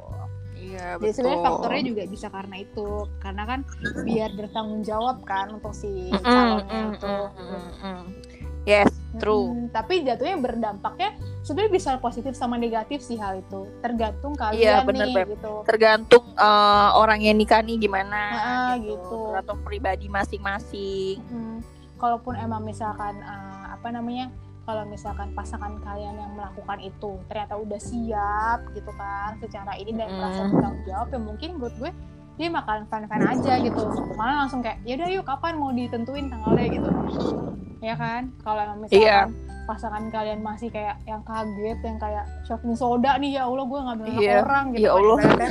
Iya 0.60 0.86
Jadi 0.96 1.00
betul. 1.00 1.16
sebenarnya 1.16 1.40
faktornya 1.42 1.82
juga 1.88 2.02
bisa 2.04 2.26
karena 2.28 2.56
itu, 2.60 2.88
karena 3.16 3.42
kan 3.48 3.60
biar 4.04 4.30
bertanggung 4.36 4.82
jawab 4.84 5.16
kan 5.24 5.46
untuk 5.56 5.72
si 5.72 6.12
calonnya 6.20 6.80
mm, 6.84 6.92
itu. 6.94 7.08
mm, 7.08 7.40
mm, 7.40 7.70
mm. 7.80 8.04
Yes, 8.68 8.92
true. 9.16 9.56
Mm, 9.56 9.72
tapi 9.72 10.04
jatuhnya 10.04 10.36
berdampaknya 10.36 11.16
sebenarnya 11.40 11.72
bisa 11.72 11.90
positif 11.96 12.36
sama 12.36 12.60
negatif 12.60 13.00
sih 13.00 13.16
hal 13.16 13.40
itu, 13.40 13.64
tergantung 13.80 14.36
Iya, 14.52 14.84
kalian 14.84 14.84
bener, 14.84 15.06
nih 15.08 15.14
Beb. 15.16 15.26
gitu. 15.40 15.52
Tergantung 15.64 16.24
eh, 16.36 16.88
orang 16.92 17.24
yang 17.24 17.40
nikah 17.40 17.64
nih 17.64 17.80
gimana 17.80 18.20
Ah, 18.36 18.72
gitu. 18.76 19.32
Tergantung 19.32 19.64
pribadi 19.64 20.12
masing-masing. 20.12 21.24
Mm, 21.32 21.64
kalaupun 21.96 22.36
emang 22.36 22.60
misalkan 22.60 23.16
eh, 23.16 23.64
apa 23.72 23.88
namanya, 23.88 24.28
kalau 24.62 24.84
misalkan 24.84 25.32
pasangan 25.32 25.76
kalian 25.80 26.14
yang 26.14 26.32
melakukan 26.32 26.78
itu 26.78 27.18
ternyata 27.26 27.54
udah 27.54 27.76
siap 27.76 28.60
gitu 28.70 28.92
kan, 28.92 29.34
secara 29.38 29.72
ini 29.74 29.90
dan 29.92 30.08
merasa 30.10 30.46
bertanggung 30.46 30.84
jawab, 30.84 31.08
ya 31.08 31.18
mungkin 31.18 31.48
menurut 31.56 31.74
gue 31.76 31.90
dia 32.36 32.48
bakalan 32.48 32.84
fan-fan 32.86 33.20
aja 33.22 33.52
gitu 33.58 33.82
malah 34.14 34.44
langsung 34.44 34.60
kayak 34.60 34.80
ya 34.82 34.96
udah 34.96 35.08
yuk 35.10 35.24
kapan 35.24 35.60
mau 35.60 35.68
ditentuin 35.70 36.24
tanggalnya 36.26 36.66
gitu 36.72 36.88
ya 37.80 37.92
kan 37.92 38.32
kalau 38.40 38.64
misalkan 38.78 38.96
Iya. 38.96 39.18
pasangan 39.68 40.04
kalian 40.08 40.40
masih 40.40 40.72
kayak 40.72 40.96
yang 41.04 41.20
kaget 41.20 41.76
yang 41.84 42.00
kayak 42.00 42.24
shopping 42.42 42.72
soda 42.72 43.20
nih 43.20 43.36
ya 43.36 43.44
Allah 43.44 43.64
gue 43.64 43.80
ngambil 43.82 44.06
Iya. 44.16 44.40
orang 44.40 44.64
gitu 44.72 44.80
Ya 44.80 44.88
kan 44.88 44.96
Allah. 44.96 45.16
ibaratnya. 45.20 45.50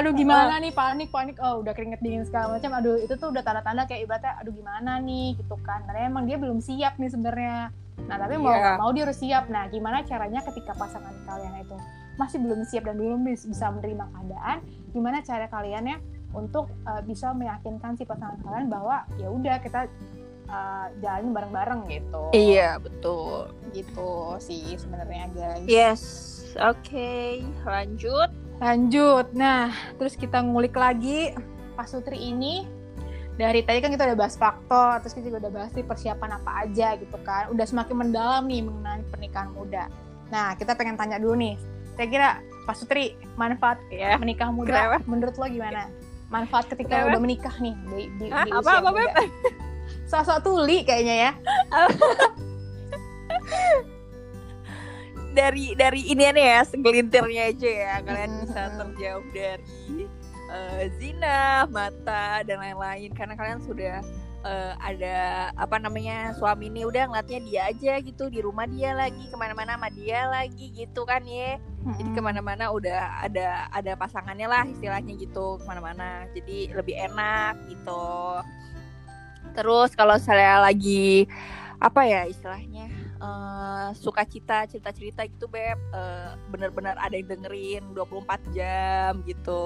Aduh 0.00 0.12
gimana 0.16 0.56
nih 0.58 0.72
panik 0.72 1.08
panik 1.12 1.36
oh 1.44 1.60
udah 1.60 1.76
keringet 1.76 2.00
dingin 2.00 2.24
segala 2.24 2.56
macam 2.56 2.72
aduh 2.72 2.96
itu 2.96 3.14
tuh 3.20 3.28
udah 3.28 3.44
tanda-tanda 3.44 3.84
kayak 3.84 4.08
ibaratnya 4.08 4.32
aduh 4.40 4.52
gimana 4.56 4.96
nih 4.98 5.36
gitu 5.36 5.60
kan 5.60 5.84
karena 5.84 6.08
emang 6.08 6.24
dia 6.24 6.40
belum 6.40 6.58
siap 6.64 6.96
nih 6.96 7.12
sebenarnya 7.12 7.68
Nah 8.08 8.16
tapi 8.16 8.34
mau 8.40 8.54
nggak 8.54 8.78
mau 8.80 8.90
dia 8.94 9.04
harus 9.04 9.18
siap. 9.20 9.50
Nah 9.52 9.68
gimana 9.68 10.00
caranya 10.06 10.40
ketika 10.40 10.72
pasangan 10.72 11.12
kalian 11.26 11.60
itu 11.60 11.76
masih 12.16 12.38
belum 12.40 12.60
siap 12.68 12.84
dan 12.88 12.96
belum 13.00 13.20
bis- 13.24 13.48
bisa 13.48 13.72
menerima 13.72 14.04
keadaan, 14.12 14.56
gimana 14.92 15.24
cara 15.24 15.46
kalian 15.48 15.84
ya 15.88 15.96
untuk 16.36 16.70
uh, 16.86 17.02
bisa 17.02 17.32
meyakinkan 17.32 17.96
si 17.96 18.04
pasangan 18.06 18.38
kalian 18.44 18.68
bahwa 18.70 19.02
ya 19.18 19.28
udah 19.32 19.56
kita 19.58 19.88
uh, 20.46 20.86
jalanin 21.00 21.32
bareng-bareng 21.32 21.80
gitu. 21.90 22.22
Iya, 22.36 22.78
betul. 22.78 23.50
Gitu 23.72 24.10
sih 24.38 24.76
sebenarnya 24.76 25.32
guys. 25.32 25.66
Yes. 25.66 26.02
Oke, 26.58 27.46
lanjut. 27.62 28.49
Lanjut. 28.60 29.32
Nah, 29.32 29.72
terus 29.96 30.14
kita 30.14 30.38
ngulik 30.38 30.76
lagi 30.76 31.32
Pak 31.74 31.88
Sutri 31.88 32.20
ini 32.20 32.68
dari 33.34 33.64
tadi 33.64 33.80
kan 33.80 33.88
kita 33.88 34.04
udah 34.04 34.18
bahas 34.20 34.36
faktor, 34.36 35.00
terus 35.00 35.16
kita 35.16 35.32
juga 35.32 35.48
udah 35.48 35.52
bahas 35.56 35.72
nih 35.72 35.82
persiapan 35.82 36.30
apa 36.36 36.50
aja 36.68 36.88
gitu 37.00 37.16
kan. 37.24 37.48
Udah 37.48 37.64
semakin 37.64 37.96
mendalam 37.96 38.44
nih 38.44 38.60
mengenai 38.60 39.02
pernikahan 39.08 39.48
muda. 39.50 39.88
Nah, 40.28 40.52
kita 40.54 40.76
pengen 40.76 41.00
tanya 41.00 41.16
dulu 41.16 41.40
nih. 41.40 41.56
Kira-kira 41.96 42.44
Pak 42.68 42.76
Sutri 42.76 43.16
manfaat 43.34 43.80
Ya. 43.88 44.20
menikah 44.20 44.52
muda 44.52 44.92
Kenapa? 44.92 44.98
menurut 45.08 45.34
lo 45.40 45.48
gimana? 45.48 45.88
Manfaat 46.28 46.68
ketika 46.68 47.02
Kenapa? 47.02 47.16
udah 47.16 47.20
menikah 47.20 47.54
nih 47.58 47.74
di, 47.88 48.00
di, 48.20 48.26
Hah? 48.28 48.44
di 48.44 48.52
Apa, 48.52 48.60
usia 48.60 48.78
apa, 48.78 48.90
muda. 48.92 49.12
Sosok 50.06 50.38
tuli 50.44 50.84
kayaknya 50.84 51.14
ya. 51.16 51.30
Dari 55.30 55.78
dari 55.78 56.02
ini 56.10 56.26
ya, 56.26 56.66
segelintirnya 56.66 57.42
aja 57.54 57.70
ya. 57.70 57.94
Kalian 58.02 58.30
bisa 58.44 58.60
mm-mm. 58.66 58.78
terjauh 58.78 59.26
dari 59.30 60.06
eh, 60.50 60.84
zina, 60.98 61.64
mata 61.70 62.42
dan 62.42 62.58
lain-lain 62.58 63.10
karena 63.14 63.34
kalian 63.38 63.62
sudah 63.62 64.02
eh, 64.44 64.72
ada 64.80 65.16
apa 65.54 65.76
namanya 65.76 66.32
suami 66.36 66.72
ini 66.72 66.88
udah 66.88 67.08
ngeliatnya 67.12 67.40
dia 67.44 67.60
aja 67.68 67.92
gitu 68.00 68.32
di 68.32 68.40
rumah 68.40 68.64
dia 68.66 68.96
lagi 68.96 69.28
ke 69.28 69.36
mana-mana 69.36 69.76
sama 69.76 69.88
dia 69.92 70.26
lagi 70.28 70.72
gitu 70.72 71.04
kan 71.04 71.22
ya 71.24 71.60
jadi 71.96 72.10
Mm-mm. 72.12 72.16
ke 72.16 72.20
mana-mana 72.20 72.64
udah 72.72 73.24
ada 73.24 73.68
ada 73.72 73.92
pasangannya 73.96 74.48
lah 74.48 74.64
istilahnya 74.68 75.16
gitu 75.16 75.60
ke 75.60 75.64
mana-mana 75.64 76.28
jadi 76.32 76.72
lebih 76.76 76.96
enak 76.96 77.56
gitu 77.68 78.40
terus 79.56 79.92
kalau 79.96 80.16
saya 80.20 80.60
lagi 80.60 81.24
apa 81.80 82.04
ya 82.04 82.28
istilahnya 82.28 82.92
eh, 83.20 83.88
suka 83.94 84.24
cita 84.24 84.64
cerita 84.64 84.90
cerita 84.90 85.20
gitu 85.24 85.46
beb 85.46 85.76
eh, 85.92 86.30
bener-bener 86.48 86.96
ada 86.96 87.12
yang 87.12 87.28
dengerin 87.28 87.84
24 87.92 88.56
jam 88.56 89.20
gitu 89.24 89.64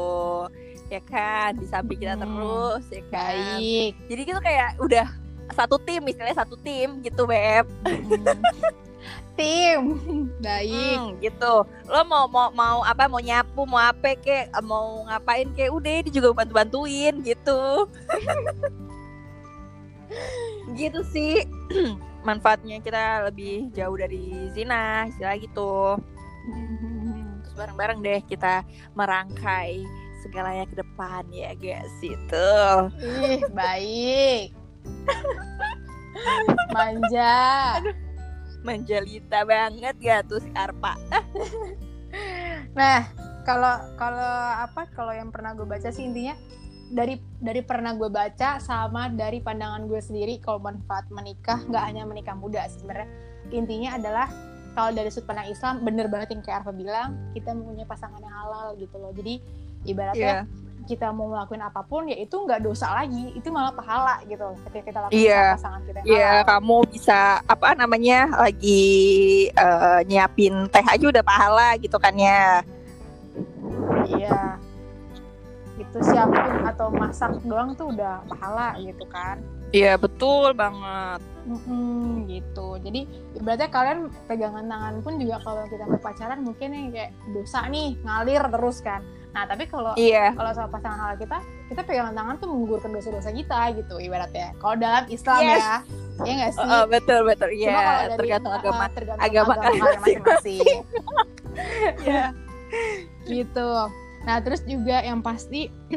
ya 0.90 1.00
kan 1.06 1.56
di 1.56 1.66
samping 1.66 2.02
kita 2.02 2.14
Hmm. 2.14 2.22
terus 2.22 2.84
ya 2.90 3.02
kan 3.08 3.58
Baik. 3.58 3.92
jadi 4.10 4.20
gitu 4.26 4.40
kayak 4.42 4.70
udah 4.78 5.06
satu 5.52 5.76
tim 5.78 6.02
istilahnya 6.04 6.36
satu 6.36 6.56
tim 6.58 7.00
gitu 7.00 7.24
beb 7.24 7.64
Mm. 7.84 8.42
Tim. 9.34 9.98
Baik. 10.38 10.70
Hmm, 10.94 11.18
gitu. 11.18 11.66
Lo 11.90 12.00
mau 12.06 12.30
mau 12.30 12.54
mau 12.54 12.86
apa 12.86 13.10
mau 13.10 13.18
nyapu, 13.18 13.66
mau 13.66 13.82
apa 13.82 14.14
kek, 14.14 14.46
mau 14.62 15.02
ngapain 15.10 15.50
kek, 15.58 15.74
udah 15.74 16.06
dia 16.06 16.12
juga 16.14 16.30
bantu-bantuin 16.30 17.18
gitu. 17.18 17.90
gitu 20.78 21.00
sih. 21.10 21.42
Manfaatnya 22.24 22.80
kita 22.80 23.28
lebih 23.28 23.68
jauh 23.76 23.94
dari 24.00 24.48
zina, 24.56 25.04
istilah 25.12 25.36
gitu. 25.36 26.00
Terus 27.44 27.54
bareng-bareng 27.54 28.00
deh 28.00 28.20
kita 28.24 28.64
merangkai 28.96 29.84
segalanya 30.24 30.64
ke 30.64 30.80
depan 30.80 31.28
ya 31.28 31.52
guys 31.52 31.92
itu. 32.00 32.50
Ih, 33.04 33.44
baik. 33.52 34.56
Manja. 36.72 37.76
Manjalita 38.64 39.44
banget 39.44 39.94
gak 40.00 40.24
tuh 40.24 40.40
si 40.40 40.48
Arpa. 40.56 40.96
Nah, 42.72 43.04
kalau 43.44 43.76
kalau 44.00 44.32
apa? 44.56 44.88
Kalau 44.96 45.12
yang 45.12 45.28
pernah 45.28 45.52
gue 45.52 45.68
baca 45.68 45.92
sih 45.92 46.08
intinya 46.08 46.32
dari 46.94 47.14
dari 47.42 47.58
pernah 47.60 47.90
gue 47.92 48.06
baca 48.06 48.62
sama 48.62 49.10
dari 49.10 49.42
pandangan 49.42 49.84
gue 49.84 49.98
sendiri 49.98 50.38
kalau 50.38 50.62
manfaat 50.62 51.10
menikah 51.10 51.58
nggak 51.66 51.82
hanya 51.82 52.06
menikah 52.06 52.38
muda 52.38 52.62
sih 52.70 52.78
sebenarnya 52.78 53.10
intinya 53.50 53.98
adalah 53.98 54.26
kalau 54.72 54.90
dari 54.90 55.10
sudut 55.10 55.26
pandang 55.26 55.50
Islam 55.50 55.82
bener 55.82 56.06
banget 56.06 56.32
yang 56.32 56.42
kayak 56.42 56.62
Arfa 56.62 56.72
bilang 56.72 57.08
kita 57.30 57.50
mempunyai 57.50 57.82
pasangan 57.84 58.18
yang 58.18 58.30
halal 58.32 58.78
gitu 58.78 58.94
loh 58.96 59.10
jadi 59.10 59.42
ibaratnya 59.84 60.46
kita 60.84 61.08
mau 61.10 61.32
ngelakuin 61.32 61.64
apa 61.64 61.80
pun 61.80 62.04
ya 62.04 62.16
itu 62.16 62.36
nggak 62.36 62.60
dosa 62.60 62.92
lagi 62.92 63.32
itu 63.32 63.48
malah 63.48 63.72
pahala 63.72 64.20
gitu 64.28 64.44
loh 64.44 64.56
ketika 64.68 64.84
kita 64.84 64.98
lakukan 65.00 65.16
sama 65.40 65.56
pasangan 65.56 65.80
kita 65.82 65.98
yang 65.98 66.06
Iya, 66.12 66.28
halal. 66.28 66.44
kamu 66.44 66.76
bisa 66.92 67.20
apa 67.42 67.68
namanya 67.72 68.18
lagi 68.36 68.84
eh, 69.48 70.00
nyiapin 70.04 70.54
teh 70.68 70.84
aja 70.84 71.04
udah 71.08 71.24
pahala 71.24 71.68
gitu 71.80 71.96
kan 71.96 72.12
ya. 72.14 72.60
Iya. 74.04 74.60
Itu 75.74 75.98
siapin 76.00 76.62
atau 76.62 76.88
masak 76.88 77.42
doang 77.42 77.74
tuh 77.74 77.90
udah 77.90 78.22
pahala 78.28 78.78
gitu 78.78 79.04
kan. 79.06 79.42
Iya, 79.70 79.98
betul 79.98 80.54
banget. 80.54 81.18
Mm-mm, 81.44 82.24
gitu. 82.24 82.78
Jadi 82.78 83.04
ibaratnya 83.34 83.68
kalian 83.68 83.98
pegangan 84.24 84.64
tangan 84.64 84.94
pun 85.02 85.18
juga 85.18 85.42
kalau 85.42 85.66
kita 85.66 85.84
mau 85.84 85.98
pacaran 85.98 86.40
mungkin 86.40 86.68
yang 86.70 86.88
kayak 86.88 87.10
dosa 87.30 87.66
nih 87.66 87.98
ngalir 88.00 88.42
terus 88.48 88.78
kan. 88.80 89.02
Nah 89.34 89.44
tapi 89.44 89.66
kalau 89.66 89.92
Iya. 89.94 90.30
kalau 90.32 90.54
sama 90.54 90.70
pasangan 90.70 90.94
halal 90.96 91.18
kita, 91.18 91.38
kita 91.68 91.82
pegangan 91.82 92.14
tangan 92.14 92.34
tuh 92.38 92.48
menggugurkan 92.48 92.94
dosa-dosa 92.94 93.28
kita 93.28 93.60
gitu 93.74 93.94
ibaratnya. 93.98 94.54
Kalau 94.56 94.78
dalam 94.78 95.04
Islam 95.10 95.40
Yes. 95.42 95.58
ya, 95.58 95.74
ya 96.22 96.32
nggak 96.38 96.52
sih? 96.54 96.64
Oh, 96.64 96.84
betul 96.86 97.20
betul. 97.24 97.50
Kalau 97.50 97.58
Iya, 97.58 97.74
dari- 97.74 98.14
tergantung 98.16 98.52
uh, 98.54 98.58
agama. 98.62 98.84
tergantung 98.88 99.24
agama 99.26 99.52
agama, 99.58 99.84
masing-masing. 99.98 100.62
Iya. 102.00 102.24
gitu. 103.24 103.68
Nah, 104.24 104.40
terus 104.40 104.64
juga 104.64 105.00
yang 105.04 105.20
pasti 105.20 105.68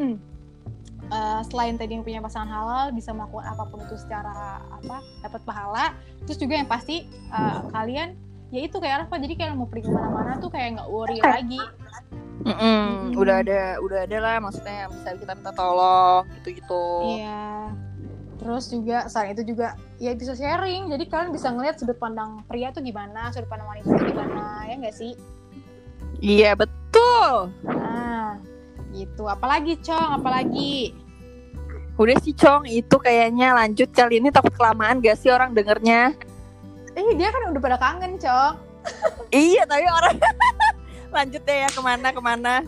eh, 1.17 1.41
selain 1.47 1.75
tadi 1.79 1.95
yang 1.95 2.03
punya 2.03 2.19
pasangan 2.19 2.47
halal 2.51 2.85
bisa 2.91 3.15
melakukan 3.15 3.47
apa 3.47 3.63
pun 3.67 3.79
itu 3.83 3.95
secara 3.99 4.61
apa 4.67 5.03
dapat 5.23 5.41
pahala. 5.47 5.85
Terus 6.27 6.37
juga 6.39 6.53
yang 6.59 6.69
pasti 6.69 7.07
eh, 7.09 7.59
kalian 7.71 8.15
ya 8.51 8.63
itu 8.63 8.79
kayak 8.79 9.11
apa 9.11 9.15
jadi 9.19 9.33
kayak 9.35 9.53
mau 9.59 9.67
pergi 9.67 9.91
ke 9.91 9.91
mana-mana 9.91 10.39
tuh 10.39 10.47
kayak 10.47 10.79
nggak 10.79 10.87
worry 10.87 11.19
lagi 11.19 11.59
Mm-mm, 12.47 13.11
Mm-mm. 13.11 13.19
Udah 13.19 13.43
ada, 13.43 13.75
udah 13.83 13.99
ada 14.07 14.17
lah 14.23 14.35
maksudnya 14.39 14.87
yang 14.87 14.91
bisa 14.95 15.19
kita 15.19 15.33
minta 15.35 15.51
tolong 15.51 16.23
gitu-gitu. 16.39 16.85
iya 17.19 17.75
terus 18.37 18.69
juga 18.69 19.09
selain 19.09 19.33
itu 19.33 19.43
juga 19.51 19.73
ya 19.97 20.13
bisa 20.13 20.37
sharing 20.37 20.93
jadi 20.93 21.03
kalian 21.09 21.33
bisa 21.33 21.49
ngelihat 21.49 21.81
sudut 21.81 21.97
pandang 21.97 22.45
pria 22.45 22.69
tuh 22.69 22.85
gimana 22.85 23.33
sudut 23.33 23.49
pandang 23.49 23.67
wanita 23.67 23.89
tuh 23.89 24.05
gimana 24.13 24.63
ya 24.69 24.77
nggak 24.77 24.95
sih 24.95 25.17
Iya, 26.19 26.57
betul. 26.57 27.53
nah 27.65 28.41
gitu 28.93 29.29
apalagi 29.29 29.77
cong 29.81 30.21
apalagi 30.21 30.95
Udah 31.97 32.13
sih, 32.21 32.29
Cong, 32.37 32.69
itu 32.69 32.93
kayaknya 33.01 33.57
lanjut 33.57 33.89
kali 33.89 34.21
ini 34.21 34.29
takut 34.29 34.53
kelamaan 34.53 35.01
gak 35.01 35.17
sih 35.17 35.33
orang 35.33 35.57
dengernya? 35.57 36.13
eh 36.93 37.09
dia 37.17 37.29
kan 37.33 37.49
udah 37.49 37.61
pada 37.61 37.77
kangen 37.81 38.21
cong 38.21 38.53
Iya, 39.33 39.65
tapi 39.65 39.85
orang 39.89 40.15
lanjut 41.17 41.41
deh 41.43 41.57
ya 41.65 41.69
ke 41.73 41.81
mana 41.81 42.07
ke 42.13 42.21
mana. 42.21 42.61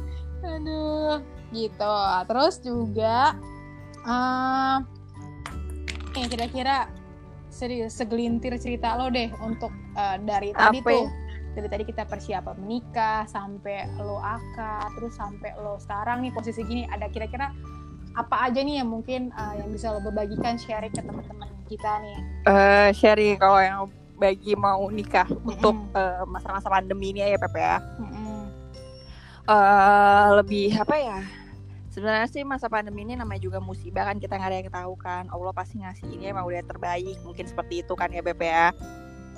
Aduh, 0.43 1.21
gitu. 1.53 1.95
Terus 2.27 2.55
juga, 2.59 3.37
eh 4.03 4.77
eh 6.17 6.25
kira-kira 6.27 6.89
serius 7.47 7.95
segelintir 7.95 8.57
cerita 8.59 8.97
lo 8.97 9.07
deh 9.07 9.29
untuk 9.39 9.71
eh, 9.95 10.17
dari 10.25 10.51
tadi 10.51 10.81
Apa 10.83 10.89
tuh, 10.91 11.05
ya? 11.05 11.09
Dari 11.57 11.67
tadi 11.67 11.83
kita 11.89 12.05
persiapan 12.05 12.55
menikah 12.61 13.25
sampai 13.25 13.89
lo 13.97 14.21
akad, 14.21 14.93
terus 14.97 15.17
sampai 15.17 15.53
lo 15.57 15.81
sekarang 15.81 16.21
nih 16.21 16.31
posisi 16.33 16.61
gini, 16.63 16.85
ada 16.87 17.09
kira-kira 17.09 17.51
apa 18.17 18.49
aja 18.49 18.59
nih 18.61 18.81
yang 18.81 18.89
mungkin 18.89 19.29
eh, 19.33 19.53
yang 19.61 19.69
bisa 19.69 19.93
lo 19.93 20.01
berbagikan 20.01 20.57
sharing 20.57 20.93
ke 20.93 21.01
teman-teman 21.01 21.49
kita 21.69 22.01
nih? 22.01 22.17
eh 22.49 22.89
sharing 22.93 23.37
kalau 23.37 23.59
yang 23.61 23.79
bagi 24.19 24.51
mau 24.57 24.89
nikah 24.91 25.29
untuk 25.45 25.77
eh, 25.95 26.23
masa-masa 26.27 26.67
pandemi 26.67 27.15
ini 27.15 27.23
ya 27.23 27.39
Pepe 27.39 27.59
ya. 27.61 27.77
Mm-mm. 28.01 28.41
eh 29.49 30.27
lebih 30.35 30.75
apa 30.75 30.95
ya? 30.99 31.19
Sebenarnya 31.89 32.29
sih 32.29 32.45
masa 32.45 32.69
pandemi 32.69 33.01
ini 33.01 33.17
namanya 33.17 33.41
juga 33.41 33.57
musibah 33.57 34.05
kan 34.05 34.21
kita 34.21 34.37
nggak 34.37 34.49
ada 34.53 34.57
yang 34.61 34.69
tahu 34.69 34.93
kan. 34.99 35.25
Allah 35.33 35.53
pasti 35.55 35.81
ngasih 35.81 36.05
ini 36.13 36.29
emang 36.29 36.45
udah 36.45 36.61
terbaik 36.61 37.17
mungkin 37.25 37.49
seperti 37.49 37.81
itu 37.81 37.93
kan 37.97 38.13
ya 38.13 38.21
Pepe 38.21 38.45
ya. 38.45 38.69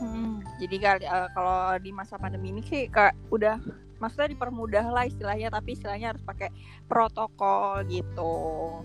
Mm-mm. 0.01 0.41
Jadi 0.57 0.75
kali 0.81 1.05
eh, 1.05 1.29
kalau 1.37 1.77
di 1.77 1.91
masa 1.93 2.17
pandemi 2.17 2.49
ini 2.49 2.61
sih 2.65 2.89
kayak 2.89 3.13
udah 3.29 3.61
maksudnya 4.01 4.33
dipermudah 4.33 4.85
lah 4.89 5.05
istilahnya 5.05 5.53
tapi 5.53 5.77
istilahnya 5.77 6.17
harus 6.17 6.23
pakai 6.25 6.49
protokol 6.89 7.85
gitu. 7.85 8.81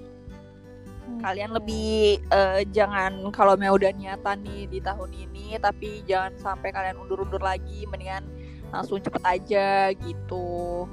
kalian 1.22 1.54
Gitu. 1.54 1.56
lebih 1.62 1.94
eh, 2.34 2.60
jangan 2.74 3.30
kalau 3.30 3.54
mau 3.56 3.78
udah 3.78 3.94
niatan 3.94 4.42
nih 4.42 4.66
di 4.66 4.78
tahun 4.82 5.10
ini 5.14 5.54
tapi 5.62 6.02
jangan 6.02 6.34
sampai 6.36 6.74
kalian 6.74 6.98
undur-undur 6.98 7.38
lagi 7.38 7.86
mendingan 7.86 8.26
langsung 8.74 8.98
cepet 8.98 9.22
aja 9.22 9.94
gitu 9.94 10.84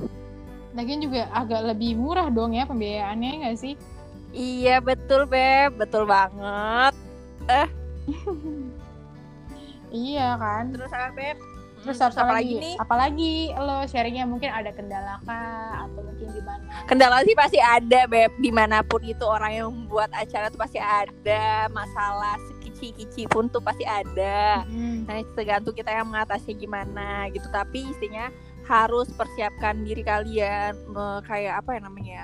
Lagian 0.73 1.01
juga 1.05 1.29
agak 1.33 1.69
lebih 1.73 1.97
murah 1.97 2.29
dong 2.33 2.53
ya 2.57 2.65
pembiayaannya 2.65 3.45
nggak 3.45 3.57
sih? 3.57 3.73
iya 4.33 4.81
betul 4.81 5.25
beb 5.25 5.77
betul 5.81 6.05
banget 6.05 6.93
iya 9.93 10.35
kan? 10.35 10.73
Terus 10.73 10.91
apa 10.91 11.13
beb 11.13 11.37
terus 11.83 11.99
Hmm, 11.99 12.15
apa, 12.15 12.33
lagi? 12.39 12.55
nih? 12.63 12.75
Apalagi 12.79 13.33
lo 13.59 13.83
sharingnya 13.91 14.23
mungkin 14.23 14.49
ada 14.55 14.71
kendala 14.71 15.19
kah? 15.27 15.83
Atau 15.83 15.99
mungkin 15.99 16.31
gimana? 16.31 16.87
Kendala 16.87 17.19
sih 17.27 17.35
pasti 17.35 17.59
ada 17.59 18.07
beb. 18.07 18.31
Di 18.39 18.51
mana 18.55 18.79
pun 18.87 19.03
itu 19.03 19.27
orang 19.27 19.51
yang 19.51 19.67
membuat 19.67 20.07
acara 20.15 20.47
tuh 20.47 20.63
pasti 20.63 20.79
ada. 20.79 21.67
Masalah 21.75 22.39
sekici-kici 22.47 23.27
pun 23.27 23.51
tuh 23.51 23.59
pasti 23.59 23.83
ada. 23.83 24.63
Hmm. 24.63 25.03
nah 25.03 25.19
tergantung 25.35 25.75
kita 25.75 25.91
yang 25.91 26.07
mengatasi 26.07 26.55
gimana 26.55 27.27
gitu. 27.35 27.51
Tapi 27.51 27.91
istinya 27.91 28.31
harus 28.63 29.11
persiapkan 29.11 29.83
diri 29.83 30.07
kalian 30.07 30.71
kayak 31.27 31.67
apa 31.67 31.75
ya 31.75 31.81
namanya? 31.83 32.23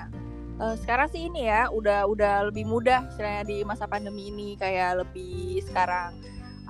Eh, 0.60 0.76
sekarang 0.80 1.08
sih 1.12 1.28
ini 1.28 1.48
ya 1.48 1.68
udah 1.68 2.08
udah 2.08 2.48
lebih 2.48 2.64
mudah 2.64 3.12
istilahnya 3.12 3.44
di 3.44 3.60
masa 3.60 3.84
pandemi 3.84 4.32
ini. 4.32 4.56
Kayak 4.56 5.04
lebih 5.04 5.60
sekarang 5.68 6.16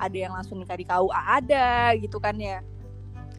ada 0.00 0.16
yang 0.16 0.32
langsung 0.32 0.56
nikah 0.56 0.80
di 0.80 0.88
KUA 0.88 1.20
ada 1.20 1.92
gitu 2.00 2.16
kan 2.16 2.34
ya. 2.40 2.64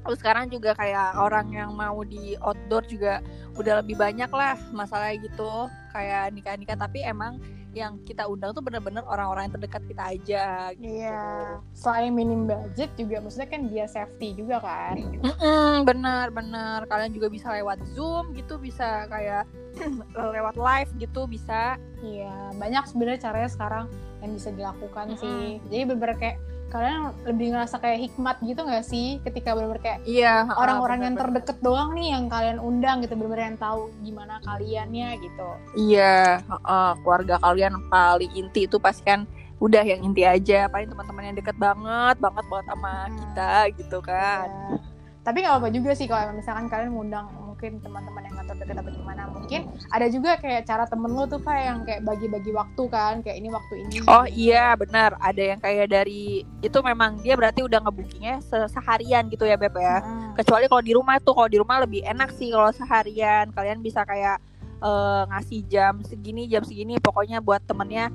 Terus 0.02 0.18
sekarang 0.18 0.50
juga 0.50 0.74
kayak 0.74 1.18
orang 1.18 1.54
yang 1.54 1.74
mau 1.74 2.02
di 2.02 2.34
outdoor 2.42 2.86
juga 2.90 3.22
udah 3.58 3.86
lebih 3.86 3.98
banyak 3.98 4.30
lah 4.34 4.58
masalah 4.74 5.14
gitu 5.18 5.70
kayak 5.94 6.34
nikah-nikah. 6.34 6.78
Tapi 6.78 7.06
emang 7.06 7.38
yang 7.72 8.04
kita 8.04 8.28
undang 8.28 8.52
tuh 8.52 8.60
bener-bener 8.60 9.00
orang-orang 9.08 9.48
yang 9.48 9.54
terdekat 9.56 9.84
kita 9.88 10.04
aja 10.12 10.46
gitu. 10.76 10.92
Iya, 10.92 11.60
selain 11.72 12.12
minim 12.12 12.44
budget 12.44 12.92
juga 13.00 13.24
maksudnya 13.24 13.48
kan 13.48 13.62
biar 13.72 13.88
safety 13.88 14.36
juga 14.36 14.60
kan. 14.60 15.00
Mm-mm, 15.00 15.88
bener 15.88 16.36
bener 16.36 16.84
kalian 16.92 17.16
juga 17.16 17.32
bisa 17.32 17.48
lewat 17.56 17.80
zoom 17.96 18.36
gitu 18.36 18.60
bisa 18.60 19.08
kayak 19.08 19.48
lewat 20.36 20.60
live 20.60 20.92
gitu 21.00 21.24
bisa 21.26 21.80
Iya, 22.02 22.58
banyak 22.58 22.84
sebenarnya 22.90 23.30
caranya 23.30 23.50
sekarang 23.50 23.86
yang 24.26 24.32
bisa 24.34 24.50
dilakukan 24.50 25.14
Mm-mm. 25.14 25.22
sih. 25.22 25.62
Jadi 25.70 25.84
bener 25.86 26.12
kayak 26.18 26.38
kalian 26.72 27.12
lebih 27.28 27.52
ngerasa 27.52 27.76
kayak 27.78 28.00
hikmat 28.08 28.40
gitu 28.42 28.62
nggak 28.64 28.86
sih 28.88 29.20
ketika 29.22 29.52
bener 29.52 29.76
kayak 29.78 30.00
iya 30.08 30.48
orang-orang 30.56 31.04
yang 31.04 31.14
bener-bener. 31.14 31.44
terdeket 31.44 31.58
doang 31.60 31.92
nih 31.94 32.16
yang 32.16 32.26
kalian 32.26 32.58
undang 32.58 33.04
gitu 33.04 33.14
bener 33.14 33.38
yang 33.38 33.58
tahu 33.60 33.92
gimana 34.02 34.40
kaliannya 34.42 35.20
gitu. 35.20 35.50
iya 35.76 36.40
heeh, 36.40 36.90
keluarga 37.04 37.36
kalian 37.38 37.76
paling 37.88 38.32
inti 38.32 38.66
itu 38.66 38.80
pasti 38.80 39.04
kan 39.04 39.28
udah 39.60 39.84
yang 39.84 40.02
inti 40.02 40.26
aja 40.26 40.66
paling 40.66 40.90
teman-teman 40.90 41.24
yang 41.30 41.38
deket 41.38 41.54
banget 41.54 42.16
banget 42.18 42.46
banget 42.50 42.66
sama 42.66 42.94
Hmm. 43.06 43.14
kita 43.20 43.52
gitu 43.78 43.98
kan 44.02 44.48
Ya. 44.50 44.80
Tapi 45.22 45.46
nggak 45.46 45.54
apa 45.62 45.70
juga 45.70 45.94
sih 45.94 46.10
kalau 46.10 46.34
misalkan 46.34 46.66
kalian 46.66 46.98
ngundang 46.98 47.30
mungkin 47.62 47.78
teman-teman 47.78 48.26
yang 48.26 48.34
nggak 48.42 48.48
terdekat 48.50 48.76
atau 48.82 48.90
gimana. 48.98 49.22
Mungkin 49.38 49.62
ada 49.94 50.08
juga 50.10 50.32
kayak 50.42 50.66
cara 50.66 50.84
temen 50.90 51.14
lo 51.14 51.30
tuh 51.30 51.38
kayak 51.46 51.66
yang 51.70 51.80
kayak 51.86 52.02
bagi-bagi 52.10 52.52
waktu 52.58 52.84
kan, 52.90 53.14
kayak 53.22 53.38
ini 53.38 53.50
waktu 53.54 53.74
ini. 53.86 53.96
Oh 54.10 54.26
iya 54.26 54.74
benar 54.74 55.14
ada 55.22 55.44
yang 55.54 55.62
kayak 55.62 55.94
dari 55.94 56.42
itu 56.66 56.78
memang 56.82 57.22
dia 57.22 57.38
berarti 57.38 57.62
udah 57.62 57.86
ngebukingnya 57.86 58.42
se- 58.42 58.66
seharian 58.74 59.30
gitu 59.30 59.46
ya 59.46 59.62
Beb 59.62 59.78
ya. 59.78 60.02
Hmm. 60.02 60.34
Kecuali 60.34 60.66
kalau 60.66 60.82
di 60.82 60.94
rumah 60.98 61.22
tuh 61.22 61.38
kalau 61.38 61.50
di 61.54 61.62
rumah 61.62 61.86
lebih 61.86 62.02
enak 62.02 62.34
sih 62.34 62.50
kalau 62.50 62.74
seharian 62.74 63.54
kalian 63.54 63.78
bisa 63.86 64.02
kayak 64.10 64.42
eh, 64.82 65.24
ngasih 65.30 65.62
jam 65.70 66.02
segini 66.02 66.50
jam 66.50 66.66
segini 66.66 66.98
pokoknya 66.98 67.46
buat 67.46 67.62
temennya 67.70 68.10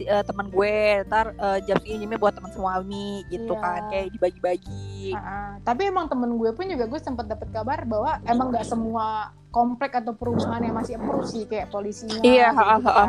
si, 0.00 0.08
eh, 0.08 0.24
temen 0.24 0.48
gue 0.48 0.74
ntar 1.04 1.36
eh, 1.36 1.58
jam 1.68 1.76
segini 1.76 2.08
jamnya 2.08 2.16
buat 2.16 2.32
teman 2.32 2.52
suami 2.56 3.28
gitu 3.28 3.52
Iya. 3.52 3.60
kan 3.60 3.80
kayak 3.92 4.06
dibagi-bagi. 4.16 5.12
Ah, 5.12 5.60
tapi 5.60 5.92
emang 5.92 6.08
temen 6.08 6.40
gue 6.40 6.50
pun 6.56 6.64
juga 6.64 6.88
gue 6.88 7.00
sempat 7.00 7.28
dapat 7.28 7.52
kabar 7.52 7.84
bahwa 7.84 8.16
emang 8.24 8.48
nggak 8.48 8.64
semua 8.64 9.36
komplek 9.50 9.98
atau 9.98 10.14
perumahan 10.14 10.62
yang 10.62 10.78
masih 10.78 10.94
approve 10.94 11.26
sih 11.26 11.42
kayak 11.46 11.74
polisinya. 11.74 12.22
Iya, 12.22 12.48
gitu 12.54 12.90
kan. 12.90 13.08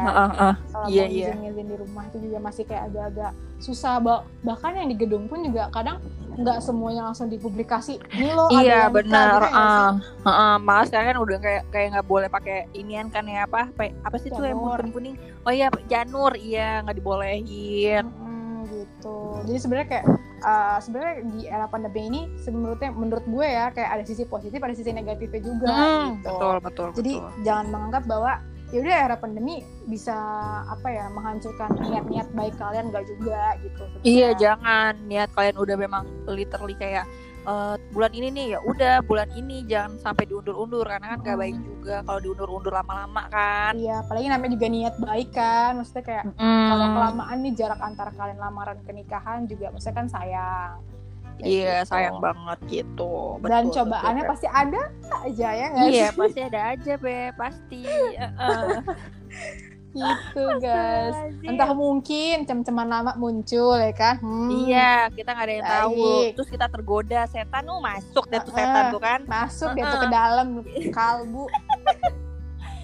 Iya, 0.89 1.05
iya. 1.05 1.29
izin-izin 1.33 1.67
di 1.69 1.75
rumah 1.77 2.03
itu 2.09 2.17
juga 2.17 2.37
masih 2.41 2.63
kayak 2.65 2.83
agak-agak 2.89 3.31
susah. 3.61 4.01
Bah- 4.01 4.25
bahkan 4.41 4.73
yang 4.73 4.89
di 4.89 4.97
gedung 4.97 5.29
pun 5.29 5.45
juga 5.45 5.69
kadang 5.69 6.01
nggak 6.31 6.63
semuanya 6.63 7.05
langsung 7.05 7.29
dipublikasi. 7.29 8.01
Ini 8.17 8.29
lo 8.33 8.49
Iya 8.49 8.89
benar. 8.89 9.45
sih? 9.45 9.53
ah 9.53 9.91
Heeh, 10.25 10.53
malah 10.63 10.85
sekarang 10.89 11.07
kan 11.13 11.19
udah 11.21 11.37
kayak 11.37 11.63
kayak 11.69 11.87
nggak 11.93 12.07
boleh 12.07 12.29
pakai 12.31 12.57
inian 12.73 13.11
kan 13.13 13.27
ya 13.27 13.45
apa 13.45 13.69
apa, 13.69 13.93
apa 14.01 14.15
sih 14.17 14.31
tuh 14.31 14.47
yang 14.47 14.57
Janur. 14.57 14.79
kuning 14.81 14.93
kuning? 14.95 15.15
Oh 15.45 15.51
iya 15.53 15.67
janur 15.85 16.33
iya 16.39 16.81
nggak 16.81 16.97
dibolehin. 16.97 18.05
Mm, 18.09 18.30
gitu. 19.01 19.15
Jadi 19.49 19.57
sebenarnya 19.57 19.87
kayak 19.89 20.05
uh, 20.45 20.77
sebenarnya 20.77 21.13
di 21.25 21.39
era 21.49 21.65
pandemi 21.65 22.01
ini 22.05 22.21
menurutnya 22.47 22.89
menurut 22.93 23.25
gue 23.25 23.47
ya 23.49 23.73
kayak 23.73 23.89
ada 23.97 24.03
sisi 24.05 24.23
positif 24.29 24.61
ada 24.61 24.75
sisi 24.77 24.93
negatifnya 24.93 25.41
juga 25.41 25.73
Hmm, 25.73 26.21
gitu. 26.21 26.29
betul 26.29 26.55
betul 26.61 26.87
Jadi 26.93 27.13
betul. 27.17 27.31
jangan 27.41 27.65
menganggap 27.73 28.03
bahwa 28.05 28.31
ya 28.71 28.77
udah 28.79 28.97
era 29.03 29.15
pandemi 29.19 29.55
bisa 29.83 30.15
apa 30.63 30.87
ya 30.87 31.11
menghancurkan 31.11 31.75
niat-niat 31.75 32.31
baik 32.31 32.55
kalian 32.55 32.87
gak 32.93 33.03
juga 33.03 33.59
gitu. 33.59 33.83
Iya 34.05 34.29
jangan 34.39 34.95
niat 35.09 35.33
kalian 35.35 35.57
udah 35.59 35.75
memang 35.75 36.03
literally 36.29 36.77
kayak 36.79 37.03
eh, 37.41 37.75
bulan 37.89 38.11
ini 38.11 38.27
nih 38.29 38.45
ya 38.53 38.59
udah 38.61 38.95
bulan 39.01 39.29
ini 39.31 39.65
jangan 39.65 39.97
sampai 39.97 40.25
diundur-undur 40.25 40.85
karena 40.85 41.07
kan 41.11 41.19
gak 41.21 41.37
baik 41.37 41.55
Hmm. 41.55 41.65
juga 41.65 41.95
kalau 42.01 42.19
diundur-undur 42.19 42.73
lama-lama 42.73 43.23
kan. 43.27 43.71
Iya, 43.73 43.95
apalagi 43.99 44.27
namanya 44.27 44.51
juga 44.53 44.67
niat 44.67 44.95
baik 44.97 45.29
kan. 45.31 45.71
Maksudnya 45.75 46.03
kayak 46.03 46.23
Hmm. 46.33 46.67
kalau 46.67 46.87
kelamaan 46.91 47.37
nih 47.39 47.53
jarak 47.53 47.79
antara 47.79 48.11
kalian 48.11 48.37
lamaran 48.37 48.77
ke 48.81 48.91
nikahan 48.91 49.45
juga 49.45 49.69
maksudnya 49.69 49.95
kan 49.95 50.07
sayang. 50.07 50.73
Iya 51.41 51.81
gitu. 51.81 51.89
sayang 51.89 52.21
banget 52.21 52.59
gitu. 52.69 53.41
Dan 53.41 53.65
Betul, 53.65 53.73
cobaannya 53.81 54.21
betul, 54.21 54.31
pasti 54.37 54.47
ada 54.47 54.81
aja 55.25 55.49
ya 55.49 55.65
nggak 55.73 55.85
Iya 55.89 56.07
sih? 56.07 56.19
pasti 56.21 56.39
ada 56.45 56.61
aja 56.69 56.93
be 56.95 57.17
pasti. 57.33 57.83
Heeh. 58.21 58.69
Gitu 59.91 60.43
guys. 60.63 61.15
Entah 61.43 61.71
mungkin 61.71 62.43
cem-ceman 62.43 62.87
lama 62.87 63.11
muncul 63.15 63.75
ya 63.75 63.91
kan? 63.91 64.15
Hmm, 64.19 64.49
Iya, 64.51 65.11
kita 65.11 65.29
nggak 65.31 65.45
ada 65.45 65.53
yang 65.53 65.67
tahu. 65.67 65.95
Baik. 65.95 66.29
Terus 66.39 66.49
kita 66.49 66.65
tergoda 66.67 67.21
setan, 67.27 67.63
oh 67.67 67.79
masuk 67.79 68.25
deh 68.27 68.39
tuh 68.39 68.53
setan 68.53 68.83
tuh 68.89 69.01
kan. 69.01 69.19
Masuk 69.27 69.69
deh 69.73 69.83
tuh 69.83 69.99
ke 69.99 70.07
dalam 70.07 70.47
kalbu. 70.97 71.45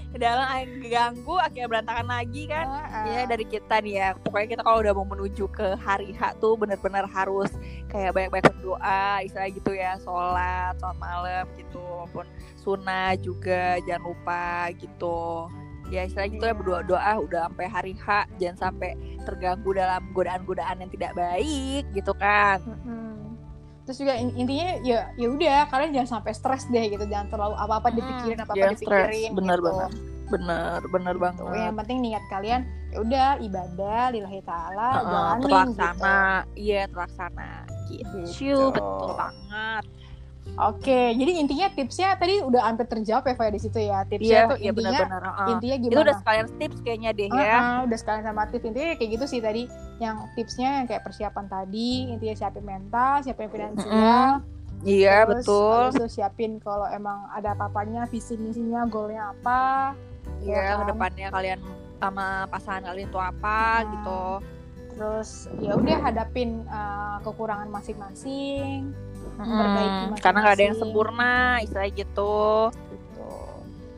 Ke 0.08 0.24
dalam 0.24 0.47
air 0.49 0.72
ganggu, 0.88 1.36
akhirnya 1.36 1.68
berantakan 1.68 2.08
lagi 2.08 2.47
kan. 2.47 2.66
Iya 3.12 3.28
dari 3.28 3.43
kita 3.43 3.84
nih 3.84 3.93
ya. 3.93 4.10
Pokoknya 4.16 4.47
kita 4.55 4.62
kalau 4.64 4.80
udah 4.80 4.93
mau 4.95 5.03
menuju 5.05 5.51
ke 5.51 5.76
hari 5.78 6.16
H 6.16 6.39
tuh 6.39 6.55
bener-bener 6.55 7.03
harus 7.05 7.51
kayak 7.91 8.16
banyak-banyak 8.16 8.47
berdoa, 8.55 9.20
istilah 9.22 9.51
gitu 9.51 9.72
ya, 9.76 9.99
sholat, 9.99 10.80
sholat 10.80 10.97
malam 10.97 11.43
gitu, 11.60 11.84
maupun 11.84 12.24
sunnah 12.55 13.20
juga 13.20 13.84
jangan 13.84 14.03
lupa 14.08 14.72
gitu. 14.80 15.51
Ya 15.88 16.04
istilah 16.04 16.28
gitu 16.28 16.44
ya 16.44 16.52
berdoa 16.52 16.84
doa 16.84 17.14
udah 17.20 17.48
sampai 17.48 17.66
hari 17.66 17.94
H 17.96 18.08
jangan 18.36 18.58
sampai 18.60 18.92
terganggu 19.24 19.72
dalam 19.72 20.04
godaan-godaan 20.12 20.84
yang 20.84 20.92
tidak 20.92 21.12
baik 21.16 21.84
gitu 21.92 22.12
kan. 22.14 22.60
Mm-mm. 22.64 23.40
Terus 23.88 24.04
juga 24.04 24.20
in- 24.20 24.36
intinya 24.36 24.76
ya 24.84 25.08
ya 25.16 25.28
udah 25.32 25.72
kalian 25.72 25.96
jangan 25.96 26.20
sampai 26.20 26.36
stres 26.36 26.68
deh 26.68 26.92
gitu, 26.92 27.08
jangan 27.08 27.32
terlalu 27.32 27.56
apa-apa 27.56 27.88
dipikirin 27.96 28.36
apa-apa 28.38 28.60
jangan 28.60 28.76
dipikirin. 28.76 29.32
Bener, 29.32 29.58
gitu. 29.64 29.68
bener. 29.72 29.92
Bener, 30.28 30.80
bener 30.92 31.16
Gitu. 31.16 31.24
banget. 31.24 31.56
Yang 31.56 31.76
penting 31.80 31.98
niat 32.04 32.24
kalian 32.28 32.62
ya 32.92 32.98
udah 33.00 33.28
ibadah 33.40 34.02
lillahi 34.12 34.42
taala 34.44 34.90
Heeh, 34.92 35.08
jalanin 35.08 35.40
terlaksana, 35.40 36.20
iya 36.52 36.82
terlaksana 36.92 37.50
gitu. 37.88 38.20
Gitu. 38.28 38.60
Betul 38.76 39.12
banget. 39.16 39.84
Oke, 40.58 41.14
jadi 41.14 41.32
intinya 41.36 41.68
tipsnya 41.70 42.14
tadi 42.14 42.39
udah 42.39 42.62
hampir 42.64 42.86
terjawab 42.86 43.24
ya 43.24 43.34
Faya 43.34 43.50
di 43.50 43.60
situ 43.60 43.78
ya. 43.78 44.02
Tipsnya 44.04 44.26
Iya, 44.39 44.41
tuh 44.48 44.58
iya 44.58 44.70
intinya 44.72 44.89
benar-benar. 45.04 45.22
heeh. 45.24 45.48
intinya 45.52 45.76
Itu 45.76 45.84
gimana? 45.86 46.02
udah 46.02 46.16
sekalian 46.18 46.48
tips 46.56 46.78
kayaknya 46.82 47.10
deh 47.12 47.28
ya. 47.28 47.38
Heeh, 47.38 47.76
udah 47.86 47.98
sekalian 47.98 48.24
sama 48.24 48.41
tips 48.48 48.66
intinya 48.66 48.88
kayak 48.93 49.10
gitu 49.12 49.26
sih 49.28 49.39
tadi 49.39 49.64
yang 49.98 50.16
tipsnya 50.34 50.70
yang 50.76 50.86
kayak 50.86 51.04
persiapan 51.04 51.45
tadi 51.45 51.89
intinya 52.08 52.36
siapin 52.36 52.64
mental 52.64 53.14
siapin 53.22 53.50
finansial 53.50 54.30
Iya, 54.80 55.26
terus 55.26 55.41
betul. 55.41 55.82
itu 55.91 56.06
siapin 56.12 56.52
kalau 56.58 56.86
emang 56.88 57.26
ada 57.32 57.52
apa-apanya 57.52 58.06
visi 58.06 58.34
misinya 58.36 58.86
goalnya 58.86 59.34
apa 59.34 59.93
Iya, 60.39 60.54
ya 60.54 60.62
kan? 60.72 60.78
ke 60.78 60.86
depannya 60.88 61.28
kalian 61.28 61.60
sama 61.95 62.28
pasangan 62.48 62.84
kalian 62.88 63.10
tuh 63.10 63.20
apa 63.20 63.58
Hmm. 63.76 63.89
gitu. 63.91 64.24
terus 64.93 65.30
ya 65.60 65.74
udah 65.74 65.98
hadapin 66.00 66.66
uh, 66.66 67.22
kekurangan 67.22 67.70
masing-masing 67.70 68.89
Memperbaiki 69.36 70.22
Karena 70.24 70.38
nggak 70.42 70.56
ada 70.56 70.64
yang 70.64 70.78
sempurna, 70.78 71.34
istilah 71.60 71.90
gitu. 71.92 72.72
gitu 72.72 73.30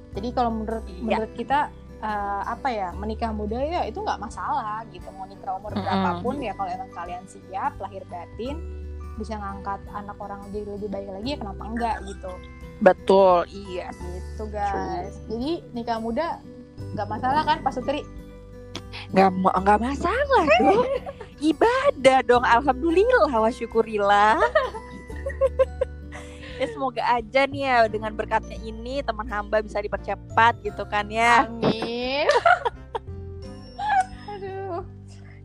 jadi 0.09 0.29
kalau 0.33 0.51
menurut 0.51 0.83
Iya. 0.89 1.01
menurut 1.05 1.31
kita 1.37 1.59
uh, 2.01 2.41
apa 2.43 2.67
ya 2.67 2.89
menikah 2.97 3.29
muda 3.29 3.55
ya 3.55 3.85
itu 3.85 4.01
nggak 4.01 4.19
masalah 4.19 4.81
gitu 4.89 5.05
mau 5.13 5.29
nikah 5.29 5.53
umur 5.55 5.71
Mm-mm. 5.71 5.85
berapapun 5.85 6.35
ya 6.41 6.51
kalau 6.57 6.69
emang 6.71 6.91
kalian 6.91 7.23
siap 7.29 7.77
lahir 7.77 8.03
batin 8.09 8.57
bisa 9.15 9.35
ngangkat 9.35 9.79
anak 9.91 10.17
orang 10.17 10.39
jadi 10.49 10.79
lebih 10.79 10.89
baik 10.89 11.09
lagi 11.11 11.29
ya 11.35 11.37
kenapa 11.37 11.63
enggak 11.67 11.97
gitu 12.07 12.31
Betul, 12.79 13.43
iya. 13.51 13.91
gitu 13.91 14.47
guys 14.47 15.19
jadi 15.27 15.59
nikah 15.75 15.99
muda 15.99 16.39
nggak 16.95 17.07
masalah 17.07 17.43
kan 17.43 17.59
Pak 17.59 17.75
Sutri 17.75 18.01
Nggak 19.09 19.29
nggak 19.41 19.79
masalah 19.81 20.43
dong. 20.61 20.85
Ibadah 21.51 22.19
dong, 22.21 22.45
alhamdulillah 22.45 23.29
wa 23.29 23.49
syukurillah. 23.49 24.37
Ya 26.59 26.67
semoga 26.67 26.99
aja 27.07 27.47
nih 27.47 27.63
ya 27.63 27.87
dengan 27.87 28.11
berkatnya 28.11 28.59
ini 28.59 28.99
teman 28.99 29.23
hamba 29.31 29.63
bisa 29.63 29.79
dipercepat 29.79 30.59
gitu 30.59 30.83
kan 30.91 31.07
ya. 31.07 31.47
amin 31.47 32.27
aduh 34.35 34.83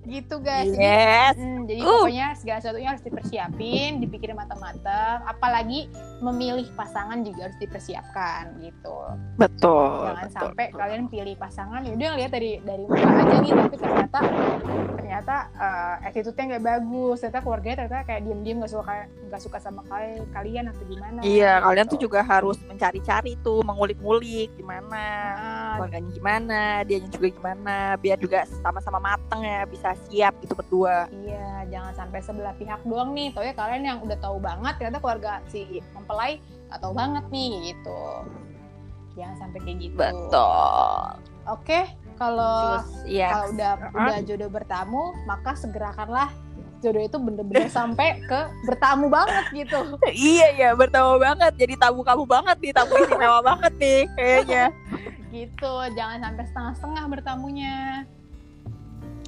gitu 0.04 0.36
guys 0.42 0.74
Jadi, 0.74 0.82
Yes. 0.82 1.34
mm, 1.38 1.53
jadi 1.68 1.80
Uh. 1.84 2.06
pokoknya 2.06 2.28
segala 2.38 2.58
sesuatunya 2.62 2.88
harus 2.94 3.04
dipersiapin 3.04 3.90
dipikirin 4.00 4.36
matang-matang 4.36 5.18
apalagi 5.24 5.90
memilih 6.22 6.68
pasangan 6.78 7.20
juga 7.24 7.50
harus 7.50 7.58
dipersiapkan 7.60 8.56
gitu 8.62 8.98
Betul. 9.36 10.08
jangan 10.08 10.26
betul, 10.28 10.36
sampai 10.36 10.66
betul. 10.70 10.78
kalian 10.80 11.02
pilih 11.10 11.34
pasangan 11.36 11.80
ya 11.84 11.92
udah 11.94 12.10
lihat 12.16 12.30
dari 12.32 12.52
dari 12.62 12.84
muka 12.86 13.08
aja 13.08 13.36
nih 13.40 13.52
tapi 13.52 13.76
ternyata 13.76 14.18
ternyata 14.98 15.36
uh, 15.58 15.94
attitude-nya 16.06 16.44
nggak 16.56 16.64
bagus 16.64 17.16
ternyata 17.20 17.40
keluarganya 17.44 17.76
ternyata 17.84 17.98
kayak 18.08 18.20
diem-diem 18.24 18.56
nggak 18.62 18.72
suka 18.72 18.94
nggak 19.28 19.42
suka 19.42 19.58
sama 19.60 19.80
kalian 19.86 20.24
kalian 20.32 20.64
atau 20.70 20.84
gimana 20.86 21.18
Iya, 21.24 21.62
kalian 21.64 21.86
tuh 21.88 21.98
gitu. 21.98 22.04
juga 22.10 22.20
harus 22.20 22.58
mencari-cari 22.66 23.32
tuh, 23.40 23.64
mengulik-ngulik 23.64 24.50
gimana, 24.58 25.04
Nah, 25.34 25.72
keluarganya 25.78 26.10
gimana, 26.14 26.60
dianya 26.86 27.10
juga 27.10 27.28
gimana, 27.32 27.76
biar 27.98 28.18
juga 28.20 28.44
sama-sama 28.62 28.98
mateng 29.00 29.42
ya, 29.42 29.62
bisa 29.66 29.90
siap 30.06 30.34
gitu 30.42 30.54
berdua. 30.54 31.08
Iya, 31.10 31.48
jangan 31.70 31.92
sampai 31.94 32.20
sebelah 32.20 32.54
pihak 32.58 32.80
doang 32.82 33.14
nih. 33.14 33.30
Tau 33.30 33.44
ya 33.46 33.54
kalian 33.54 33.82
yang 33.86 33.98
udah 34.02 34.18
tahu 34.18 34.42
banget, 34.42 34.74
ternyata 34.80 34.98
keluarga 34.98 35.32
si 35.48 35.80
mempelai 35.94 36.42
nggak 36.70 36.80
tahu 36.80 36.92
banget 36.92 37.24
nih 37.30 37.50
gitu. 37.72 38.02
Jangan 39.14 39.36
sampai 39.38 39.58
kayak 39.62 39.78
gitu. 39.78 39.98
Betul. 39.98 40.98
Oke, 41.44 41.80
kalau 42.16 42.80
Terus, 42.80 42.88
ya. 43.10 43.28
kalau 43.30 43.46
udah 43.52 43.72
Uh-uh. 43.78 44.06
udah 44.06 44.18
jodoh 44.24 44.50
bertamu, 44.50 45.02
maka 45.26 45.50
segerakanlah 45.58 46.28
jodoh 46.80 47.00
itu 47.00 47.16
bener-bener 47.16 47.68
sampai 47.72 48.20
ke 48.28 48.40
bertamu 48.68 49.08
banget 49.08 49.44
gitu. 49.52 49.80
iya 50.12 50.52
ya, 50.54 50.70
bertamu 50.76 51.16
banget. 51.18 51.52
Jadi 51.56 51.74
tamu 51.80 52.00
kamu 52.04 52.24
banget 52.28 52.56
nih, 52.60 52.72
tamu 52.76 52.92
istimewa 53.00 53.40
banget 53.40 53.72
nih 53.80 54.00
kayaknya. 54.16 54.64
Gitu, 55.34 55.74
jangan 55.98 56.18
sampai 56.22 56.44
setengah-setengah 56.46 57.04
bertamunya. 57.10 58.06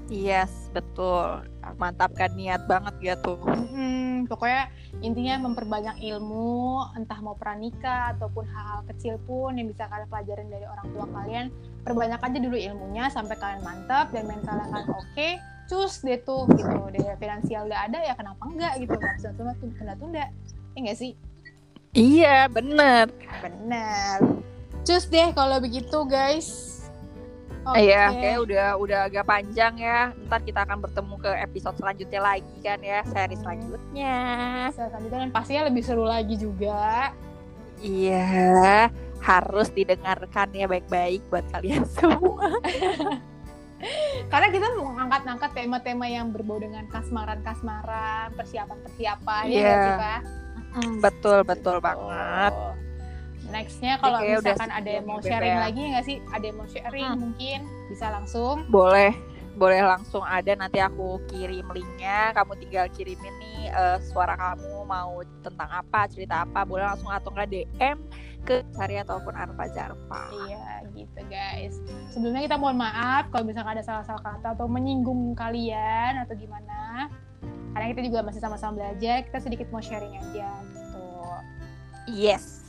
Yes, 0.07 0.71
betul. 0.71 1.43
Mantapkan 1.83 2.31
niat 2.39 2.63
banget 2.71 2.95
ya 3.03 3.15
tuh. 3.19 3.43
Mm-mm, 3.43 4.31
pokoknya 4.31 4.71
intinya 5.03 5.51
memperbanyak 5.51 5.99
ilmu, 5.99 6.87
entah 6.95 7.19
mau 7.19 7.35
pranikah 7.35 8.15
ataupun 8.15 8.47
hal-hal 8.47 8.87
kecil 8.95 9.19
pun 9.27 9.59
yang 9.59 9.67
bisa 9.67 9.91
kalian 9.91 10.07
pelajarin 10.07 10.47
dari 10.47 10.63
orang 10.63 10.87
tua 10.95 11.07
kalian. 11.11 11.47
Perbanyak 11.83 12.23
aja 12.23 12.39
dulu 12.39 12.55
ilmunya 12.55 13.11
sampai 13.11 13.35
kalian 13.35 13.63
mantap 13.67 14.15
dan 14.15 14.31
mental 14.31 14.63
kalian 14.63 14.91
oke. 14.95 15.29
Cus 15.67 15.99
deh 16.07 16.23
tuh 16.23 16.47
gitu. 16.55 16.79
Dari 16.95 17.03
finansial 17.19 17.67
gak 17.67 17.91
ada 17.91 17.99
ya 18.07 18.15
kenapa 18.15 18.43
enggak 18.47 18.79
gitu. 18.79 18.95
Gak 18.95 19.15
bisa 19.19 19.29
tunda 19.35 19.53
tunda-tunda. 19.59 20.25
Ya 20.75 20.79
enggak 20.79 20.99
sih? 21.03 21.13
Iya, 21.99 22.47
bener. 22.47 23.11
Bener. 23.43 24.19
Cus 24.87 25.11
deh 25.11 25.35
kalau 25.35 25.59
begitu 25.59 26.07
guys. 26.07 26.76
Oke. 27.67 27.83
Iya, 27.83 28.03
kayak 28.09 28.39
udah 28.41 28.67
udah 28.79 28.99
agak 29.07 29.25
panjang 29.27 29.75
ya. 29.77 30.15
Ntar 30.27 30.41
kita 30.41 30.63
akan 30.63 30.79
bertemu 30.81 31.15
ke 31.19 31.31
episode 31.43 31.77
selanjutnya 31.77 32.21
lagi 32.23 32.57
kan 32.63 32.79
ya, 32.79 33.03
seri 33.05 33.35
selanjutnya. 33.35 34.17
Selanjutnya 34.71 35.19
dan 35.27 35.33
pastinya 35.35 35.63
lebih 35.67 35.83
seru 35.83 36.07
lagi 36.07 36.39
juga. 36.39 37.11
Iya, 37.77 38.89
harus 39.21 39.69
didengarkan 39.69 40.49
ya 40.51 40.65
baik-baik 40.65 41.27
buat 41.27 41.45
kalian 41.51 41.83
semua. 41.99 42.55
Karena 44.27 44.49
kita 44.49 44.67
mau 44.79 44.97
ngangkat-ngangkat 44.97 45.51
tema-tema 45.53 46.07
yang 46.07 46.33
berbau 46.33 46.57
dengan 46.57 46.89
kasmaran-kasmaran, 46.89 48.33
persiapan-persiapan 48.33 49.43
ya 49.45 49.53
Iya. 49.53 49.75
sih, 49.77 49.93
Pak? 49.99 50.21
Mm, 50.77 50.95
betul, 51.01 51.39
betul 51.43 51.77
Gitu. 51.77 51.85
banget. 51.85 52.55
Nextnya 53.53 53.99
kalau 53.99 54.19
udah 54.21 54.43
misalkan 54.43 54.71
ada 54.71 54.91
yang 54.91 55.07
mau 55.07 55.21
sharing 55.23 55.57
ya. 55.57 55.63
lagi 55.63 55.83
nggak 55.93 56.05
sih? 56.05 56.17
Ada 56.31 56.45
yang 56.51 56.57
mau 56.59 56.69
sharing 56.69 57.07
Hmm. 57.07 57.21
mungkin 57.21 57.59
bisa 57.89 58.07
langsung. 58.11 58.57
Boleh, 58.69 59.13
boleh 59.55 59.81
langsung 59.83 60.23
ada 60.23 60.53
nanti 60.53 60.79
aku 60.83 61.23
kirim 61.31 61.67
linknya. 61.71 62.35
Kamu 62.35 62.53
tinggal 62.59 62.87
kirimin 62.93 63.35
nih 63.39 63.61
eh, 63.71 63.99
suara 64.03 64.35
kamu 64.35 64.85
mau 64.85 65.23
tentang 65.43 65.71
apa, 65.71 66.11
cerita 66.11 66.43
apa. 66.43 66.67
Boleh 66.67 66.85
langsung 66.87 67.09
atau 67.09 67.31
nggak 67.31 67.49
DM 67.49 67.99
ke 68.47 68.63
Sari 68.75 68.95
ataupun 69.03 69.35
Arfa 69.35 69.67
Jarfa. 69.75 70.23
Iya 70.47 70.87
gitu 70.95 71.21
guys. 71.27 71.75
Sebelumnya 72.15 72.47
kita 72.47 72.57
mohon 72.57 72.79
maaf 72.79 73.27
kalau 73.31 73.43
misalkan 73.43 73.75
ada 73.75 73.83
salah-salah 73.83 74.23
kata 74.23 74.55
atau 74.55 74.71
menyinggung 74.71 75.35
kalian 75.35 76.23
atau 76.23 76.35
gimana. 76.39 77.11
Karena 77.75 77.87
kita 77.93 78.03
juga 78.09 78.25
masih 78.25 78.41
sama-sama 78.41 78.81
belajar, 78.81 79.21
kita 79.27 79.37
sedikit 79.37 79.69
mau 79.69 79.85
sharing 79.85 80.17
aja 80.17 80.49
gitu. 80.73 81.05
Yes, 82.09 82.66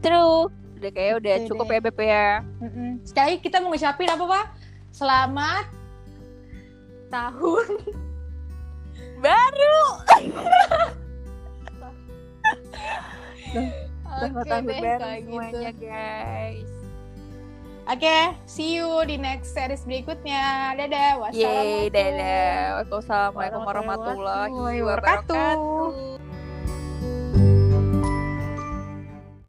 true. 0.00 0.48
Udah 0.74 0.90
kayak 0.90 1.14
udah 1.18 1.34
Gitu 1.36 1.46
cukup 1.48 1.66
deh. 1.66 1.74
ya 1.74 1.80
Beb 1.82 1.98
ya. 1.98 2.28
Mm-mm. 2.58 2.90
Sekali 3.02 3.32
kita 3.36 3.58
mau 3.58 3.68
ngucapin 3.68 4.08
apa 4.08 4.24
Pak? 4.24 4.46
Selamat 4.90 5.64
tahun 7.08 7.66
Baru. 9.24 9.78
Oke 14.08 14.26
Selamat 14.28 14.44
tahun 14.44 14.64
deh, 14.64 14.78
baru 14.78 14.98
gitu. 15.16 15.20
semuanya 15.20 15.70
guys. 15.74 16.70
Oke, 17.88 18.18
see 18.44 18.76
you 18.76 18.84
di 19.02 19.16
next 19.16 19.50
series 19.50 19.80
berikutnya. 19.82 20.76
Dadah. 20.76 21.32
Yeay, 21.32 21.88
Wassalamualaikum. 21.88 21.88
dadah. 21.90 22.56
Wassalamualaikum 22.84 23.62
warahmatullahi 23.64 24.52
wabarakatuh. 24.78 26.27